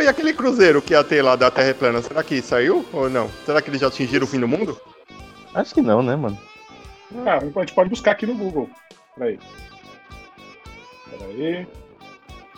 E 0.00 0.06
aquele 0.06 0.32
cruzeiro 0.32 0.80
que 0.80 0.94
ia 0.94 1.04
ter 1.04 1.22
lá 1.22 1.36
da 1.36 1.50
Terra 1.50 1.68
é 1.68 1.74
plana, 1.74 2.00
será 2.00 2.22
que 2.22 2.40
saiu 2.40 2.86
ou 2.92 3.10
não? 3.10 3.28
Será 3.44 3.60
que 3.60 3.68
eles 3.68 3.80
já 3.80 3.88
atingiram 3.88 4.24
o 4.24 4.28
fim 4.28 4.40
do 4.40 4.48
mundo? 4.48 4.80
Acho 5.52 5.74
que 5.74 5.82
não, 5.82 6.02
né, 6.02 6.14
mano? 6.14 6.38
Ah, 7.26 7.36
a 7.36 7.40
gente 7.40 7.74
pode 7.74 7.90
buscar 7.90 8.12
aqui 8.12 8.24
no 8.24 8.34
Google. 8.34 8.70
Peraí. 9.16 9.38
Peraí. 11.10 11.66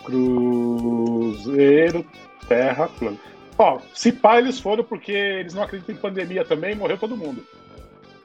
Cruzeiro 0.04 2.06
Terra 2.46 2.88
plana. 2.88 3.16
Ó, 3.58 3.80
se 3.94 4.12
pá, 4.12 4.38
eles 4.38 4.60
foram 4.60 4.84
porque 4.84 5.12
eles 5.12 5.54
não 5.54 5.62
acreditam 5.62 5.94
em 5.94 5.98
pandemia 5.98 6.44
também, 6.44 6.74
morreu 6.74 6.98
todo 6.98 7.16
mundo. 7.16 7.42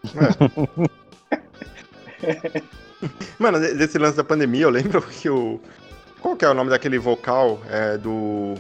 Mano, 3.40 3.60
de- 3.60 3.74
desse 3.74 3.98
lance 3.98 4.18
da 4.18 4.24
pandemia, 4.24 4.64
eu 4.64 4.70
lembro 4.70 5.02
que 5.22 5.30
o. 5.30 5.60
Qual 6.22 6.36
que 6.36 6.44
é 6.46 6.50
o 6.50 6.54
nome 6.54 6.70
daquele 6.72 6.98
vocal 6.98 7.62
é, 7.70 7.98
do 7.98 8.56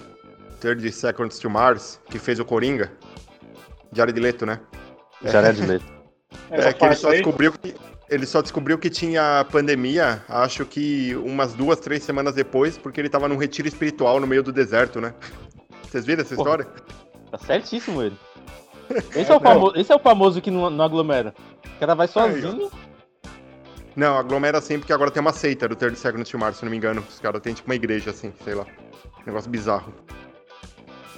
30 0.60 0.92
Seconds 0.92 1.40
to 1.40 1.50
Mars, 1.50 2.00
que 2.10 2.20
fez 2.20 2.40
o 2.40 2.46
Coringa? 2.46 2.92
Jared 3.92 4.20
Leto, 4.20 4.46
né? 4.46 4.60
Jared 5.24 5.62
Leto. 5.66 5.86
Essa 6.52 6.70
É 6.70 6.74
que 6.74 6.86
ele 6.86 6.96
só 6.96 7.12
descobriu 7.12 7.52
que. 7.54 7.76
Ele 8.08 8.26
só 8.28 8.40
descobriu 8.40 8.78
que 8.78 8.88
tinha 8.88 9.44
pandemia, 9.52 10.22
acho 10.30 10.64
que 10.64 11.16
umas 11.16 11.56
duas, 11.56 11.80
três 11.80 12.04
semanas 12.04 12.36
depois, 12.36 12.78
porque 12.78 13.02
ele 13.02 13.10
tava 13.10 13.28
num 13.28 13.36
retiro 13.36 13.68
espiritual 13.68 14.20
no 14.20 14.28
meio 14.28 14.44
do 14.44 14.52
deserto, 14.52 15.02
né? 15.02 15.12
Vocês 15.82 16.06
viram 16.06 16.22
essa 16.22 16.36
Porra. 16.36 16.62
história? 16.62 16.68
Tá 17.32 17.38
certíssimo 17.40 18.04
ele. 18.04 18.16
Esse 19.16 19.32
é 19.32 19.36
o 19.36 19.40
famoso, 19.40 19.76
esse 19.76 19.92
é 19.92 19.96
o 19.96 20.00
famoso 20.00 20.40
que 20.40 20.52
não, 20.52 20.70
não 20.70 20.86
aglomera. 20.86 21.34
O 21.66 21.80
cara 21.80 21.96
vai 21.96 22.08
sozinho. 22.08 22.70
Não, 23.96 24.18
aglomera 24.18 24.58
assim, 24.58 24.78
porque 24.78 24.92
agora 24.92 25.10
tem 25.10 25.22
uma 25.22 25.32
seita 25.32 25.68
do 25.68 25.76
30 25.76 25.96
Seconds 25.96 26.30
to 26.30 26.38
Mars, 26.38 26.58
se 26.58 26.66
não 26.66 26.72
me 26.72 26.78
engano. 26.78 27.04
Os 27.08 27.20
caras 27.20 27.42
têm 27.42 27.54
tipo 27.54 27.70
uma 27.70 27.76
igreja 27.76 28.10
assim, 28.12 28.34
sei 28.44 28.54
lá. 28.54 28.66
Negócio 29.26 29.50
bizarro. 29.50 29.94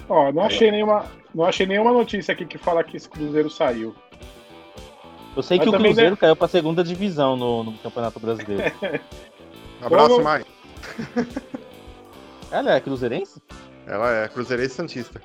ó, 0.07 0.31
não 0.31 0.43
achei 0.43 0.69
nenhuma, 0.71 1.05
não 1.33 1.45
achei 1.45 1.65
nenhuma 1.65 1.91
notícia 1.91 2.31
aqui 2.33 2.45
que 2.45 2.57
fala 2.57 2.83
que 2.83 2.95
esse 2.97 3.09
cruzeiro 3.09 3.49
saiu. 3.49 3.95
Eu 5.35 5.43
sei 5.43 5.57
Mas 5.57 5.69
que 5.69 5.75
o 5.75 5.79
Cruzeiro 5.79 6.11
né? 6.11 6.17
caiu 6.19 6.35
pra 6.35 6.47
segunda 6.47 6.83
divisão 6.83 7.35
no, 7.35 7.63
no 7.63 7.73
Campeonato 7.79 8.19
Brasileiro. 8.19 8.73
Abraço, 9.81 10.07
Vamos- 10.09 10.23
Mai. 10.23 10.43
Ela 12.51 12.75
é 12.75 12.79
cruzeirense? 12.79 13.41
Ela 13.85 14.23
é 14.23 14.27
Cruzeirense 14.27 14.73
Santista. 14.75 15.21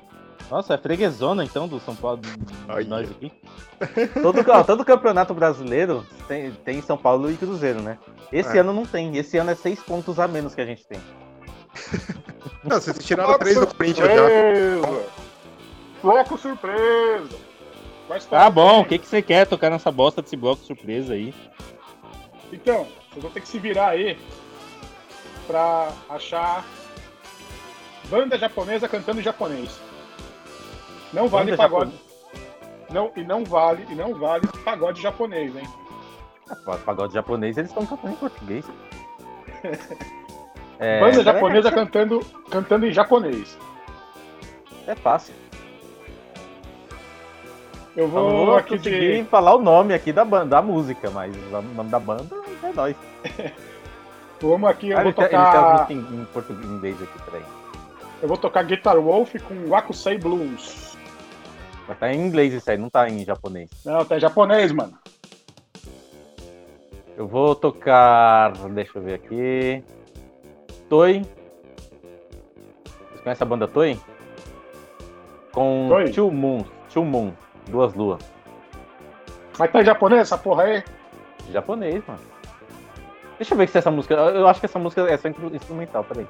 Nossa, 0.49 0.73
é 0.75 0.77
freguesona 0.77 1.43
então 1.43 1.67
do 1.67 1.79
São 1.79 1.95
Paulo, 1.95 2.17
de 2.21 2.29
Ai, 2.67 2.83
nós 2.83 3.09
aqui. 3.09 3.31
Todo, 4.21 4.43
ó, 4.49 4.63
todo 4.63 4.85
campeonato 4.85 5.33
brasileiro 5.33 6.05
tem, 6.27 6.51
tem 6.51 6.81
São 6.81 6.97
Paulo 6.97 7.29
e 7.31 7.35
Cruzeiro, 7.35 7.81
né? 7.81 7.97
Esse 8.31 8.57
É. 8.57 8.61
ano 8.61 8.71
não 8.71 8.85
tem. 8.85 9.17
Esse 9.17 9.37
ano 9.37 9.51
é 9.51 9.55
seis 9.55 9.79
pontos 9.81 10.19
a 10.19 10.27
menos 10.27 10.55
que 10.55 10.61
a 10.61 10.65
gente 10.65 10.85
tem. 10.85 10.99
Não, 12.63 12.79
vocês 12.79 12.97
tiraram 12.99 13.37
três 13.39 13.59
do 13.59 13.67
Corinthians 13.67 14.07
já. 14.07 14.15
Surpresa! 14.15 15.03
Bloco 16.01 16.37
surpresa! 16.37 17.37
Vai 18.07 18.19
Tá 18.21 18.49
bom, 18.49 18.81
o 18.81 18.85
que, 18.85 18.99
que 18.99 19.07
você 19.07 19.21
quer 19.21 19.45
tocar 19.47 19.69
nessa 19.69 19.91
bosta 19.91 20.21
desse 20.21 20.37
bloco 20.37 20.63
surpresa 20.63 21.13
aí? 21.13 21.33
Então, 22.51 22.87
vocês 23.09 23.21
vão 23.23 23.31
ter 23.31 23.41
que 23.41 23.47
se 23.47 23.59
virar 23.59 23.89
aí 23.89 24.17
pra 25.47 25.91
achar 26.09 26.63
banda 28.09 28.37
japonesa 28.37 28.87
cantando 28.87 29.19
em 29.19 29.23
japonês. 29.23 29.79
Não 31.13 31.27
vale 31.27 31.51
Banda 31.51 31.57
pagode. 31.57 31.93
Não, 32.89 33.11
e 33.15 33.23
não 33.23 33.43
vale, 33.43 33.85
e 33.89 33.95
não 33.95 34.13
vale 34.15 34.47
pagode 34.65 35.01
japonês, 35.01 35.55
hein? 35.55 35.67
Ah, 36.49 36.77
Pagode 36.77 37.13
japonês, 37.13 37.57
eles 37.57 37.69
estão 37.69 37.85
cantando 37.85 38.13
em 38.13 38.17
português. 38.17 38.65
É, 40.79 40.99
banda 40.99 41.23
japonesa 41.23 41.71
cantando, 41.71 42.19
cantando 42.49 42.85
em 42.85 42.91
japonês. 42.91 43.57
É 44.87 44.95
fácil. 44.95 45.33
Eu 47.95 48.05
Eu 48.05 48.09
vou, 48.09 48.33
não 48.33 48.45
vou 48.47 48.57
aqui 48.57 48.77
conseguir 48.77 49.23
de. 49.23 49.29
falar 49.29 49.55
o 49.55 49.61
nome 49.61 49.93
aqui 49.93 50.11
da, 50.11 50.25
banda, 50.25 50.47
da 50.47 50.61
música, 50.61 51.09
mas 51.11 51.33
o 51.35 51.49
nome 51.75 51.89
da 51.89 51.99
banda 51.99 52.35
é 52.63 52.73
nós. 52.73 52.95
Vamos 54.41 54.69
aqui, 54.69 54.89
eu 54.89 54.97
Ah, 54.97 55.03
vou 55.03 55.11
ele, 55.11 55.13
tem, 55.13 55.25
ele 55.25 55.45
tem 55.45 55.45
tocar. 55.45 55.57
as 55.57 55.87
músicas 55.89 56.11
em, 56.11 56.21
em 56.21 56.25
português 56.25 56.65
em 56.69 56.73
inglês 56.73 57.01
aqui, 57.01 57.21
peraí. 57.23 57.43
Eu 58.21 58.27
vou 58.27 58.37
tocar 58.37 58.63
Guitar 58.63 58.99
Wolf 58.99 59.35
com 59.47 59.67
Wakusei 59.69 60.17
Blues. 60.17 60.92
Mas 61.87 61.99
tá 61.99 62.13
em 62.13 62.25
inglês 62.25 62.53
isso 62.53 62.69
aí, 62.71 62.77
não 62.77 62.89
tá 62.89 63.09
em 63.09 63.25
japonês. 63.25 63.69
Não, 63.85 64.05
tá 64.05 64.17
em 64.17 64.19
japonês, 64.19 64.71
mano. 64.71 64.97
Eu 67.17 67.27
vou 67.27 67.53
tocar. 67.55 68.51
Deixa 68.73 68.97
eu 68.97 69.01
ver 69.03 69.15
aqui. 69.15 69.83
Toy. 70.89 71.21
Vocês 73.09 73.21
conhecem 73.21 73.45
a 73.45 73.49
banda 73.49 73.67
Toy? 73.67 73.99
Com 75.51 75.87
Toy? 75.89 76.11
Two 76.11 76.31
Moon. 76.31 76.63
Two 76.91 77.05
Moon. 77.05 77.33
Duas 77.69 77.93
luas. 77.93 78.23
Mas 79.59 79.71
tá 79.71 79.81
em 79.81 79.85
japonês 79.85 80.21
essa 80.21 80.37
porra 80.37 80.63
aí? 80.63 80.83
Japonês, 81.51 82.01
mano. 82.07 82.19
Deixa 83.37 83.53
eu 83.53 83.57
ver 83.57 83.67
se 83.69 83.77
essa 83.77 83.91
música. 83.91 84.15
Eu 84.15 84.47
acho 84.47 84.59
que 84.59 84.65
essa 84.65 84.79
música 84.79 85.01
é 85.03 85.17
só 85.17 85.27
instru- 85.27 85.55
instrumental, 85.55 86.03
peraí. 86.03 86.27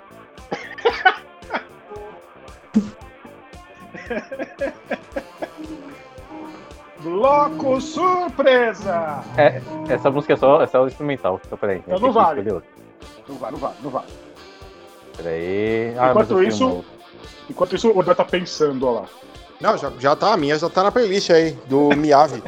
Bloco 6.99 7.81
surpresa! 7.81 9.23
É, 9.37 9.61
essa 9.89 10.09
música 10.09 10.33
é 10.33 10.37
só, 10.37 10.61
é 10.61 10.67
só 10.67 10.87
instrumental. 10.87 11.39
Então, 11.45 11.57
peraí. 11.57 11.83
Então 11.85 11.99
não 11.99 12.11
vale. 12.13 12.43
Não 12.43 13.35
vai, 13.37 13.51
não 13.51 13.59
vai, 13.59 13.73
não 13.83 13.89
vai. 13.89 14.03
Peraí. 15.17 15.95
Ah, 15.97 16.11
Enquanto 16.11 16.43
isso-. 16.43 16.85
Enquanto 17.49 17.75
isso, 17.75 17.91
o 17.91 17.99
André 17.99 18.13
tá 18.15 18.23
pensando, 18.23 18.87
ó 18.87 18.91
lá. 18.91 19.05
Não, 19.59 19.77
já, 19.77 19.91
já 19.99 20.15
tá, 20.15 20.33
a 20.33 20.37
minha 20.37 20.57
já 20.57 20.69
tá 20.69 20.83
na 20.83 20.91
playlist 20.91 21.29
aí, 21.29 21.51
do 21.67 21.89
Miave. 21.95 22.41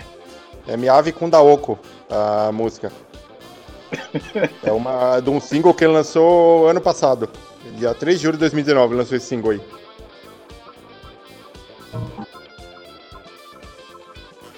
É 0.68 0.76
Miave 0.76 1.11
com 1.11 1.30
Daoko, 1.30 1.78
a 2.09 2.51
música. 2.51 2.91
É 4.63 4.72
uma 4.72 5.20
de 5.20 5.30
um 5.30 5.39
single 5.39 5.74
que 5.74 5.84
ele 5.84 5.93
lançou 5.93 6.68
ano 6.68 6.82
passado. 6.82 7.30
Dia 7.78 7.93
3 7.93 8.18
de 8.18 8.24
julho 8.24 8.34
de 8.34 8.39
2019 8.39 8.93
ele 8.93 8.99
lançou 8.99 9.18
esse 9.18 9.28
single 9.28 9.51
aí. 9.51 9.61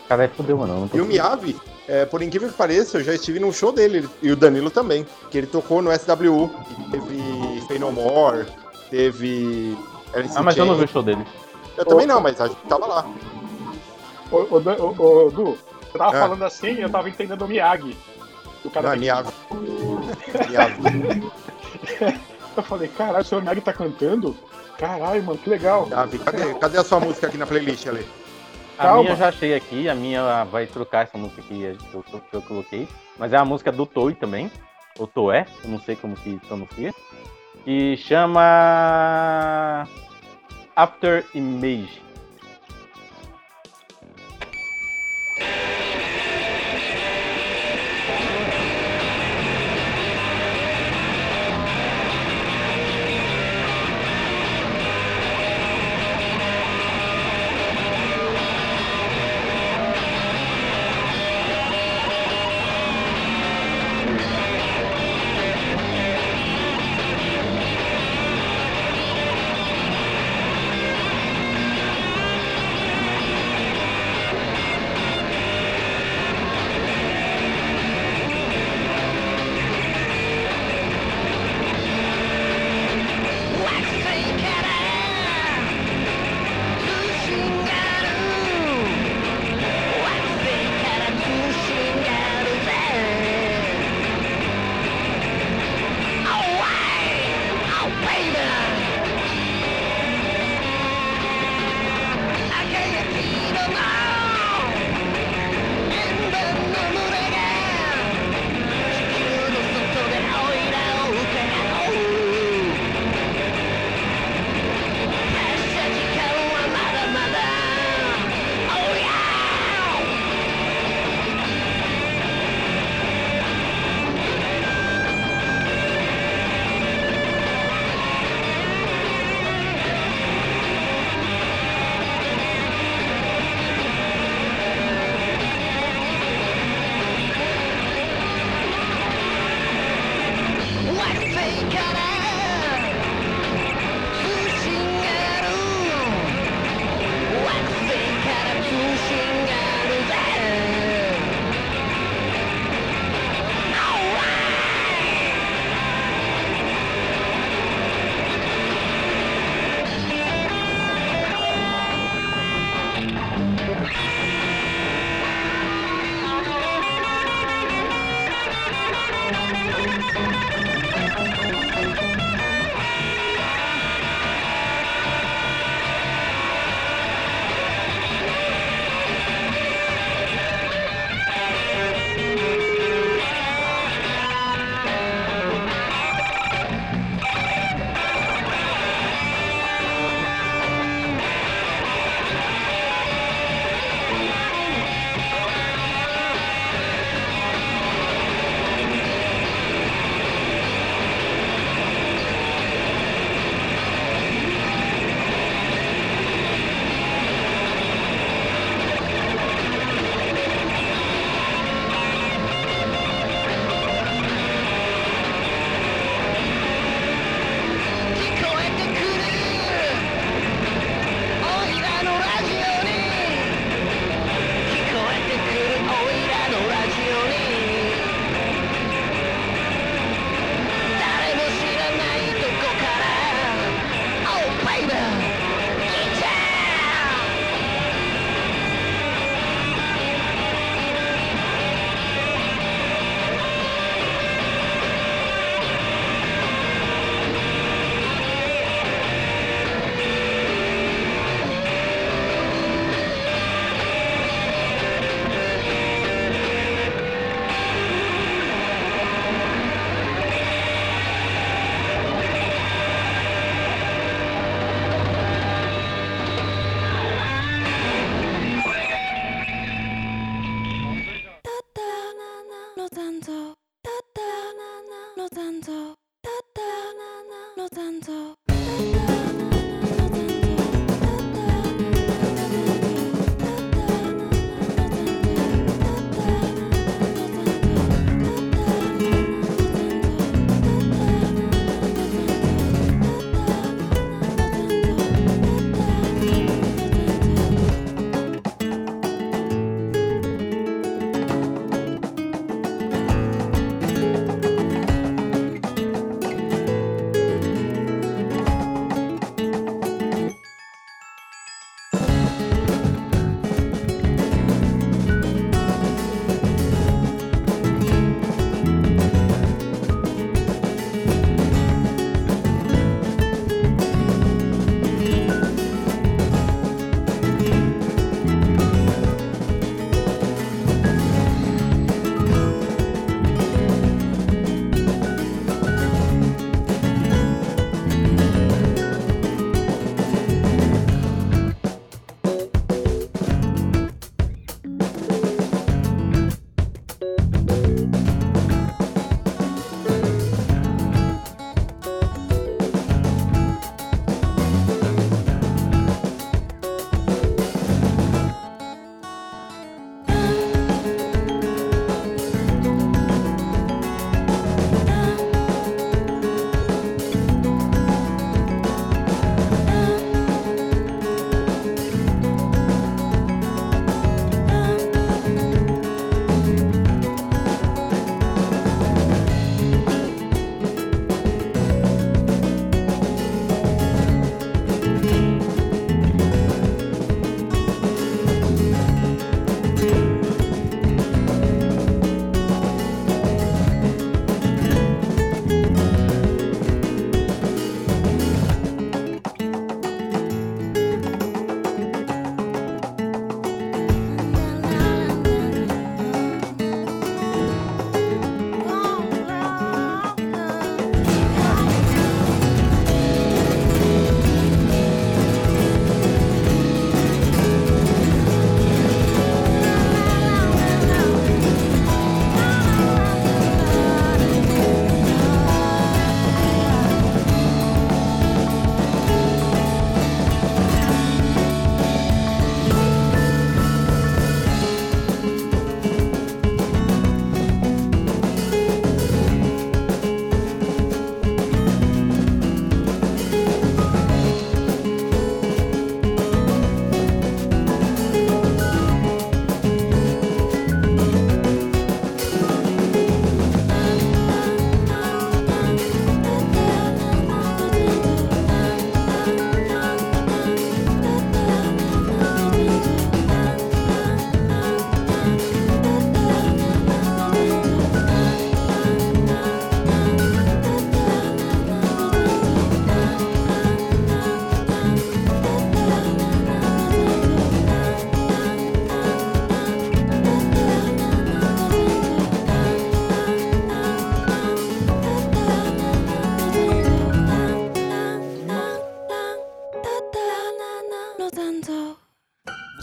Caralho, 0.08 0.32
fodeu, 0.36 0.58
mano. 0.58 0.74
eu 0.74 0.80
Não 0.82 0.88
tô... 0.88 0.98
E 0.98 1.02
o 1.02 1.06
Miave, 1.06 1.56
é, 1.88 2.06
por 2.06 2.22
incrível 2.22 2.48
que 2.50 2.56
pareça, 2.56 2.98
eu 2.98 3.04
já 3.04 3.14
estive 3.14 3.40
num 3.40 3.52
show 3.52 3.72
dele, 3.72 4.08
e 4.22 4.32
o 4.32 4.36
Danilo 4.36 4.70
também, 4.70 5.06
que 5.30 5.38
ele 5.38 5.48
tocou 5.48 5.82
no 5.82 5.92
SWU. 5.92 6.50
Teve 6.92 7.62
Fey 7.68 7.78
No 7.80 7.92
More, 7.92 8.46
teve 8.90 9.78
Alice 10.14 10.38
Ah, 10.38 10.42
mas 10.44 10.56
eu 10.58 10.66
não 10.66 10.76
vi 10.76 10.86
o 10.86 10.88
show 10.88 11.04
dele. 11.04 11.26
Eu 11.78 11.86
também 11.86 12.08
não, 12.08 12.22
mas 12.22 12.40
a 12.40 12.48
gente 12.48 12.60
tava 12.70 12.86
lá. 12.88 13.06
Ô, 14.32 14.38
ô, 14.38 14.58
ô, 14.58 15.26
ô, 15.26 15.30
Du, 15.32 15.58
Você 15.92 15.98
tava 15.98 16.18
Ah. 16.18 16.22
falando 16.22 16.44
assim 16.44 16.74
e 16.74 16.82
eu 16.82 16.90
tava 16.90 17.10
entendendo 17.10 17.42
o 17.44 17.48
Miyagi. 17.48 17.98
O 18.66 18.70
cara 18.70 18.88
Não, 18.88 18.92
tem- 18.94 19.02
Niago. 19.02 19.32
Niago. 20.50 20.82
Eu 22.58 22.64
falei, 22.64 22.88
caralho, 22.88 23.24
o 23.24 23.28
seu 23.28 23.40
Miyagi 23.42 23.62
tá 23.62 23.72
cantando? 23.72 24.36
Caralho, 24.80 25.24
mano, 25.24 25.38
que 25.38 25.50
legal. 25.50 25.86
Niago. 25.88 26.18
Cadê, 26.20 26.54
cadê 26.56 26.78
a 26.80 26.84
sua 26.84 27.00
música 27.00 27.28
aqui 27.28 27.38
na 27.38 27.46
playlist, 27.46 27.86
Ale? 27.88 28.06
A 28.78 28.84
Calma. 28.84 29.02
minha 29.02 29.14
eu 29.14 29.18
já 29.18 29.30
achei 29.30 29.56
aqui, 29.56 29.90
a 29.90 29.96
minha 29.96 30.44
vai 30.46 30.68
trocar 30.68 31.04
essa 31.04 31.18
música 31.18 31.42
aqui 31.42 31.76
que 31.90 31.94
eu, 31.94 32.04
que 32.04 32.34
eu 32.34 32.42
coloquei. 32.44 32.88
Mas 33.18 33.34
é 33.34 33.38
a 33.38 33.46
música 33.46 33.72
do 33.72 33.86
Toy 33.86 34.14
também. 34.14 34.52
Ou 35.00 35.08
Toé, 35.08 35.46
eu 35.64 35.70
não 35.70 35.80
sei 35.80 35.96
como 35.96 36.16
que 36.16 36.38
pronuncia. 36.48 36.94
Que 37.64 37.98
chama. 37.98 39.88
After 40.76 41.26
Image. 41.34 42.07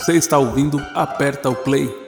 Você 0.05 0.13
está 0.19 0.37
ouvindo 0.37 0.79
Aperta 0.95 1.49
o 1.49 1.55
Play. 1.55 2.04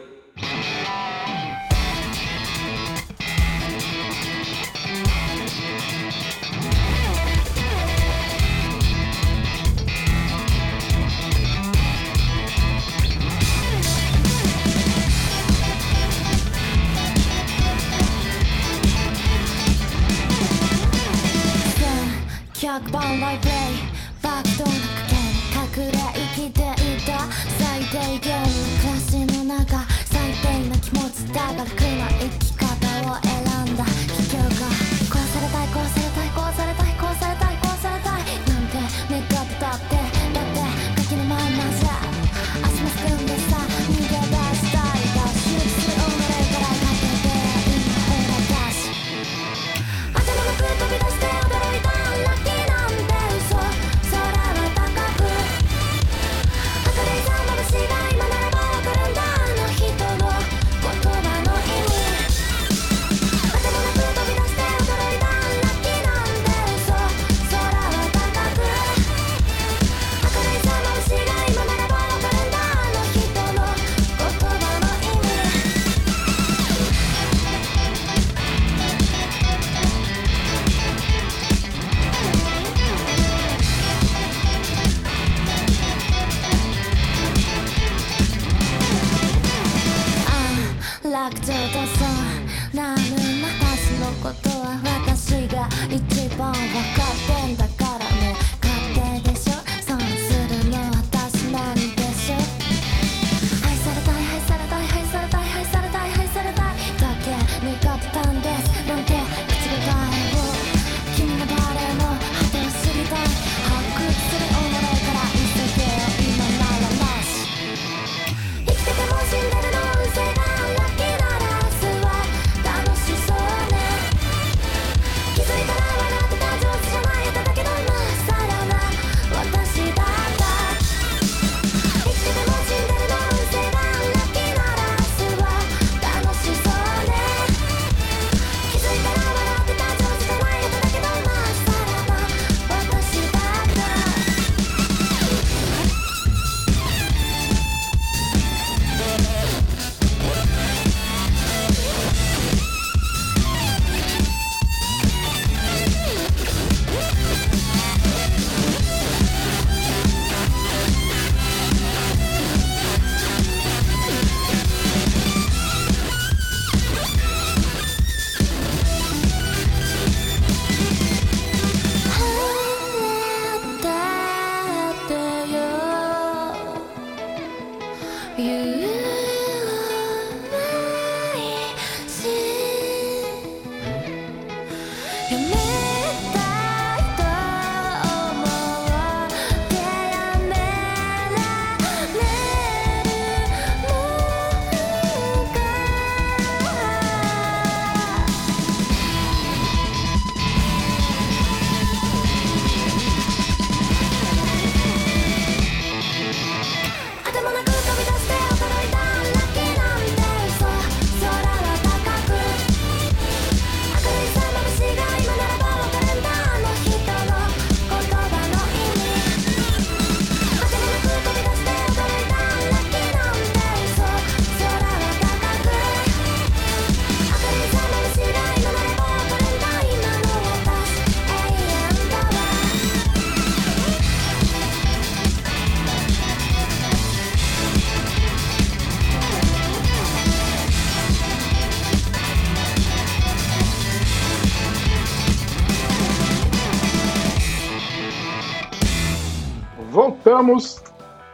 voltamos. 250.47 250.83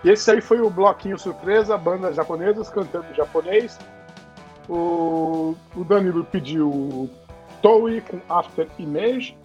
E 0.05 0.10
esse 0.10 0.30
aí 0.30 0.40
foi 0.40 0.60
o 0.60 0.70
bloquinho 0.70 1.18
surpresa, 1.18 1.78
bandas 1.78 2.16
japonesas 2.16 2.68
cantando 2.70 3.06
em 3.12 3.14
japonês. 3.14 3.78
O, 4.68 5.55
o 5.76 5.84
Danilo 5.84 6.24
pediu 6.24 7.09
Toei 7.60 8.01
com 8.01 8.18
After 8.28 8.66
Image. 8.78 9.36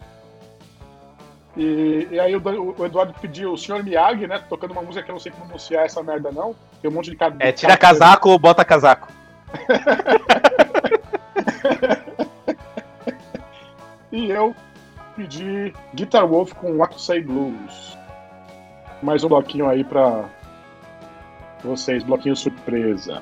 E, 1.55 2.07
e 2.11 2.19
aí 2.19 2.35
o, 2.35 2.41
o, 2.41 2.85
Eduardo 2.85 3.13
pediu 3.19 3.53
o 3.53 3.57
Sr. 3.57 3.83
Miyagi, 3.83 4.27
né? 4.27 4.43
Tocando 4.49 4.71
uma 4.71 4.81
música 4.81 5.03
que 5.03 5.11
eu 5.11 5.13
não 5.13 5.19
sei 5.19 5.31
pronunciar 5.31 5.85
essa 5.85 6.01
merda, 6.01 6.31
não. 6.31 6.55
Tem 6.81 6.89
um 6.89 6.93
monte 6.93 7.11
de 7.11 7.15
cabelo. 7.15 7.41
É, 7.41 7.51
tira 7.51 7.77
casaco 7.77 8.29
ou 8.29 8.39
bota 8.39 8.65
casaco. 8.65 9.07
e 14.11 14.29
eu 14.29 14.55
pedi 15.15 15.73
Guitar 15.93 16.27
Wolf 16.27 16.53
com 16.53 16.77
Wakusei 16.77 17.21
Blues 17.21 17.97
mais 19.01 19.23
um 19.23 19.29
bloquinho 19.29 19.67
aí 19.67 19.83
pra 19.83 20.25
vocês, 21.63 22.03
bloquinho 22.03 22.35
surpresa. 22.35 23.21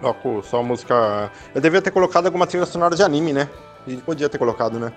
Bloco, 0.00 0.42
só 0.42 0.62
música. 0.62 1.30
Eu 1.54 1.60
devia 1.60 1.80
ter 1.80 1.90
colocado 1.90 2.26
alguma 2.26 2.46
trilha 2.46 2.66
sonora 2.66 2.96
de 2.96 3.02
anime, 3.02 3.32
né? 3.32 3.48
A 3.86 3.90
gente 3.90 4.02
podia 4.02 4.28
ter 4.28 4.38
colocado, 4.38 4.78
né? 4.78 4.92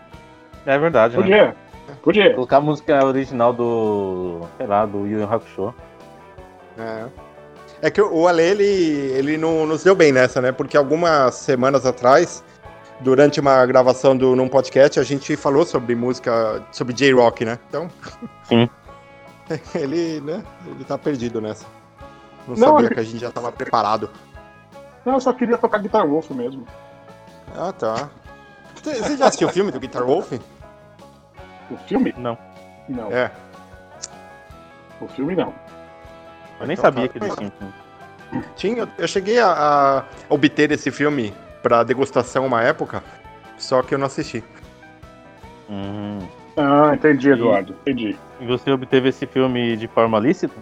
É 0.66 0.78
verdade, 0.78 1.16
podia. 1.16 1.48
né? 1.48 1.56
Podia. 2.02 2.34
Colocar 2.34 2.58
a 2.58 2.62
música 2.62 3.06
original 3.06 3.54
do. 3.54 4.42
sei 4.58 4.66
lá, 4.66 4.86
do 4.86 5.06
Yu 5.06 5.20
Yu 5.20 5.32
Hakusho. 5.32 5.74
É. 6.78 7.06
É 7.82 7.92
que 7.92 8.02
o 8.02 8.28
Ale, 8.28 8.42
ele, 8.42 8.64
ele 8.64 9.38
não 9.38 9.68
nos 9.68 9.84
deu 9.84 9.94
bem 9.94 10.12
nessa, 10.12 10.42
né? 10.42 10.52
Porque 10.52 10.76
algumas 10.76 11.36
semanas 11.36 11.86
atrás, 11.86 12.44
durante 13.02 13.40
uma 13.40 13.64
gravação 13.66 14.18
do, 14.18 14.36
num 14.36 14.48
podcast, 14.48 15.00
a 15.00 15.04
gente 15.04 15.36
falou 15.36 15.66
sobre 15.66 15.94
música, 15.94 16.64
sobre 16.72 16.94
J-Rock, 16.94 17.46
né? 17.46 17.60
Então. 17.70 17.88
Sim. 18.44 18.68
ele, 19.76 20.22
né? 20.22 20.44
Ele 20.66 20.84
tá 20.84 20.98
perdido 20.98 21.40
nessa. 21.42 21.66
Não, 22.48 22.56
Não, 22.56 22.74
sabia 22.76 22.88
é- 22.88 22.94
que 22.94 23.00
a 23.00 23.04
gente 23.04 23.18
já 23.20 23.32
tava 23.32 23.52
preparado. 23.52 24.10
Não, 25.06 25.14
eu 25.14 25.20
só 25.22 25.32
queria 25.34 25.58
tocar 25.58 25.78
Guitar 25.80 26.08
Wolf 26.08 26.30
mesmo. 26.32 26.68
Ah, 27.56 27.72
tá. 27.72 28.10
Você 28.76 28.96
você 28.96 29.18
já 29.18 29.28
assistiu 29.28 29.48
o 29.48 29.52
filme 29.52 29.72
do 29.72 29.80
Guitar 29.80 30.04
Wolf? 30.04 30.32
O 31.72 31.78
filme? 31.88 32.14
Não. 32.18 32.38
Não. 32.90 33.12
É. 33.12 33.32
O 35.02 35.08
filme 35.08 35.36
não. 35.36 35.54
Eu 36.60 36.68
nem 36.68 36.74
Então 36.74 36.86
sabia 36.86 37.08
tá. 37.08 37.14
que 37.20 37.26
existia 37.26 37.48
um 37.48 37.52
filme. 37.52 37.74
Tinha, 38.56 38.94
eu 38.98 39.08
cheguei 39.08 39.40
a, 39.40 39.52
a 40.00 40.04
obter 40.34 40.72
esse 40.72 40.90
filme 40.92 41.34
pra 41.62 41.84
degustação 41.84 42.46
uma 42.46 42.62
época, 42.64 43.04
só 43.58 43.82
que 43.82 43.94
eu 43.94 43.98
não 44.00 44.08
assisti. 44.08 44.44
Hum. 45.70 46.20
Ah, 46.58 46.92
entendi, 46.94 47.30
Eduardo. 47.30 47.74
Entendi. 47.82 48.18
E 48.40 48.46
você 48.46 48.72
obteve 48.72 49.10
esse 49.10 49.26
filme 49.26 49.76
de 49.76 49.88
forma 49.88 50.20
lícita? 50.20 50.56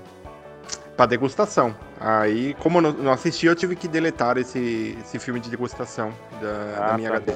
Pra 0.98 1.06
degustação. 1.06 1.76
Aí, 1.99 2.56
como 2.60 2.80
eu 2.80 2.94
não, 2.94 3.11
assisti, 3.11 3.45
eu 3.45 3.56
tive 3.56 3.76
que 3.76 3.88
deletar 3.88 4.38
esse, 4.38 4.98
esse 5.02 5.18
filme 5.20 5.40
de 5.40 5.49
degustação 5.49 6.11
da, 6.41 6.76
da 6.88 6.94
Ah, 6.94 6.98
minha 6.98 7.10
tá 7.11 7.18
HD. 7.18 7.32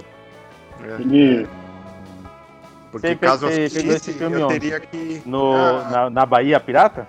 É, 0.83 1.47
porque 2.91 3.07
Você 3.09 3.15
caso 3.15 3.45
eu 3.47 3.49
esse 3.51 3.77
assistisse, 3.79 4.13
filme 4.13 4.35
eu 4.39 4.45
onde? 4.45 4.59
teria 4.59 4.79
que. 4.79 5.21
No, 5.25 5.53
Ah. 5.55 5.87
na, 5.91 6.09
na 6.09 6.25
Bahia 6.25 6.59
Pirata? 6.59 7.07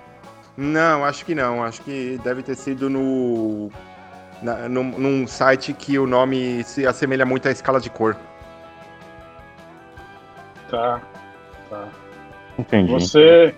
Não, 0.57 1.05
acho 1.05 1.25
que 1.25 1.35
não. 1.35 1.63
Acho 1.63 1.83
que 1.83 2.19
deve 2.25 2.43
ter 2.43 2.55
sido 2.57 2.89
no. 2.91 3.71
Na, 4.43 4.69
num, 4.69 4.85
num 4.85 5.27
site 5.27 5.73
que 5.73 5.99
o 5.99 6.07
nome 6.07 6.63
se 6.65 6.87
assemelha 6.87 7.25
muito 7.27 7.47
à 7.49 7.51
escala 7.51 7.81
de 7.81 7.91
cor. 7.91 8.17
Tá. 10.71 11.01
Tá. 11.71 11.89
Entendi. 12.59 12.93
Você. 12.93 13.55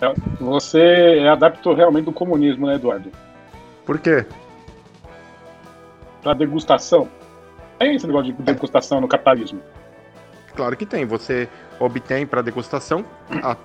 é- 0.00 0.14
Você 0.40 0.80
é 1.20 1.28
adapto 1.28 1.72
realmente 1.74 2.06
do 2.06 2.12
comunismo, 2.12 2.66
né, 2.66 2.74
Eduardo? 2.74 3.10
Por 3.86 3.98
quê? 3.98 4.24
Pra 6.22 6.34
degustação. 6.34 7.08
Tem 7.78 7.94
esse 7.94 8.06
negócio 8.06 8.32
de 8.32 8.42
degustação 8.42 9.00
no 9.00 9.08
capitalismo. 9.08 9.60
Claro 10.54 10.76
que 10.76 10.86
tem. 10.86 11.04
Você 11.06 11.48
obtém 11.80 12.26
para 12.26 12.42
degustação. 12.42 13.04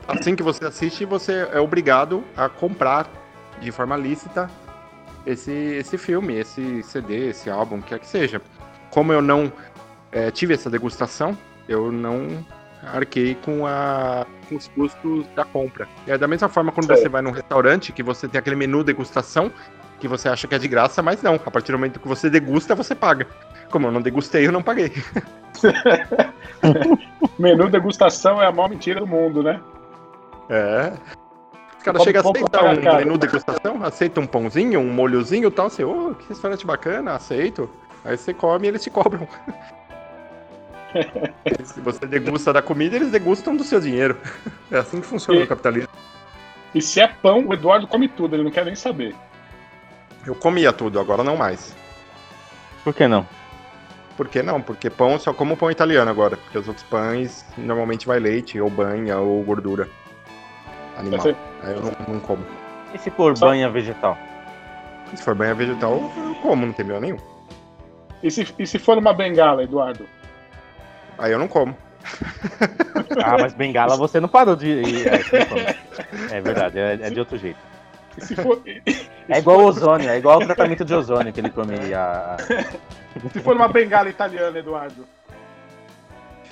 Assim 0.07 0.35
que 0.35 0.43
você 0.43 0.65
assiste, 0.65 1.05
você 1.05 1.47
é 1.51 1.59
obrigado 1.59 2.23
a 2.35 2.49
comprar 2.49 3.07
de 3.59 3.71
forma 3.71 3.95
lícita 3.97 4.49
esse, 5.25 5.51
esse 5.51 5.97
filme, 5.97 6.35
esse 6.35 6.81
CD, 6.83 7.29
esse 7.29 7.49
álbum, 7.49 7.81
quer 7.81 7.99
que 7.99 8.07
seja. 8.07 8.41
Como 8.89 9.11
eu 9.11 9.21
não 9.21 9.51
eh, 10.11 10.31
tive 10.31 10.53
essa 10.53 10.69
degustação, 10.69 11.37
eu 11.67 11.91
não 11.91 12.45
arquei 12.93 13.35
com, 13.35 13.65
a, 13.65 14.25
com 14.47 14.55
os 14.55 14.67
custos 14.69 15.25
da 15.35 15.45
compra. 15.45 15.87
É 16.05 16.17
da 16.17 16.27
mesma 16.27 16.49
forma 16.49 16.71
quando 16.71 16.87
Sei. 16.87 16.97
você 16.97 17.09
vai 17.09 17.21
num 17.21 17.31
restaurante, 17.31 17.91
que 17.91 18.03
você 18.03 18.27
tem 18.27 18.39
aquele 18.39 18.55
menu 18.55 18.83
degustação, 18.83 19.51
que 19.99 20.07
você 20.07 20.29
acha 20.29 20.47
que 20.47 20.55
é 20.55 20.59
de 20.59 20.67
graça, 20.67 21.01
mas 21.01 21.21
não. 21.21 21.35
A 21.35 21.51
partir 21.51 21.71
do 21.71 21.77
momento 21.77 21.99
que 21.99 22.07
você 22.07 22.29
degusta, 22.29 22.75
você 22.75 22.93
paga. 22.93 23.27
Como 23.69 23.87
eu 23.87 23.91
não 23.91 24.01
degustei, 24.01 24.47
eu 24.47 24.51
não 24.51 24.61
paguei. 24.61 24.91
Menu 27.37 27.69
degustação 27.69 28.41
é 28.41 28.47
a 28.47 28.51
maior 28.51 28.69
mentira 28.69 28.99
do 28.99 29.07
mundo, 29.07 29.43
né? 29.43 29.59
É. 30.49 30.93
Os 31.77 31.83
caras 31.83 32.03
chegam 32.03 32.21
a 32.25 32.31
aceitar 32.31 32.63
um 32.63 32.81
caro. 32.81 32.97
menu 32.97 33.17
degustação, 33.17 33.83
aceita 33.83 34.19
um 34.19 34.27
pãozinho, 34.27 34.79
um 34.79 34.91
molhozinho 34.91 35.47
e 35.47 35.51
tal. 35.51 35.69
Você, 35.69 35.83
ô, 35.83 36.15
que 36.15 36.29
restaurante 36.29 36.65
bacana, 36.65 37.13
aceito. 37.13 37.69
Aí 38.03 38.17
você 38.17 38.33
come 38.33 38.67
e 38.67 38.69
eles 38.69 38.83
te 38.83 38.89
cobram. 38.89 39.27
Se 41.63 41.81
você 41.81 42.05
degusta 42.05 42.51
da 42.53 42.61
comida, 42.61 42.95
eles 42.95 43.11
degustam 43.11 43.55
do 43.55 43.63
seu 43.63 43.79
dinheiro. 43.79 44.17
É 44.69 44.79
assim 44.79 44.99
que 44.99 45.07
funciona 45.07 45.39
E- 45.39 45.43
o 45.43 45.47
capitalismo. 45.47 45.87
E 46.75 46.81
se 46.81 46.99
é 46.99 47.07
pão, 47.07 47.45
o 47.47 47.53
Eduardo 47.53 47.87
come 47.87 48.09
tudo, 48.09 48.35
ele 48.35 48.43
não 48.43 48.51
quer 48.51 48.65
nem 48.65 48.75
saber. 48.75 49.15
Eu 50.25 50.35
comia 50.35 50.73
tudo, 50.73 50.99
agora 50.99 51.23
não 51.23 51.37
mais. 51.37 51.73
Por 52.83 52.93
que 52.93 53.07
não? 53.07 53.25
Por 54.17 54.27
que 54.27 54.43
não? 54.43 54.61
Porque 54.61 54.89
pão 54.89 55.11
eu 55.13 55.19
só 55.19 55.33
como 55.33 55.55
pão 55.55 55.71
italiano 55.71 56.11
agora. 56.11 56.35
Porque 56.35 56.57
os 56.57 56.67
outros 56.67 56.85
pães 56.85 57.45
normalmente 57.57 58.05
vai 58.05 58.19
leite, 58.19 58.59
ou 58.59 58.69
banha, 58.69 59.17
ou 59.19 59.41
gordura 59.43 59.87
animal. 60.97 61.21
Você- 61.21 61.35
Aí 61.63 61.73
eu 61.73 61.81
não, 61.81 62.13
não 62.15 62.19
como. 62.19 62.45
E 62.93 62.97
se 62.97 63.09
for 63.09 63.37
Só- 63.37 63.45
banha 63.47 63.69
vegetal? 63.69 64.17
Se 65.15 65.23
for 65.23 65.33
banha 65.33 65.53
vegetal, 65.55 65.93
eu 66.17 66.35
como, 66.41 66.65
não 66.65 66.73
tem 66.73 66.85
problema 66.85 66.99
nenhum. 67.07 67.17
E 68.21 68.29
se, 68.29 68.45
e 68.59 68.67
se 68.67 68.77
for 68.77 68.97
uma 68.97 69.13
bengala, 69.13 69.63
Eduardo? 69.63 70.05
Aí 71.17 71.31
eu 71.31 71.39
não 71.39 71.47
como. 71.47 71.75
Ah, 73.23 73.37
mas 73.39 73.53
bengala 73.53 73.95
você 73.97 74.19
não 74.19 74.29
parou 74.29 74.55
de. 74.55 74.81
É. 75.07 76.37
É 76.37 76.41
verdade, 76.41 76.79
é, 76.79 76.93
é 77.01 77.09
de 77.09 77.19
outro 77.19 77.37
jeito. 77.37 77.59
Se 78.19 78.35
for, 78.35 78.61
É 79.29 79.37
igual 79.39 79.59
o 79.59 79.65
ozônio, 79.65 80.09
é 80.09 80.17
igual 80.17 80.39
o 80.41 80.45
tratamento 80.45 80.83
de 80.83 80.93
ozônio 80.93 81.31
que 81.33 81.39
ele 81.39 81.49
comia. 81.49 81.99
a- 81.99 82.37
se 83.31 83.39
for 83.41 83.55
uma 83.55 83.67
bengala 83.67 84.09
italiana, 84.09 84.57
Eduardo? 84.57 85.05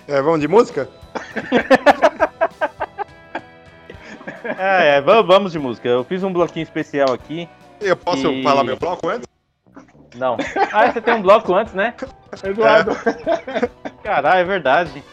É, 0.08 0.22
vamos 0.22 0.40
de 0.42 0.48
música? 0.48 0.88
É, 4.58 4.98
é, 4.98 5.02
va- 5.02 5.22
vamos 5.24 5.52
de 5.52 5.60
música. 5.60 5.88
Eu 5.88 6.04
fiz 6.04 6.24
um 6.24 6.32
bloquinho 6.32 6.64
especial 6.64 7.12
aqui. 7.14 7.50
Eu 7.82 7.96
posso 7.98 8.28
E- 8.32 8.44
falar 8.44 8.64
meu 8.64 8.78
bloco 8.78 9.10
antes? 9.10 9.28
Não. 10.16 10.38
Ah, 10.72 10.92
você 10.92 11.02
tem 11.02 11.16
um 11.16 11.22
bloco 11.22 11.54
antes, 11.54 11.74
né? 11.74 11.94
Eduardo, 12.44 12.92
Caralho, 14.06 14.40
é 14.42 14.44
verdade. 14.44 15.04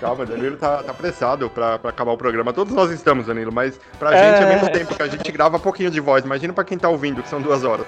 Calma, 0.00 0.24
Danilo 0.24 0.56
tá, 0.56 0.82
tá 0.82 0.90
apressado 0.92 1.50
pra, 1.50 1.78
pra 1.78 1.90
acabar 1.90 2.12
o 2.12 2.16
programa. 2.16 2.50
Todos 2.54 2.72
nós 2.72 2.90
estamos, 2.90 3.26
Danilo, 3.26 3.52
mas 3.52 3.78
pra 3.98 4.16
É. 4.16 4.32
gente 4.32 4.42
é 4.42 4.54
mesmo 4.54 4.70
tempo 4.72 4.94
que 4.94 5.02
a 5.02 5.06
gente 5.06 5.30
grava 5.30 5.58
pouquinho 5.58 5.90
de 5.90 6.00
voz. 6.00 6.24
Imagina 6.24 6.54
pra 6.54 6.64
quem 6.64 6.78
tá 6.78 6.88
ouvindo, 6.88 7.22
que 7.22 7.28
são 7.28 7.42
duas 7.42 7.62
horas. 7.62 7.86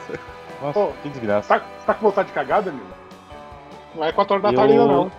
Nossa, 0.61 0.79
Ô, 0.79 0.93
que 1.03 1.09
desgraça. 1.09 1.59
tá, 1.59 1.65
tá 1.87 1.95
com 1.95 2.03
vontade 2.09 2.29
de 2.29 2.35
cagar, 2.35 2.61
Danilo? 2.61 2.85
Não 3.95 4.05
é 4.05 4.13
4 4.13 4.35
horas 4.35 4.43
da 4.43 4.51
Eu- 4.51 4.55
tarde 4.57 4.73
ainda, 4.75 4.87
não. 4.87 5.13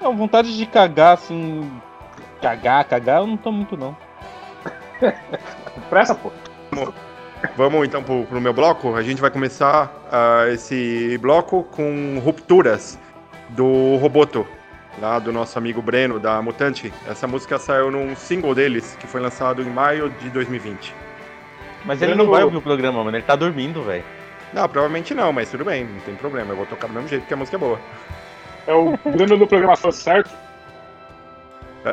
Não, 0.00 0.16
vontade 0.16 0.56
de 0.56 0.66
cagar, 0.66 1.14
assim. 1.14 1.68
Cagar, 2.40 2.84
cagar, 2.84 3.20
eu 3.22 3.26
não 3.26 3.36
tô 3.36 3.50
muito, 3.50 3.76
não. 3.76 3.96
Pressa, 5.90 6.14
pô. 6.14 6.30
Vamos 7.56 7.84
então 7.86 8.02
pro, 8.04 8.24
pro 8.26 8.40
meu 8.40 8.52
bloco. 8.52 8.94
A 8.94 9.02
gente 9.02 9.20
vai 9.20 9.30
começar 9.30 9.92
ah, 10.12 10.44
esse 10.52 11.18
bloco 11.18 11.64
com 11.64 12.20
Rupturas, 12.24 12.98
do 13.50 13.96
Roboto, 13.96 14.46
lá 15.00 15.18
do 15.18 15.32
nosso 15.32 15.58
amigo 15.58 15.80
Breno, 15.82 16.18
da 16.18 16.40
Mutante. 16.42 16.92
Essa 17.08 17.26
música 17.26 17.58
saiu 17.58 17.90
num 17.90 18.16
single 18.16 18.54
deles, 18.54 18.96
que 19.00 19.06
foi 19.06 19.20
lançado 19.20 19.62
em 19.62 19.70
maio 19.70 20.10
de 20.20 20.30
2020. 20.30 20.94
Mas 21.84 22.02
ele 22.02 22.14
não 22.14 22.26
vai 22.26 22.42
ouvir 22.42 22.56
o 22.56 22.62
programa, 22.62 23.04
mano. 23.04 23.16
Ele 23.16 23.24
tá 23.24 23.36
dormindo, 23.36 23.82
velho. 23.82 24.04
Não, 24.52 24.68
provavelmente 24.68 25.14
não, 25.14 25.32
mas 25.32 25.50
tudo 25.50 25.64
bem, 25.64 25.84
não 25.84 26.00
tem 26.00 26.14
problema. 26.14 26.52
Eu 26.52 26.56
vou 26.56 26.66
tocar 26.66 26.86
do 26.86 26.94
mesmo 26.94 27.08
jeito, 27.08 27.22
porque 27.22 27.34
a 27.34 27.36
música 27.36 27.56
é 27.56 27.60
boa. 27.60 27.80
É 28.66 28.74
o 28.74 28.96
Bruno 28.96 29.36
do 29.36 29.46
programa 29.46 29.76
Fã 29.76 29.90
Certo. 29.92 30.30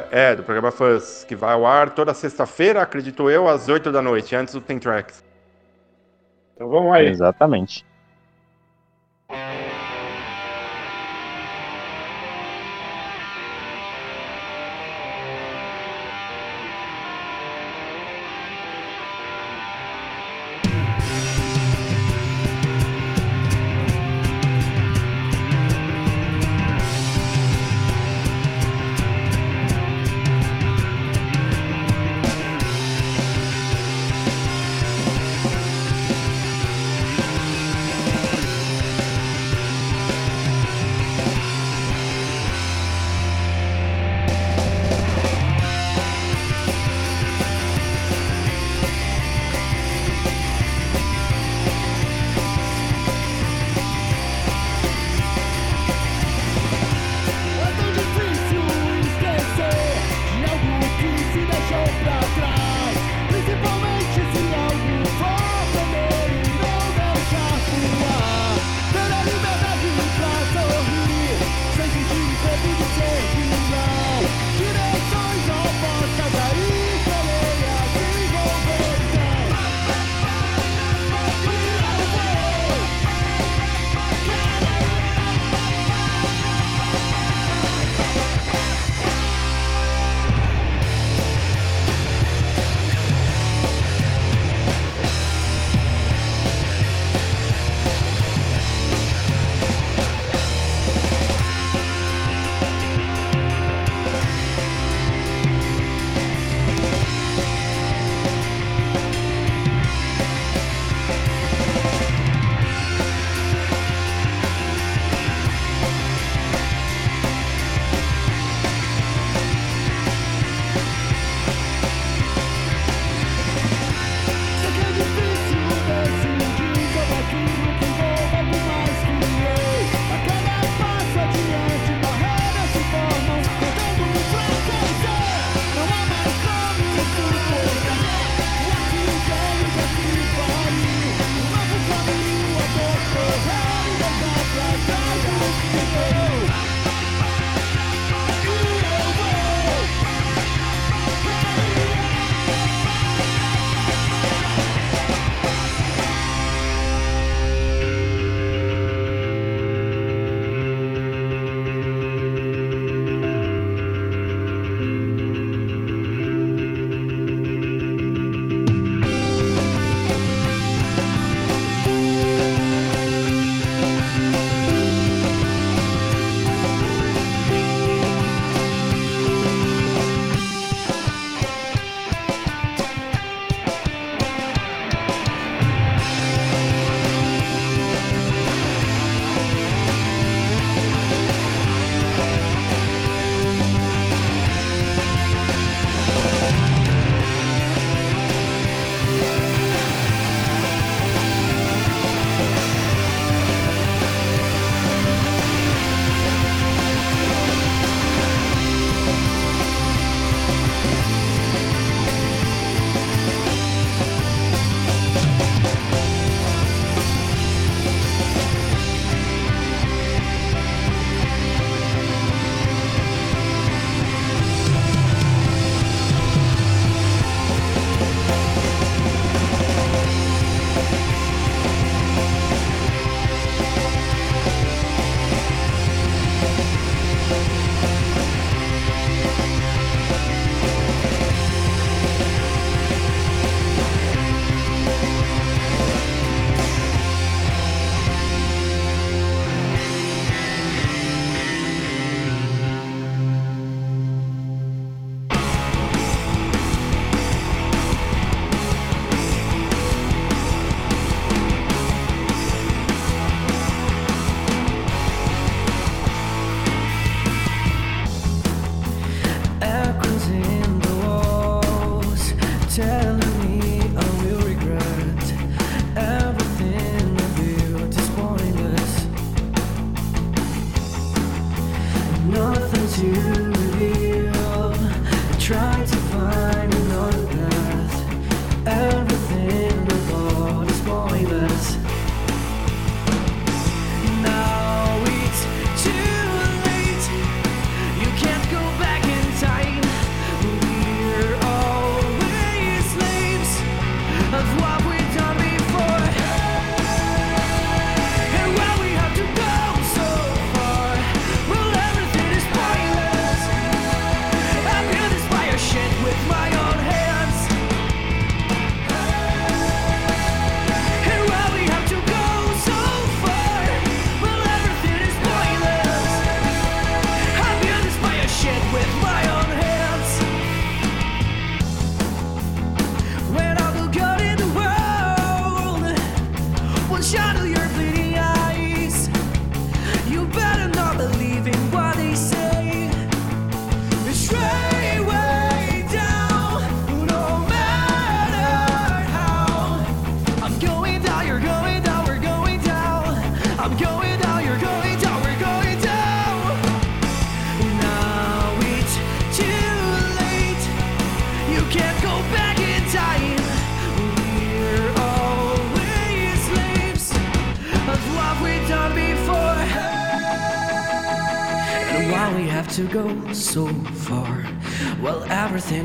É, 0.09 0.35
do 0.35 0.41
programa 0.41 0.71
Fuzz, 0.71 1.23
que 1.23 1.35
vai 1.35 1.53
ao 1.53 1.67
ar 1.67 1.91
toda 1.91 2.15
sexta-feira, 2.15 2.81
acredito 2.81 3.29
eu, 3.29 3.47
às 3.47 3.69
8 3.69 3.91
da 3.91 4.01
noite, 4.01 4.35
antes 4.35 4.55
do 4.55 4.61
Tem 4.61 4.79
Tracks. 4.79 5.23
Então 6.55 6.67
vamos 6.67 6.91
aí. 6.93 7.09
Exatamente. 7.09 7.85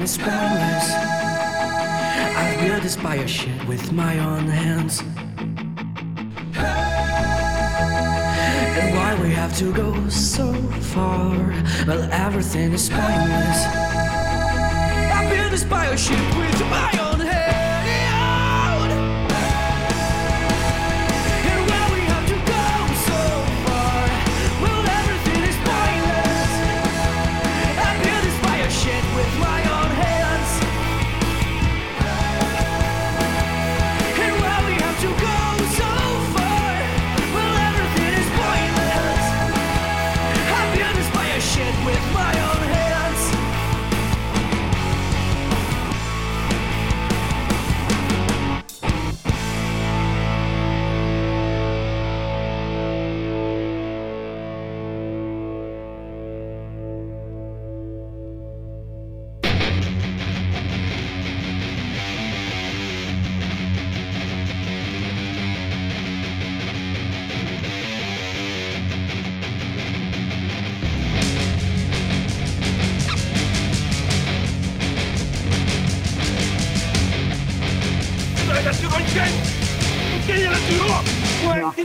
spoilers. 0.09 0.89
I've 2.41 2.61
built 2.61 2.83
this 2.83 2.97
by 2.97 3.17
a 3.17 3.27
with 3.69 3.93
my 3.93 4.19
own 4.19 4.47
hands. 4.49 5.03
And 8.79 8.95
why 8.97 9.15
we 9.23 9.31
have 9.33 9.55
to 9.59 9.73
go 9.73 10.09
so 10.09 10.55
far? 10.95 11.37
Well, 11.87 12.09
everything 12.11 12.73
is 12.73 12.89
pointless. 12.89 13.61
I 15.19 15.29
built 15.31 15.51
this 15.51 15.65
bio 15.65 15.95
ship 15.95 16.19
with 16.39 16.61
my 16.71 16.99
own 17.01 17.08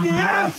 Yeah. 0.04 0.53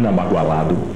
Cabotina 0.00 0.12
bagualado 0.12 0.89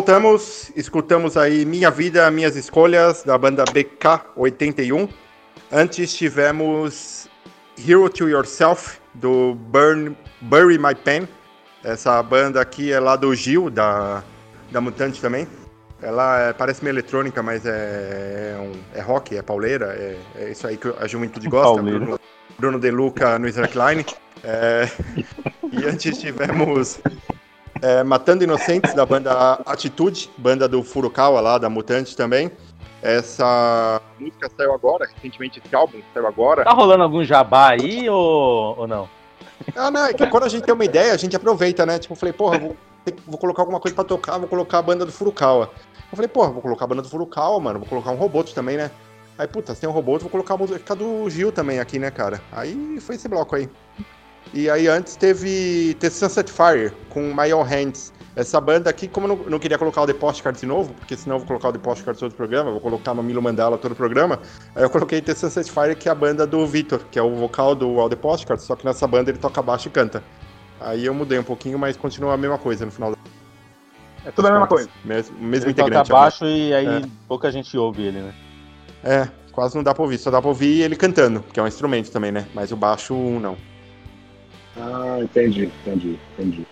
voltamos, 0.00 0.70
escutamos 0.76 1.38
aí 1.38 1.64
Minha 1.64 1.90
Vida, 1.90 2.30
Minhas 2.30 2.54
Escolhas, 2.54 3.22
da 3.22 3.38
banda 3.38 3.64
BK81. 3.64 5.08
Antes 5.72 6.14
tivemos 6.14 7.26
Hero 7.78 8.10
to 8.10 8.28
Yourself, 8.28 8.98
do 9.14 9.54
Burn, 9.54 10.14
Bury 10.42 10.78
My 10.78 10.94
Pen. 10.94 11.26
Essa 11.82 12.22
banda 12.22 12.60
aqui 12.60 12.92
é 12.92 13.00
lá 13.00 13.16
do 13.16 13.34
Gil, 13.34 13.70
da, 13.70 14.22
da 14.70 14.82
Mutante 14.82 15.18
também. 15.18 15.48
Ela 16.02 16.40
é- 16.48 16.52
parece 16.52 16.84
meio 16.84 16.92
eletrônica, 16.92 17.42
mas 17.42 17.64
é, 17.64 17.70
é, 18.54 18.58
um- 18.60 18.78
é 18.94 19.00
rock, 19.00 19.34
é 19.34 19.40
pauleira, 19.40 19.94
é, 19.98 20.18
é 20.44 20.50
isso 20.50 20.66
aí 20.66 20.76
que 20.76 20.92
a 21.00 21.06
juventude 21.06 21.48
gosta. 21.48 21.82
Bruno, 21.82 22.20
Bruno 22.58 22.78
De 22.78 22.90
Luca 22.90 23.38
no 23.38 23.48
Slackline. 23.48 24.04
É, 24.44 24.86
e 25.72 25.86
antes 25.86 26.18
tivemos 26.20 27.00
é, 27.82 28.02
Matando 28.02 28.44
Inocentes, 28.44 28.94
da 28.94 29.04
banda 29.04 29.60
Atitude, 29.66 30.30
banda 30.36 30.68
do 30.68 30.82
Furukawa 30.82 31.40
lá, 31.40 31.58
da 31.58 31.68
Mutante 31.68 32.16
também. 32.16 32.50
Essa 33.02 34.00
música 34.18 34.50
saiu 34.56 34.72
agora, 34.72 35.06
recentemente 35.06 35.62
esse 35.64 35.74
álbum 35.74 35.98
saiu 36.12 36.26
agora. 36.26 36.64
Tá 36.64 36.72
rolando 36.72 37.04
algum 37.04 37.22
jabá 37.24 37.70
aí 37.70 38.08
ou, 38.08 38.78
ou 38.78 38.86
não? 38.88 39.08
Ah, 39.74 39.90
não, 39.90 40.06
é 40.06 40.12
que 40.12 40.26
quando 40.26 40.44
a 40.44 40.48
gente 40.48 40.64
tem 40.64 40.74
uma 40.74 40.84
ideia, 40.84 41.12
a 41.12 41.16
gente 41.16 41.36
aproveita, 41.36 41.86
né? 41.86 41.98
Tipo, 41.98 42.14
eu 42.14 42.18
falei, 42.18 42.32
porra, 42.32 42.58
vou, 42.58 42.76
vou 43.26 43.38
colocar 43.38 43.62
alguma 43.62 43.80
coisa 43.80 43.94
pra 43.94 44.04
tocar, 44.04 44.38
vou 44.38 44.48
colocar 44.48 44.78
a 44.78 44.82
banda 44.82 45.04
do 45.04 45.12
Furukawa. 45.12 45.70
Eu 46.10 46.16
falei, 46.16 46.28
porra, 46.28 46.50
vou 46.50 46.62
colocar 46.62 46.84
a 46.84 46.88
banda 46.88 47.02
do 47.02 47.08
Furukawa, 47.08 47.60
mano, 47.60 47.78
vou 47.80 47.88
colocar 47.88 48.10
um 48.10 48.16
Roboto 48.16 48.54
também, 48.54 48.76
né? 48.76 48.90
Aí, 49.38 49.46
puta, 49.46 49.74
se 49.74 49.82
tem 49.82 49.90
um 49.90 49.92
Roboto, 49.92 50.22
vou 50.22 50.30
colocar 50.30 50.54
a 50.54 50.56
música 50.56 50.94
do 50.94 51.28
Gil 51.28 51.52
também 51.52 51.78
aqui, 51.78 51.98
né, 51.98 52.10
cara? 52.10 52.40
Aí 52.50 52.98
foi 53.00 53.16
esse 53.16 53.28
bloco 53.28 53.54
aí. 53.54 53.68
E 54.54 54.70
aí 54.70 54.88
antes 54.88 55.16
teve 55.16 55.94
The 56.00 56.08
Sunset 56.10 56.50
Fire, 56.50 56.92
com 57.10 57.20
My 57.34 57.50
Hands. 57.68 58.12
Essa 58.34 58.60
banda 58.60 58.90
aqui, 58.90 59.08
como 59.08 59.26
eu 59.26 59.36
não, 59.36 59.44
não 59.50 59.58
queria 59.58 59.78
colocar 59.78 60.02
o 60.02 60.06
The 60.06 60.12
Postcards 60.12 60.60
de 60.60 60.66
novo, 60.66 60.92
porque 60.94 61.16
senão 61.16 61.36
eu 61.36 61.40
vou 61.40 61.48
colocar 61.48 61.68
o 61.68 61.72
The 61.72 61.78
Postcards 61.78 62.20
todo 62.20 62.32
o 62.32 62.34
programa, 62.34 62.70
vou 62.70 62.80
colocar 62.80 63.14
Mamilo 63.14 63.40
Mandala 63.40 63.78
todo 63.78 63.92
o 63.92 63.96
programa, 63.96 64.38
aí 64.74 64.82
eu 64.82 64.90
coloquei 64.90 65.22
The 65.22 65.34
Sunset 65.34 65.70
Fire, 65.72 65.96
que 65.96 66.06
é 66.08 66.12
a 66.12 66.14
banda 66.14 66.46
do 66.46 66.66
Vitor, 66.66 67.00
que 67.10 67.18
é 67.18 67.22
o 67.22 67.34
vocal 67.34 67.74
do 67.74 67.98
All 67.98 68.10
The 68.10 68.16
Postcards, 68.16 68.64
só 68.66 68.76
que 68.76 68.84
nessa 68.84 69.06
banda 69.06 69.30
ele 69.30 69.38
toca 69.38 69.62
baixo 69.62 69.88
e 69.88 69.90
canta. 69.90 70.22
Aí 70.78 71.06
eu 71.06 71.14
mudei 71.14 71.38
um 71.38 71.42
pouquinho, 71.42 71.78
mas 71.78 71.96
continua 71.96 72.34
a 72.34 72.36
mesma 72.36 72.58
coisa 72.58 72.84
no 72.84 72.90
final. 72.92 73.12
da- 73.12 73.16
É 74.26 74.30
tudo 74.30 74.48
a 74.48 74.50
mesma 74.50 74.66
coisa. 74.66 74.90
Mesmo, 75.04 75.38
mesmo 75.38 75.66
Ele 75.68 75.74
toca 75.74 75.88
integrante. 75.88 76.10
baixo 76.12 76.44
e 76.44 76.74
aí 76.74 76.86
É. 76.86 77.02
pouca 77.26 77.50
gente 77.50 77.76
ouve 77.78 78.02
ele, 78.02 78.20
né? 78.20 78.34
É, 79.02 79.28
quase 79.50 79.74
não 79.74 79.82
dá 79.82 79.94
pra 79.94 80.02
ouvir, 80.02 80.18
só 80.18 80.30
dá 80.30 80.40
pra 80.42 80.48
ouvir 80.48 80.82
ele 80.82 80.94
cantando, 80.96 81.42
que 81.52 81.58
é 81.58 81.62
um 81.62 81.66
instrumento 81.66 82.10
também, 82.10 82.30
né? 82.32 82.46
Mas 82.52 82.70
o 82.70 82.76
baixo, 82.76 83.14
não. 83.14 83.56
Ah, 84.78 85.18
entendi, 85.22 85.70
entendi, 85.84 86.18
entendi. 86.38 86.66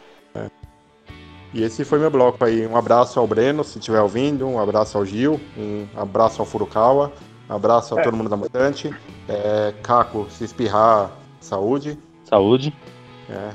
E 1.53 1.63
esse 1.63 1.85
foi 1.85 2.01
meu 2.01 2.11
bloco 2.11 2.45
aí. 2.45 2.67
Um 2.67 2.77
abraço 2.77 3.21
ao 3.21 3.29
Breno, 3.29 3.63
se 3.63 3.79
estiver 3.79 4.01
ouvindo, 4.01 4.45
um 4.47 4.59
abraço 4.59 4.99
ao 4.99 5.07
Gil, 5.07 5.41
um 5.57 5.87
abraço 5.97 6.43
ao 6.43 6.47
Furukawa, 6.47 7.13
um 7.49 7.55
abraço 7.55 7.97
a 7.97 8.01
É. 8.01 8.03
todo 8.03 8.17
mundo 8.17 8.29
da 8.29 8.37
Mutante. 8.37 8.93
É, 9.29 9.73
Caco, 9.81 10.27
se 10.31 10.43
espirrar, 10.45 11.13
saúde. 11.41 11.97
Saúde. 12.25 12.75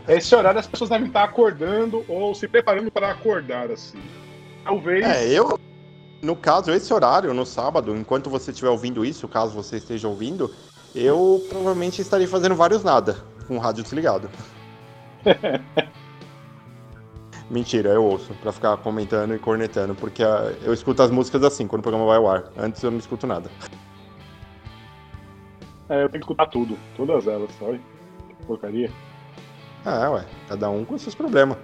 É. 0.08 0.16
Esse 0.16 0.34
horário 0.34 0.60
as 0.60 0.66
pessoas 0.66 0.90
devem 0.90 1.08
estar 1.08 1.26
acordando 1.26 2.06
ou 2.08 2.34
se 2.34 2.48
preparando 2.48 2.90
para 2.90 3.12
acordar, 3.12 3.70
assim. 3.70 4.00
Talvez. 4.64 5.04
É, 5.06 5.28
eu, 5.28 5.60
no 6.22 6.38
caso, 6.38 6.72
esse 6.72 6.94
horário, 6.94 7.34
no 7.34 7.46
sábado, 7.46 7.94
enquanto 7.96 8.30
você 8.30 8.52
estiver 8.52 8.70
ouvindo 8.70 9.04
isso, 9.04 9.28
caso 9.28 9.54
você 9.54 9.76
esteja 9.76 10.08
ouvindo, 10.08 10.50
eu 10.96 11.46
provavelmente 11.50 12.02
estarei 12.02 12.28
fazendo 12.28 12.56
vários 12.56 12.82
nada, 12.82 13.18
com 13.50 13.58
o 13.58 13.60
rádio 13.60 13.84
desligado. 13.84 14.30
Mentira, 17.50 17.90
eu 17.90 18.04
ouço, 18.06 18.32
pra 18.36 18.52
ficar 18.52 18.78
comentando 18.78 19.34
e 19.34 19.40
cornetando, 19.40 19.96
porque 19.96 20.24
ah, 20.24 20.54
eu 20.62 20.72
escuto 20.72 21.02
as 21.02 21.10
músicas 21.10 21.44
assim, 21.44 21.66
quando 21.68 21.80
o 21.80 21.84
programa 21.84 22.06
vai 22.06 22.18
ao 22.18 22.30
ar. 22.30 22.44
Antes 22.56 22.82
eu 22.84 22.92
não 22.92 23.00
escuto 23.00 23.26
nada. 23.26 23.50
É, 25.90 25.96
eu 26.04 26.10
tenho 26.10 26.12
que 26.24 26.32
escutar 26.32 26.46
tudo, 26.46 26.78
todas 26.96 27.26
elas, 27.26 27.50
sabe? 27.60 27.82
Que 28.28 28.46
porcaria. 28.46 28.92
Ah, 29.84 30.12
ué, 30.12 30.26
cada 30.48 30.70
um 30.70 30.86
com 30.86 30.96
seus 31.00 31.16
problemas. 31.16 31.58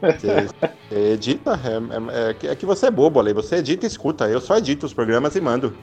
Você, 0.00 0.48
edita, 0.90 1.58
é, 1.62 2.26
é- 2.26 2.30
é 2.30 2.34
que- 2.34 2.48
é 2.48 2.54
que 2.56 2.66
você 2.66 2.86
é 2.86 2.90
bobo, 2.90 3.18
Ale, 3.18 3.32
você 3.32 3.56
edita 3.56 3.84
e 3.86 3.88
escuta. 3.88 4.28
Eu 4.28 4.40
só 4.42 4.56
edito 4.58 4.84
os 4.86 4.92
programas 4.94 5.34
e 5.36 5.40
mando. 5.40 5.74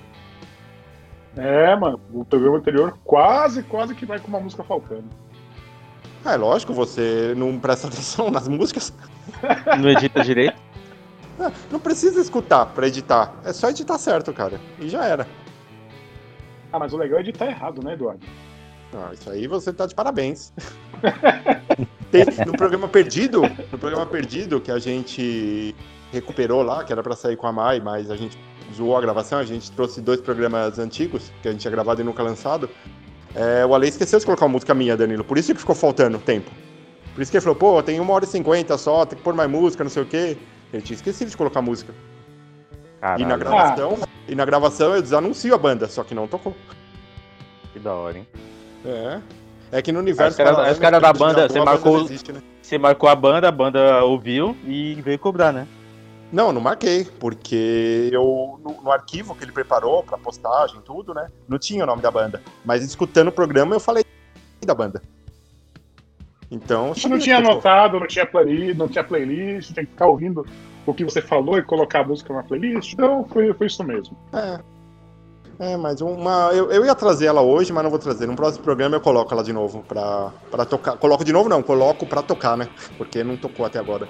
É, 1.35 1.76
mano, 1.76 1.99
o 2.14 2.23
programa 2.23 2.57
anterior 2.57 2.97
quase, 3.03 3.64
quase 3.64 3.95
que 3.95 4.05
vai 4.05 4.19
com 4.19 4.27
uma 4.27 4.39
música 4.39 4.64
faltando. 4.64 5.05
Ah, 6.23 6.34
é 6.34 6.38
lógico, 6.38 6.73
você 6.73 7.34
não 7.35 7.60
presta 7.60 7.88
atenção 7.89 8.30
nas 8.30 8.47
músicas. 8.47 8.93
Não 9.80 9.89
edita 9.89 10.23
direito? 10.23 10.61
Ah, 11.39 11.51
Não 11.72 11.80
precisa 11.80 12.22
escutar 12.22 12.68
pra 12.68 12.88
editar. 12.88 13.34
É 13.43 13.51
só 13.51 13.69
editar 13.69 13.97
certo, 13.97 14.31
cara. 14.31 14.60
E 14.80 14.88
já 14.88 15.03
era. 15.05 15.27
Ah, 16.72 16.80
mas 16.80 16.93
o 16.93 16.97
legal 16.97 17.18
é 17.18 17.22
editar 17.22 17.47
errado, 17.47 17.84
né, 17.84 17.93
Eduardo? 17.93 18.26
Ah, 18.95 19.10
isso 19.14 19.30
aí 19.30 19.47
você 19.47 19.73
tá 19.73 19.88
de 19.88 19.95
parabéns. 19.95 20.53
Tem- 22.11 22.26
no 22.45 22.53
programa 22.53 22.88
Perdido, 22.88 23.41
no 23.72 23.77
programa 23.80 24.05
Perdido, 24.05 24.61
que 24.61 24.72
a 24.72 24.77
gente 24.77 25.76
recuperou 26.11 26.61
lá, 26.61 26.84
que 26.84 26.93
era 26.93 27.01
pra 27.01 27.15
sair 27.15 27.35
com 27.35 27.47
a 27.47 27.51
Mai, 27.51 27.80
mas 27.80 28.11
a 28.11 28.15
gente 28.15 28.38
zoou 28.74 28.98
a 28.98 29.02
gravação, 29.02 29.40
a 29.40 29.44
gente 29.44 29.72
trouxe 29.72 30.02
dois 30.02 30.20
programas 30.20 30.80
antigos, 30.80 31.32
que 31.41 31.48
a 31.48 31.52
gente 31.52 31.62
tinha 31.62 31.72
gravado 31.72 32.02
e 32.02 32.04
nunca 32.04 32.22
lançado. 32.24 32.70
É, 33.36 33.66
o 33.66 33.74
Ale 33.74 33.88
esqueceu 33.88 34.20
de 34.20 34.26
colocar 34.26 34.45
uma 34.45 34.52
música 34.52 34.74
minha, 34.74 34.95
Danilo, 34.95 35.24
por 35.24 35.38
isso 35.38 35.54
que 35.54 35.60
ficou 35.60 35.76
faltando 35.76 36.18
tempo. 36.20 36.52
Por 37.14 37.22
isso 37.22 37.32
que 37.32 37.38
ele 37.38 37.44
falou, 37.44 37.56
pô, 37.56 37.82
tem 37.84 38.00
uma 38.00 38.14
hora 38.14 38.26
e 38.26 38.28
cinquenta 38.28 38.78
só, 38.78 39.06
tem 39.06 39.18
que 39.18 39.24
pôr 39.24 39.34
mais 39.34 39.50
música, 39.50 39.84
não 39.84 39.91
sei 39.91 40.04
o 40.04 40.06
quê. 40.06 40.38
Ele 40.72 40.82
tinha 40.82 40.95
esquecido 40.95 41.30
de 41.30 41.38
colocar 41.38 41.62
música. 41.62 41.94
E 43.18 43.26
na 43.26 43.38
Caralho. 43.38 43.40
gravação, 43.40 43.98
e 44.28 44.36
na 44.36 44.45
gravação 44.45 44.95
eu 44.95 45.02
desanuncio 45.02 45.54
a 45.54 45.58
banda, 45.58 45.88
só 45.88 46.04
que 46.04 46.16
não 46.16 46.28
tocou. 46.28 46.56
Que 47.72 47.80
da 47.80 47.94
hora, 47.94 48.18
hein? 48.18 48.28
É. 48.86 49.20
É 49.72 49.82
que 49.82 49.91
no 49.91 50.00
Aí 50.00 50.04
universo. 50.04 50.32
Os 50.32 50.38
caras 50.38 50.80
caras 50.80 51.02
da 51.02 51.14
banda, 51.14 51.50
você 51.50 51.60
marcou, 51.60 52.02
existe, 52.02 52.32
né? 52.32 52.41
você 52.62 52.78
marcou 52.78 53.10
a 53.10 53.16
banda, 53.16 53.48
a 53.48 53.52
banda 53.52 54.04
ouviu 54.04 54.56
e 54.66 55.02
veio 55.02 55.20
cobrar, 55.20 55.52
né? 55.52 55.68
Não, 56.34 56.51
não 56.51 56.60
marquei, 56.60 57.05
porque 57.19 58.10
eu 58.11 58.60
no, 58.64 58.81
no 58.81 58.91
arquivo 58.91 59.35
que 59.35 59.45
ele 59.45 59.51
preparou 59.51 60.01
pra 60.01 60.18
postagem, 60.18 60.81
tudo, 60.81 61.14
né? 61.14 61.27
Não 61.47 61.60
tinha 61.60 61.84
o 61.84 61.88
nome 61.88 62.01
da 62.01 62.10
banda. 62.10 62.41
Mas 62.65 62.84
escutando 62.84 63.27
o 63.27 63.31
programa 63.31 63.76
eu 63.76 63.80
falei 63.80 64.03
da 64.65 64.73
banda. 64.73 64.99
Então. 66.49 66.88
Gente 66.95 67.10
não 67.10 67.19
tinha 67.19 67.38
anotado, 67.38 67.99
não 67.99 68.07
tinha 68.07 68.26
playlist, 68.26 68.76
não 68.76 68.88
tinha 68.88 69.03
playlist, 69.03 69.73
tinha 69.73 69.85
que 69.85 69.91
ficar 69.91 70.07
ouvindo 70.07 70.43
o 70.88 70.93
que 70.93 71.03
você 71.03 71.22
falou 71.22 71.60
e 71.60 71.61
colocar 71.61 71.99
a 71.99 72.03
música 72.03 72.34
na 72.34 72.41
playlist. 72.41 72.93
Então 72.93 73.23
foi, 73.26 73.53
foi 73.53 73.68
isso 73.68 73.84
mesmo. 73.84 74.18
É. 74.34 74.60
É, 75.60 75.77
mas 75.77 76.01
uma. 76.01 76.49
Eu, 76.51 76.72
eu 76.72 76.84
ia 76.84 76.95
trazer 76.95 77.27
ela 77.27 77.41
hoje, 77.41 77.72
mas 77.72 77.84
não 77.84 77.91
vou 77.91 77.99
trazer. 77.99 78.26
No 78.26 78.35
próximo 78.35 78.64
programa 78.64 78.95
eu 78.95 79.01
coloco 79.01 79.31
ela 79.31 79.43
de 79.43 79.53
novo 79.53 79.84
pra, 79.88 80.31
pra 80.49 80.65
tocar. 80.65 80.97
Coloco 80.97 81.23
de 81.23 81.31
novo, 81.31 81.47
não, 81.47 81.61
coloco 81.61 82.07
pra 82.07 82.23
tocar, 82.23 82.57
né? 82.57 82.68
Porque 82.97 83.23
não 83.23 83.38
tocou 83.38 83.64
até 83.64 83.77
agora. 83.77 84.07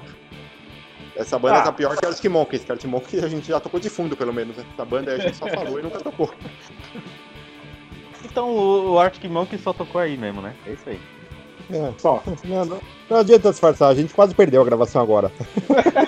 Essa 1.16 1.38
banda 1.38 1.60
Ah. 1.60 1.62
tá 1.64 1.72
pior 1.72 1.96
que 1.96 2.06
Arctic 2.06 2.32
Monkeys. 2.32 2.64
Que 2.64 2.72
Arctic 2.72 2.90
Monkeys 2.90 3.24
a 3.24 3.28
gente 3.28 3.48
já 3.48 3.60
tocou 3.60 3.80
de 3.80 3.90
fundo, 3.90 4.16
pelo 4.18 4.34
menos. 4.34 4.58
Né? 4.58 4.66
Essa 4.74 4.86
banda 4.86 5.12
aí 5.12 5.20
a 5.20 5.24
gente 5.24 5.38
só 5.38 5.48
falou 5.48 5.80
e 5.80 5.84
nunca 5.84 6.00
tocou. 6.00 6.34
Então 8.26 8.50
o, 8.50 8.94
o 8.94 9.00
Arctic 9.00 9.30
Monkey 9.30 9.58
só 9.60 9.74
tocou 9.74 10.00
aí 10.02 10.18
mesmo, 10.18 10.42
né? 10.42 10.54
É 10.66 10.72
isso 10.72 10.90
aí. 10.90 11.00
É. 11.72 11.94
Só. 11.98 12.22
Não, 12.44 12.66
não, 12.66 12.80
não 13.10 13.18
adianta 13.18 13.50
disfarçar, 13.52 13.90
a 13.90 13.96
gente 13.96 14.14
quase 14.14 14.34
perdeu 14.36 14.62
a 14.62 14.66
gravação 14.66 15.02
agora. 15.02 15.32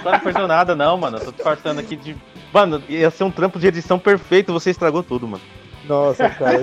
Não, 0.03 0.19
perdeu 0.19 0.47
nada, 0.47 0.75
não, 0.75 0.97
mano. 0.97 1.17
Eu 1.17 1.25
tô 1.25 1.31
disfarçando 1.31 1.79
aqui 1.79 1.95
de. 1.95 2.15
Mano, 2.53 2.81
ia 2.89 3.09
ser 3.11 3.23
um 3.25 3.31
trampo 3.31 3.59
de 3.59 3.67
edição 3.67 3.97
perfeito, 3.99 4.51
você 4.53 4.71
estragou 4.71 5.03
tudo, 5.03 5.27
mano. 5.27 5.43
Nossa, 5.85 6.29
cara. 6.29 6.57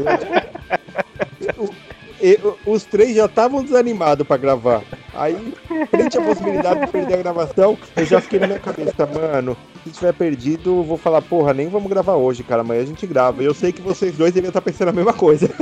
eu- 1.57 1.71
e- 2.23 2.39
os 2.65 2.85
três 2.85 3.17
já 3.17 3.27
estavam 3.27 3.63
desanimados 3.65 4.25
pra 4.27 4.37
gravar. 4.37 4.83
Aí, 5.15 5.53
frente 5.91 6.17
à 6.17 6.23
possibilidade 6.23 6.81
de 6.81 6.87
perder 6.93 7.15
a 7.15 7.19
gravação, 7.19 7.77
eu 7.97 8.07
já 8.07 8.21
fiquei 8.21 8.39
na 8.39 8.47
minha 8.47 8.61
cabeça, 8.61 9.05
mano. 9.07 9.57
Se 9.85 9.91
tiver 9.91 10.13
perdido, 10.15 10.79
eu 10.79 10.85
vou 10.85 10.97
falar, 10.97 11.21
porra, 11.23 11.53
nem 11.53 11.69
vamos 11.69 11.91
gravar 11.91 12.15
hoje, 12.15 12.43
cara. 12.45 12.61
Amanhã 12.63 12.83
a 12.83 12.87
gente 12.87 13.05
grava. 13.07 13.43
E 13.43 13.47
eu 13.47 13.53
sei 13.55 13.73
que 13.73 13.83
vocês 13.83 14.17
dois 14.17 14.33
deviam 14.33 14.49
estar 14.51 14.61
pensando 14.63 14.89
a 14.89 14.93
mesma 14.93 15.13
coisa. 15.13 15.51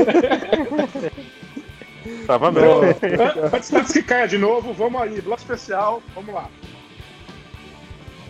Tava 2.27 2.51
mesmo. 2.53 2.83
an- 2.83 3.51
antes, 3.57 3.73
antes 3.73 3.93
que 3.93 4.03
caia 4.03 4.29
de 4.29 4.39
novo, 4.39 4.73
vamos 4.73 5.01
aí, 5.01 5.21
bloco 5.21 5.41
especial, 5.41 6.03
vamos 6.15 6.35
lá. 6.35 6.49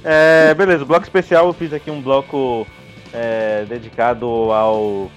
É, 0.03 0.55
beleza, 0.55 0.85
bloco 0.85 1.05
especial, 1.05 1.47
eu 1.49 1.53
fiz 1.53 1.73
aqui 1.73 1.91
um 1.91 2.01
bloco 2.01 2.67
é, 3.13 3.65
dedicado 3.69 4.27
ao 4.27 5.11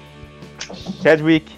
Chadwick 1.01 1.51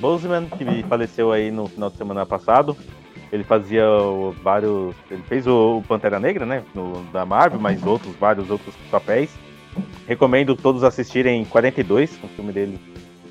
Boseman, 0.00 0.46
que 0.46 0.82
faleceu 0.84 1.30
aí 1.30 1.50
no 1.50 1.68
final 1.68 1.90
de 1.90 1.96
semana 1.96 2.24
passado. 2.24 2.76
Ele 3.30 3.44
fazia 3.44 3.84
vários. 4.42 4.94
Ele 5.10 5.22
fez 5.22 5.46
o 5.46 5.82
Pantera 5.86 6.18
Negra, 6.18 6.44
né? 6.44 6.64
No, 6.74 7.04
da 7.12 7.24
Marvel, 7.24 7.60
mas 7.60 7.84
outros, 7.86 8.14
vários 8.16 8.50
outros 8.50 8.74
papéis. 8.90 9.30
Recomendo 10.06 10.56
todos 10.56 10.82
assistirem 10.82 11.44
42, 11.44 12.18
um 12.24 12.28
filme 12.28 12.52
dele. 12.52 12.80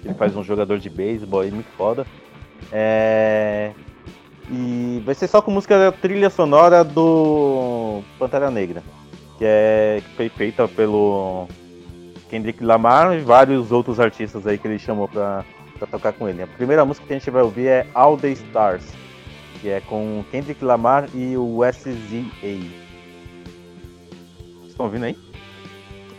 Ele 0.04 0.14
faz 0.14 0.36
um 0.36 0.44
jogador 0.44 0.80
de 0.80 0.90
beisebol 0.90 1.42
aí, 1.42 1.52
muito 1.52 1.70
foda. 1.76 2.06
É... 2.72 3.72
E 4.50 5.02
vai 5.06 5.14
ser 5.14 5.28
só 5.28 5.42
com 5.42 5.52
música 5.52 5.78
da 5.78 5.92
trilha 5.92 6.30
sonora 6.30 6.84
do 6.84 8.02
Pantera 8.18 8.50
Negra, 8.50 8.82
que, 9.38 9.44
é... 9.46 10.02
que 10.02 10.16
foi 10.16 10.30
feita 10.30 10.68
pelo 10.68 11.48
Kendrick 12.30 12.64
Lamar 12.64 13.14
e 13.18 13.20
vários 13.20 13.72
outros 13.72 14.00
artistas 14.00 14.48
aí 14.48 14.58
que 14.58 14.68
ele 14.68 14.80
chamou 14.80 15.08
pra 15.10 15.44
pra 15.80 15.88
tocar 15.88 16.14
com 16.14 16.28
ele. 16.28 16.44
A 16.44 16.48
primeira 16.48 16.86
música 16.86 17.08
que 17.08 17.14
a 17.14 17.18
gente 17.18 17.32
vai 17.32 17.42
ouvir 17.42 17.68
é 17.68 17.88
All 17.94 18.18
the 18.18 18.30
Stars, 18.30 18.84
que 19.62 19.70
é 19.70 19.80
com 19.82 20.24
Kendrick 20.30 20.64
Lamar 20.64 21.10
e 21.16 21.36
o 21.38 21.62
SZA. 21.64 22.28
Estão 24.68 24.86
ouvindo 24.86 25.06
aí? 25.06 25.18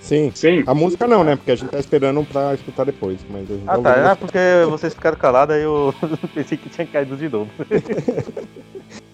Sim. 0.01 0.33
Sim. 0.35 0.65
A 0.67 0.75
música 0.75 1.07
não, 1.07 1.23
né? 1.23 1.37
Porque 1.37 1.53
a 1.53 1.57
gente 1.57 1.71
tá 1.71 1.79
esperando 1.79 2.25
pra 2.25 2.55
escutar 2.55 2.85
depois. 2.85 3.21
Mas 3.29 3.47
ah, 3.67 3.79
tá. 3.79 4.13
É 4.13 4.15
porque 4.15 4.39
vocês 4.69 4.95
ficaram 4.95 5.17
calados 5.17 5.55
aí 5.55 5.63
eu 5.63 5.95
pensei 6.35 6.59
que 6.59 6.69
tinha 6.69 6.87
caído 6.87 7.17
de 7.17 7.29
novo. 7.29 7.51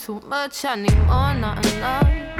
too 0.00 0.20
much 0.26 0.64
anymore, 0.64 1.34
not 1.34 1.66
enough. 1.66 2.39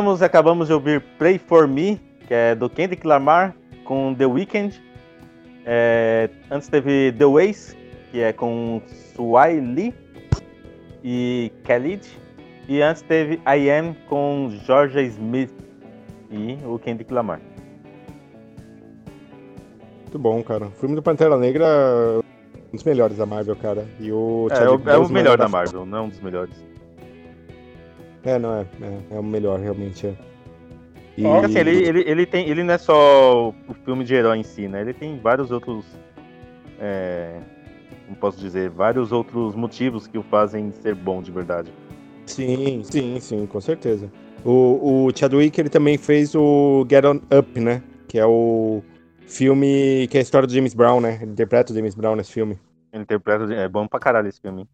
Voltamos 0.00 0.22
acabamos 0.22 0.68
de 0.68 0.72
ouvir 0.72 1.02
Play 1.18 1.36
For 1.36 1.68
Me, 1.68 2.00
que 2.26 2.32
é 2.32 2.54
do 2.54 2.70
Kendrick 2.70 3.06
Lamar, 3.06 3.54
com 3.84 4.14
The 4.14 4.24
Weeknd. 4.24 4.82
É, 5.66 6.30
antes 6.50 6.68
teve 6.68 7.12
The 7.18 7.26
Ways, 7.26 7.76
que 8.10 8.22
é 8.22 8.32
com 8.32 8.80
Swai 9.14 9.60
Lee 9.60 9.92
e 11.04 11.52
Khalid. 11.64 12.08
E 12.66 12.80
antes 12.80 13.02
teve 13.02 13.42
I 13.46 13.70
Am 13.70 13.94
com 14.08 14.48
Georgia 14.64 15.02
Smith 15.02 15.52
e 16.30 16.56
o 16.64 16.78
Kendrick 16.78 17.12
Lamar. 17.12 17.42
Muito 20.00 20.18
bom, 20.18 20.42
cara. 20.42 20.68
O 20.68 20.70
filme 20.70 20.94
do 20.94 21.02
Pantera 21.02 21.36
Negra 21.36 21.66
é 21.66 22.18
um 22.72 22.72
dos 22.72 22.84
melhores 22.84 23.18
da 23.18 23.26
Marvel, 23.26 23.54
cara. 23.54 23.86
E 24.00 24.10
o 24.10 24.48
É, 24.50 24.56
Chadwick 24.56 24.88
é 24.88 24.96
o 24.96 25.10
melhor 25.10 25.36
da 25.36 25.46
Marvel, 25.46 25.84
não 25.84 26.06
um 26.06 26.08
dos 26.08 26.20
melhores. 26.20 26.69
É, 28.24 28.38
não 28.38 28.54
é. 28.54 28.66
É, 28.82 29.16
é 29.16 29.18
o 29.18 29.22
melhor, 29.22 29.58
realmente. 29.58 30.06
É. 30.06 30.14
E... 31.16 31.26
Assim, 31.26 31.58
ele, 31.58 31.70
ele, 31.70 32.04
ele, 32.06 32.26
tem, 32.26 32.48
ele 32.48 32.62
não 32.62 32.74
é 32.74 32.78
só 32.78 33.48
o 33.50 33.74
filme 33.84 34.04
de 34.04 34.14
herói 34.14 34.38
em 34.38 34.42
si, 34.42 34.68
né? 34.68 34.80
Ele 34.80 34.94
tem 34.94 35.18
vários 35.18 35.50
outros. 35.50 35.84
É, 36.78 37.38
como 38.06 38.16
posso 38.16 38.38
dizer? 38.38 38.70
Vários 38.70 39.12
outros 39.12 39.54
motivos 39.54 40.06
que 40.06 40.16
o 40.16 40.22
fazem 40.22 40.70
ser 40.72 40.94
bom 40.94 41.20
de 41.20 41.30
verdade. 41.30 41.72
Sim, 42.26 42.82
sim, 42.84 43.18
sim, 43.20 43.46
com 43.46 43.60
certeza. 43.60 44.10
O, 44.44 45.06
o 45.06 45.10
Chadwick, 45.14 45.60
ele 45.60 45.68
também 45.68 45.98
fez 45.98 46.34
o 46.34 46.86
Get 46.88 47.04
On 47.04 47.20
Up, 47.36 47.60
né? 47.60 47.82
Que 48.08 48.18
é 48.18 48.24
o 48.24 48.82
filme 49.26 50.08
que 50.10 50.16
é 50.16 50.20
a 50.20 50.22
história 50.22 50.46
do 50.46 50.52
James 50.52 50.74
Brown, 50.74 51.00
né? 51.00 51.18
Ele 51.20 51.32
interpreta 51.32 51.72
o 51.72 51.76
James 51.76 51.94
Brown 51.94 52.16
nesse 52.16 52.32
filme. 52.32 52.58
Ele 52.92 53.02
interpreta. 53.02 53.52
É 53.52 53.68
bom 53.68 53.86
pra 53.86 54.00
caralho 54.00 54.28
esse 54.28 54.40
filme. 54.40 54.66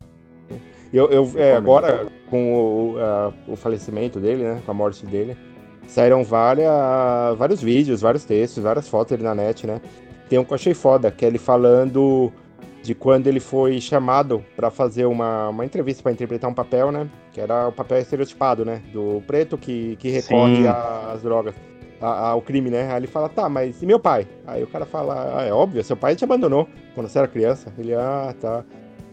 Eu, 0.93 1.11
eu 1.11 1.31
é, 1.37 1.55
agora, 1.55 2.07
com 2.31 2.55
o, 2.95 2.99
a- 2.99 3.33
o 3.49 3.57
falecimento 3.57 4.19
dele, 4.21 4.45
né? 4.45 4.63
Com 4.65 4.71
a 4.71 4.75
morte 4.75 5.05
dele, 5.05 5.37
saíram 5.87 6.25
várias, 6.25 6.71
vários 7.37 7.61
vídeos, 7.63 8.01
vários 8.01 8.25
textos, 8.25 8.63
várias 8.63 8.89
fotos 8.89 9.11
dele 9.11 9.23
na 9.25 9.35
net, 9.35 9.67
né? 9.67 9.81
Tem 10.29 10.39
um 10.39 10.45
que 10.45 10.53
eu 10.53 10.57
achei 10.57 10.75
foda, 10.75 11.11
que 11.11 11.25
é 11.25 11.29
ele 11.29 11.39
falando 11.39 12.33
de 12.83 12.95
quando 12.95 13.27
ele 13.27 13.41
foi 13.41 13.81
chamado 13.81 14.45
pra 14.55 14.71
fazer 14.71 15.07
uma, 15.07 15.49
uma 15.49 15.65
entrevista 15.65 16.03
pra 16.03 16.13
interpretar 16.13 16.49
um 16.51 16.55
papel, 16.55 16.91
né? 16.93 17.09
Que 17.33 17.41
era 17.41 17.69
o 17.69 17.73
papel 17.73 17.99
estereotipado, 17.99 18.65
né? 18.65 18.81
Do 18.93 19.23
preto 19.27 19.59
que, 19.59 19.97
que 19.97 20.09
recorre 20.09 20.67
às 21.13 21.21
drogas, 21.23 21.55
a- 22.01 22.29
ao 22.31 22.41
crime, 22.43 22.71
né? 22.71 22.89
Aí 22.91 22.99
ele 23.01 23.07
fala, 23.09 23.29
tá, 23.29 23.49
mas 23.49 23.83
e 23.83 23.87
meu 23.87 23.99
pai? 23.99 24.27
Aí 24.47 24.63
o 24.63 24.67
cara 24.69 24.87
fala, 24.87 25.37
ah, 25.41 25.45
é 25.45 25.53
óbvio, 25.53 25.83
seu 25.83 25.97
pai 25.97 26.15
te 26.15 26.25
abandonou 26.25 26.69
quando 26.95 27.09
você 27.09 27.19
era 27.19 27.29
criança. 27.29 27.73
Ele, 27.77 27.93
ah, 27.95 28.35
tá. 28.41 28.65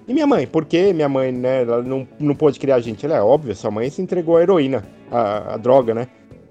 E 0.07 0.13
minha 0.13 0.27
mãe? 0.27 0.45
Por 0.45 0.65
que 0.65 0.93
minha 0.93 1.07
mãe, 1.07 1.31
né, 1.31 1.61
ela 1.63 1.81
não, 1.81 2.07
não 2.19 2.35
pôde 2.35 2.59
criar 2.59 2.75
a 2.75 2.79
gente? 2.79 3.05
Ela 3.05 3.17
é 3.17 3.21
óbvio, 3.21 3.55
sua 3.55 3.71
mãe 3.71 3.89
se 3.89 4.01
entregou 4.01 4.37
à 4.37 4.41
heroína, 4.41 4.83
a, 5.11 5.53
a 5.53 5.57
droga, 5.57 5.93
né? 5.93 6.07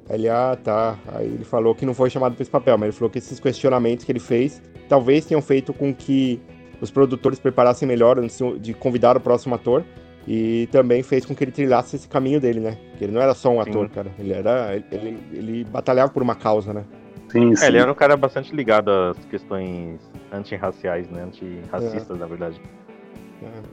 Ele, 0.08 0.28
ah, 0.28 0.58
tá. 0.62 0.98
Aí 1.14 1.26
ele 1.26 1.44
falou 1.44 1.74
que 1.74 1.86
não 1.86 1.94
foi 1.94 2.10
chamado 2.10 2.34
pra 2.34 2.42
esse 2.42 2.50
papel, 2.50 2.76
mas 2.76 2.88
ele 2.88 2.96
falou 2.96 3.10
que 3.10 3.18
esses 3.18 3.38
questionamentos 3.38 4.04
que 4.04 4.12
ele 4.12 4.20
fez 4.20 4.60
talvez 4.88 5.24
tenham 5.24 5.40
feito 5.40 5.72
com 5.72 5.94
que 5.94 6.40
os 6.80 6.90
produtores 6.90 7.38
preparassem 7.38 7.86
melhor 7.86 8.18
antes 8.18 8.38
de 8.60 8.74
convidar 8.74 9.16
o 9.16 9.20
próximo 9.20 9.54
ator. 9.54 9.84
E 10.26 10.68
também 10.70 11.02
fez 11.02 11.24
com 11.24 11.34
que 11.34 11.42
ele 11.42 11.50
trilhasse 11.50 11.96
esse 11.96 12.06
caminho 12.06 12.40
dele, 12.40 12.60
né? 12.60 12.76
Que 12.96 13.04
ele 13.04 13.12
não 13.12 13.20
era 13.20 13.34
só 13.34 13.50
um 13.50 13.60
ator, 13.60 13.88
cara. 13.88 14.08
Ele 14.18 14.32
era. 14.32 14.74
Ele, 14.74 14.84
ele, 14.92 15.18
ele 15.32 15.64
batalhava 15.64 16.12
por 16.12 16.22
uma 16.22 16.36
causa, 16.36 16.72
né? 16.72 16.84
Sim, 17.28 17.54
É, 17.60 17.66
ele 17.66 17.78
era 17.78 17.90
um 17.90 17.94
cara 17.94 18.16
bastante 18.16 18.54
ligado 18.54 18.90
às 18.90 19.24
questões 19.24 19.98
antirraciais, 20.30 21.10
né? 21.10 21.24
Antirracistas, 21.24 22.18
na 22.18 22.26
verdade. 22.26 22.60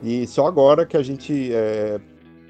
E 0.01 0.25
só 0.27 0.47
agora 0.47 0.85
que 0.85 0.97
a 0.97 1.03
gente 1.03 1.51
é, 1.53 1.99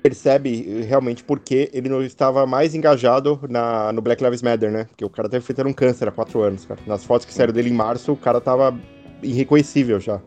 percebe 0.02 0.84
realmente 0.84 1.24
por 1.24 1.40
que 1.40 1.70
ele 1.74 1.90
não 1.90 2.02
estava 2.02 2.46
mais 2.46 2.74
engajado 2.74 3.40
na, 3.50 3.91
no 3.91 4.02
Black 4.02 4.24
Lives 4.24 4.41
Matter, 4.41 4.72
né? 4.72 4.86
Porque 4.86 5.06
o 5.06 5.10
cara 5.10 5.30
teve 5.30 5.46
feito 5.46 5.66
um 5.68 5.74
câncer 5.74 6.08
há 6.08 6.12
quatro 6.12 6.41
anos, 6.41 6.66
cara. 6.66 6.80
Nas 6.86 7.04
fotos 7.04 7.26
que 7.26 7.34
saíram 7.34 7.54
dele 7.54 7.70
em 7.70 7.74
março, 7.74 8.14
o 8.14 8.18
cara 8.18 8.40
tava 8.40 8.78
irreconhecível 9.22 10.00
já. 10.00 10.22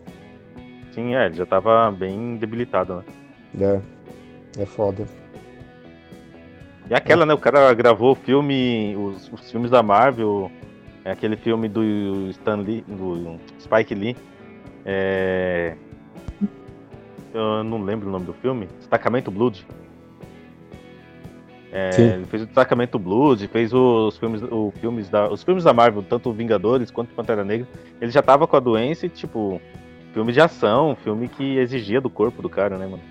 Sim, 0.92 1.14
é, 1.14 1.26
ele 1.26 1.36
já 1.36 1.46
tava 1.46 1.90
bem 1.90 2.36
debilitado, 2.36 3.04
né? 3.54 3.82
É. 4.58 4.62
É 4.62 4.66
foda. 4.66 5.06
E 6.90 6.94
aquela, 6.94 7.24
né? 7.24 7.32
O 7.32 7.38
cara 7.38 7.72
gravou 7.72 8.12
o 8.12 8.14
filme, 8.14 8.94
os, 8.96 9.32
os 9.32 9.50
filmes 9.50 9.70
da 9.70 9.82
Marvel, 9.82 10.50
é 11.04 11.10
aquele 11.10 11.36
filme 11.36 11.68
do 11.68 12.28
Stan 12.30 12.56
Lee, 12.56 12.84
do 12.86 13.38
Spike 13.58 13.94
Lee. 13.94 14.16
É... 14.84 15.74
Eu 17.32 17.64
não 17.64 17.82
lembro 17.82 18.08
o 18.08 18.12
nome 18.12 18.26
do 18.26 18.32
filme. 18.34 18.68
Destacamento 18.78 19.30
Blood. 19.30 19.66
É, 21.72 21.90
ele 21.96 22.26
fez 22.26 22.42
o 22.42 22.46
Destacamento 22.46 22.98
Blood, 22.98 23.48
fez 23.48 23.72
os 23.72 24.18
filmes, 24.18 24.42
o 24.42 24.70
filmes 24.78 25.08
da, 25.08 25.30
os 25.30 25.42
filmes 25.42 25.64
da 25.64 25.72
Marvel, 25.72 26.02
tanto 26.02 26.30
Vingadores 26.30 26.90
quanto 26.90 27.14
Pantera 27.14 27.42
Negra. 27.42 27.66
Ele 28.00 28.10
já 28.10 28.20
tava 28.20 28.46
com 28.46 28.56
a 28.56 28.60
doença 28.60 29.06
e, 29.06 29.08
tipo, 29.08 29.58
filme 30.12 30.32
de 30.32 30.40
ação, 30.40 30.94
filme 31.02 31.28
que 31.28 31.56
exigia 31.56 32.00
do 32.00 32.10
corpo 32.10 32.42
do 32.42 32.48
cara, 32.50 32.76
né, 32.76 32.86
mano? 32.86 33.02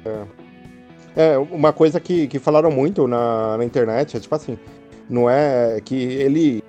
É, 1.16 1.38
uma 1.38 1.74
coisa 1.74 2.00
que, 2.00 2.28
que 2.28 2.40
falaram 2.40 2.72
muito 2.72 3.08
na, 3.08 3.58
na 3.58 3.66
internet 3.66 4.16
é 4.16 4.20
tipo 4.20 4.34
assim, 4.34 4.58
não 5.10 5.30
é 5.30 5.82
que 5.84 5.96
ele 5.96 6.64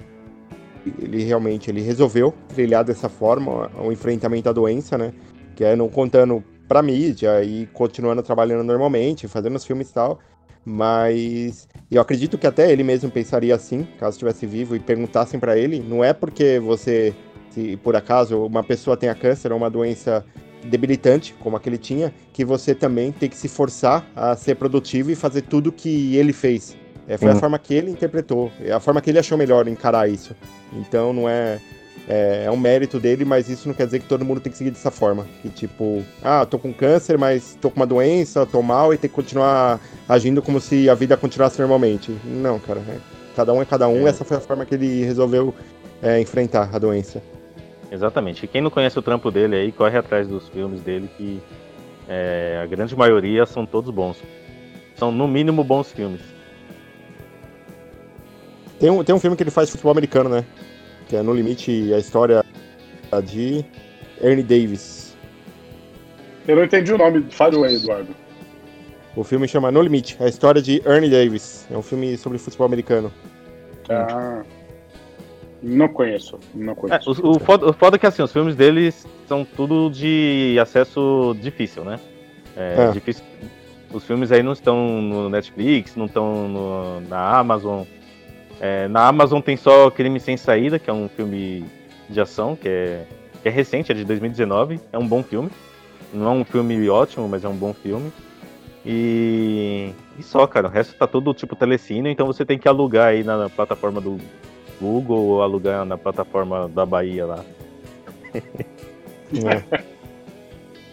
ele 0.99 1.23
realmente 1.23 1.71
ele 1.71 1.81
resolveu 1.81 2.35
trilhar 2.49 2.83
dessa 2.83 3.09
forma 3.09 3.71
o 3.79 3.93
enfrentamento 3.93 4.49
à 4.49 4.53
doença, 4.53 4.99
né? 4.99 5.13
Que 5.55 5.63
é 5.65 5.77
não 5.77 5.89
contando 5.89 6.43
pra 6.73 6.83
mídia 6.83 7.45
e 7.45 7.67
continuando 7.67 8.23
trabalhando 8.23 8.65
normalmente, 8.65 9.29
fazendo 9.29 9.57
os 9.57 9.65
filmes 9.67 9.91
e 9.91 9.93
tal. 9.93 10.19
Mas 10.65 11.69
eu 11.91 12.01
acredito 12.01 12.39
que 12.39 12.47
até 12.47 12.73
ele 12.73 12.83
mesmo 12.83 13.11
pensaria 13.11 13.55
assim, 13.55 13.87
caso 13.99 14.15
estivesse 14.15 14.47
vivo, 14.47 14.75
e 14.75 14.81
perguntassem 14.81 15.39
pra 15.39 15.55
ele, 15.59 15.85
não 15.87 16.03
é 16.03 16.15
porque 16.15 16.59
você, 16.59 17.15
se 17.51 17.77
por 17.77 17.95
acaso 17.95 18.43
uma 18.47 18.63
pessoa 18.65 18.97
tenha 18.97 19.15
câncer 19.15 19.53
ou 19.53 19.59
uma 19.59 19.69
doença 19.69 20.25
debilitante, 20.65 21.35
como 21.41 21.57
aquele 21.57 21.77
tinha, 21.77 22.15
que 22.33 22.43
você 22.43 22.75
também 22.75 23.13
tem 23.13 23.29
que 23.29 23.37
se 23.37 23.49
forçar 23.49 24.07
a 24.17 24.35
ser 24.35 24.55
produtivo 24.55 25.11
e 25.11 25.15
fazer 25.15 25.43
tudo 25.43 25.71
que 25.71 26.17
ele 26.17 26.33
fez. 26.33 26.75
É, 27.07 27.19
foi 27.19 27.33
a 27.33 27.35
Uhum. 27.35 27.41
forma 27.41 27.59
que 27.59 27.75
ele 27.75 27.91
interpretou, 27.91 28.51
é 28.65 28.73
a 28.73 28.81
forma 28.81 29.01
que 29.03 29.11
ele 29.11 29.19
achou 29.19 29.37
melhor 29.37 29.69
encarar 29.69 30.09
isso. 30.09 30.35
Então 30.73 31.13
não 31.13 31.29
é, 31.29 31.59
é. 32.09 32.45
é 32.47 32.51
um 32.51 32.57
mérito 32.57 32.99
dele, 32.99 33.25
mas 33.25 33.49
isso 33.49 33.67
não 33.69 33.75
quer 33.75 33.87
dizer 33.87 34.01
que 34.01 34.07
todo 34.07 34.25
mundo 34.25 34.41
tem 34.41 34.51
que 34.51 34.59
seguir 34.59 34.71
dessa 34.71 34.91
forma. 34.91 35.27
Que 35.43 35.49
tipo, 35.49 36.03
ah, 36.23 36.45
tô 36.47 36.59
com 36.59 36.73
câncer, 36.73 37.17
mas 37.19 37.57
tô 37.61 37.71
com 37.71 37.77
uma 37.77 37.87
doença, 37.87 38.45
tô 38.47 38.63
mal 38.63 38.93
e 38.93 38.99
tem 38.99 39.09
que 39.09 39.15
continuar 39.17 39.81
agindo 40.09 40.43
como 40.43 40.61
se 40.61 40.89
a 40.91 40.95
vida 40.95 41.17
continuasse 41.17 41.61
normalmente. 41.61 42.15
Não, 42.25 42.59
cara. 42.59 42.81
é- 42.81 42.99
cada 43.35 43.53
um 43.53 43.63
é 43.63 43.65
cada 43.65 43.89
um, 43.89 44.07
É. 44.07 44.11
essa 44.11 44.25
foi 44.25 44.37
a 44.37 44.41
forma 44.41 44.67
que 44.67 44.75
ele 44.75 45.05
resolveu 45.05 45.55
é, 46.03 46.21
enfrentar 46.21 46.69
a 46.73 46.79
doença. 46.79 47.23
Exatamente. 47.91 48.45
E 48.45 48.49
quem 48.49 48.61
não 48.61 48.71
conhece 48.71 48.99
o 48.99 49.03
trampo 49.03 49.31
dele 49.31 49.55
aí, 49.57 49.71
corre 49.73 49.97
atrás 49.97 50.27
dos 50.27 50.49
filmes 50.49 50.81
dele, 50.83 51.09
que 51.17 51.41
é, 52.09 52.61
a 52.63 52.67
grande 52.67 52.97
maioria 52.97 53.47
são 53.47 53.65
todos 53.65 53.91
bons. 53.91 54.17
São, 54.97 55.13
no 55.13 55.29
mínimo, 55.29 55.63
bons 55.63 55.93
filmes. 55.93 56.21
Tem 58.79 58.91
um, 58.91 59.05
tem 59.05 59.15
um 59.15 59.21
filme 59.21 59.37
que 59.37 59.43
ele 59.43 59.51
faz 59.51 59.69
de 59.69 59.73
futebol 59.73 59.93
americano, 59.93 60.29
né? 60.29 60.45
Que 61.13 61.17
é 61.17 61.23
No 61.23 61.35
Limite, 61.35 61.93
a 61.93 61.99
história 61.99 62.43
de 63.23 63.63
Ernie 64.19 64.43
Davis. 64.43 65.15
Eu 66.49 66.57
não 66.57 66.65
entendi 66.65 66.91
o 66.91 66.97
nome. 66.97 67.27
Fale 67.31 67.55
aí, 67.67 67.75
Eduardo. 67.77 68.17
O 69.15 69.23
filme 69.23 69.47
chama 69.47 69.71
No 69.71 69.83
Limite, 69.83 70.17
a 70.19 70.27
história 70.27 70.63
de 70.63 70.81
Ernie 70.87 71.11
Davis. 71.11 71.67
É 71.71 71.77
um 71.77 71.83
filme 71.83 72.17
sobre 72.17 72.39
futebol 72.39 72.67
americano. 72.67 73.13
Ah, 73.91 74.43
não 75.63 75.87
conheço. 75.87 76.41
Não 76.55 76.73
É, 76.73 76.77
conheço. 76.77 77.11
o, 77.23 77.33
o, 77.37 77.39
foda, 77.39 77.69
o 77.69 77.73
foda 77.75 77.97
é 77.97 77.99
que 77.99 78.07
assim, 78.07 78.23
os 78.23 78.33
filmes 78.33 78.57
deles 78.57 79.07
são 79.29 79.45
tudo 79.45 79.91
de 79.91 80.57
acesso 80.63 81.37
difícil, 81.43 81.85
né? 81.85 82.01
É, 82.57 82.85
É. 82.89 82.91
difícil. 82.91 83.23
Os 83.93 84.03
filmes 84.05 84.33
aí 84.33 84.43
não 84.43 84.53
estão 84.55 85.03
no 85.03 85.29
Netflix, 85.29 85.95
não 85.95 86.07
estão 86.07 86.49
no- 86.49 87.01
na 87.03 87.37
Amazon. 87.39 87.83
É, 88.65 88.87
na 88.87 89.09
Amazon 89.09 89.41
tem 89.41 89.57
só 89.57 89.91
Crime 89.91 90.21
Sem 90.21 90.37
Saída, 90.37 90.79
que 90.79 90.89
é 90.89 90.93
um 90.93 91.09
filme 91.09 91.65
de 92.09 92.21
ação, 92.21 92.55
que 92.55 92.69
é, 92.69 93.05
que 93.43 93.49
é 93.49 93.51
recente, 93.51 93.91
é 93.91 93.95
de 93.95 94.05
2019. 94.05 94.81
É 94.93 94.99
um 94.99 95.07
bom 95.07 95.21
filme. 95.21 95.51
Não 96.15 96.29
é 96.29 96.31
um 96.31 96.45
filme 96.45 96.89
ótimo, 96.89 97.29
mas 97.29 97.43
é 97.43 97.49
um 97.49 97.57
bom 97.57 97.75
filme. 97.75 98.13
E, 98.87 99.91
e 100.17 100.23
só, 100.23 100.47
cara. 100.47 100.69
O 100.69 100.71
resto 100.71 100.95
tá 100.95 101.09
todo 101.09 101.35
tipo 101.35 101.57
telecine, 101.57 102.09
então 102.09 102.25
você 102.25 102.45
tem 102.45 102.57
que 102.57 102.69
alugar 102.69 103.09
aí 103.09 103.25
na 103.25 103.51
plataforma 103.51 104.01
do 104.01 104.17
Google 104.81 105.25
ou 105.25 105.43
alugar 105.43 105.85
na 105.85 105.99
plataforma 105.99 106.69
da 106.69 106.87
Bahia 106.87 107.27
lá. 107.27 107.45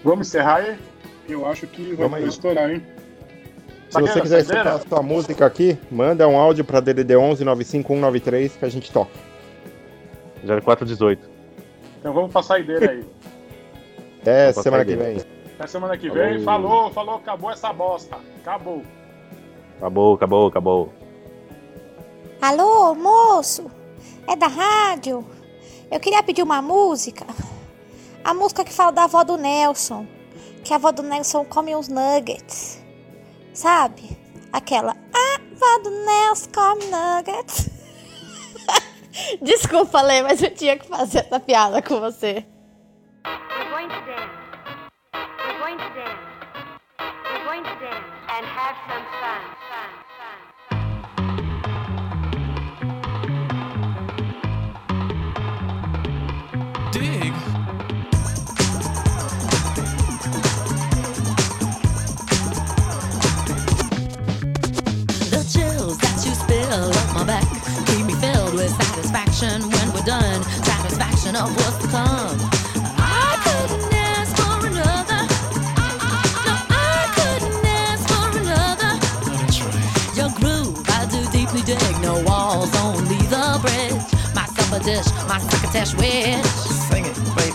Vamos 0.03 0.27
encerrar? 0.27 0.79
Eu 1.27 1.45
acho 1.45 1.67
que 1.67 1.93
vai 1.93 2.23
estourar, 2.23 2.71
hein? 2.71 2.81
Se 3.89 3.99
você 3.99 4.21
quiser 4.21 4.41
escutar 4.41 4.75
a 4.75 4.79
sua 4.79 5.01
música 5.01 5.45
aqui, 5.45 5.77
manda 5.89 6.27
um 6.27 6.37
áudio 6.37 6.63
pra 6.63 6.79
DDD 6.79 7.15
11 7.15 7.43
95193 7.43 8.55
que 8.55 8.65
a 8.65 8.69
gente 8.69 8.91
toca. 8.91 9.11
0418. 10.43 11.29
Então 11.99 12.13
vamos 12.13 12.31
pra 12.31 12.43
saideira 12.43 12.91
aí. 12.91 13.05
Até 14.21 14.51
Vamos 14.51 14.63
semana 14.63 14.85
que 14.85 14.95
vem. 14.95 15.17
Até 15.55 15.67
semana 15.67 15.97
que 15.97 16.09
vem. 16.09 16.43
Falou, 16.43 16.91
falou, 16.91 17.15
acabou 17.15 17.51
essa 17.51 17.73
bosta. 17.73 18.17
Acabou. 18.41 18.83
Acabou, 19.77 20.13
acabou, 20.13 20.47
acabou. 20.47 20.93
Alô, 22.41 22.93
moço? 22.93 23.71
É 24.27 24.35
da 24.35 24.47
rádio? 24.47 25.25
Eu 25.91 25.99
queria 25.99 26.21
pedir 26.21 26.43
uma 26.43 26.61
música. 26.61 27.25
A 28.23 28.33
música 28.33 28.63
que 28.63 28.71
fala 28.71 28.91
da 28.91 29.05
avó 29.05 29.23
do 29.23 29.35
Nelson. 29.35 30.05
Que 30.63 30.73
a 30.73 30.75
avó 30.75 30.91
do 30.91 31.01
Nelson 31.01 31.43
come 31.45 31.75
uns 31.75 31.87
nuggets. 31.87 32.79
Sabe? 33.59 34.17
Aquela. 34.53 34.95
A 35.13 35.35
avó 35.35 35.83
do 35.83 35.89
Nelson 35.89 36.49
come 36.53 36.85
nuggets. 36.85 37.69
Desculpa, 39.43 40.01
Lê, 40.01 40.21
mas 40.21 40.41
eu 40.41 40.55
tinha 40.55 40.77
que 40.77 40.87
fazer 40.87 41.19
essa 41.19 41.41
piada 41.41 41.81
com 41.81 41.99
você. 41.99 42.45
We're 43.25 43.69
going 43.69 43.89
to 43.89 43.99
dance. 44.05 44.31
We're 45.13 45.59
going 45.59 45.77
to 45.77 45.89
dance. 45.93 46.21
We're 47.01 47.43
going 47.43 47.63
to 47.63 47.75
dance 47.81 48.07
and 48.29 48.45
have 48.47 48.77
some 48.87 49.03
fun. 49.19 49.41
Fun. 49.67 50.08
Satisfaction 69.09 69.61
when 69.71 69.93
we're 69.93 70.05
done. 70.05 70.43
Satisfaction 70.63 71.35
of 71.35 71.49
what's 71.55 71.77
to 71.77 71.87
come. 71.87 72.37
I 72.97 73.37
couldn't 73.43 73.93
ask 73.93 74.35
for 74.37 74.67
another. 74.67 75.21
No, 76.45 76.53
I 76.69 77.09
couldn't 77.17 77.65
ask 77.65 78.07
for 78.07 78.27
another. 78.37 78.91
Your 80.15 80.29
groove, 80.39 80.85
I 80.89 81.07
do 81.09 81.25
deeply 81.31 81.61
dig. 81.61 82.01
No 82.01 82.21
walls, 82.23 82.69
only 82.77 83.17
the 83.33 83.57
bridge. 83.61 84.03
My 84.35 84.45
supper 84.45 84.83
dish, 84.83 85.07
my 85.27 85.39
crocketesh 85.39 85.97
wish. 85.97 86.45
Sing 86.89 87.05
it, 87.05 87.15
baby. 87.35 87.48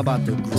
about 0.00 0.24
the 0.24 0.32
groove. 0.32 0.58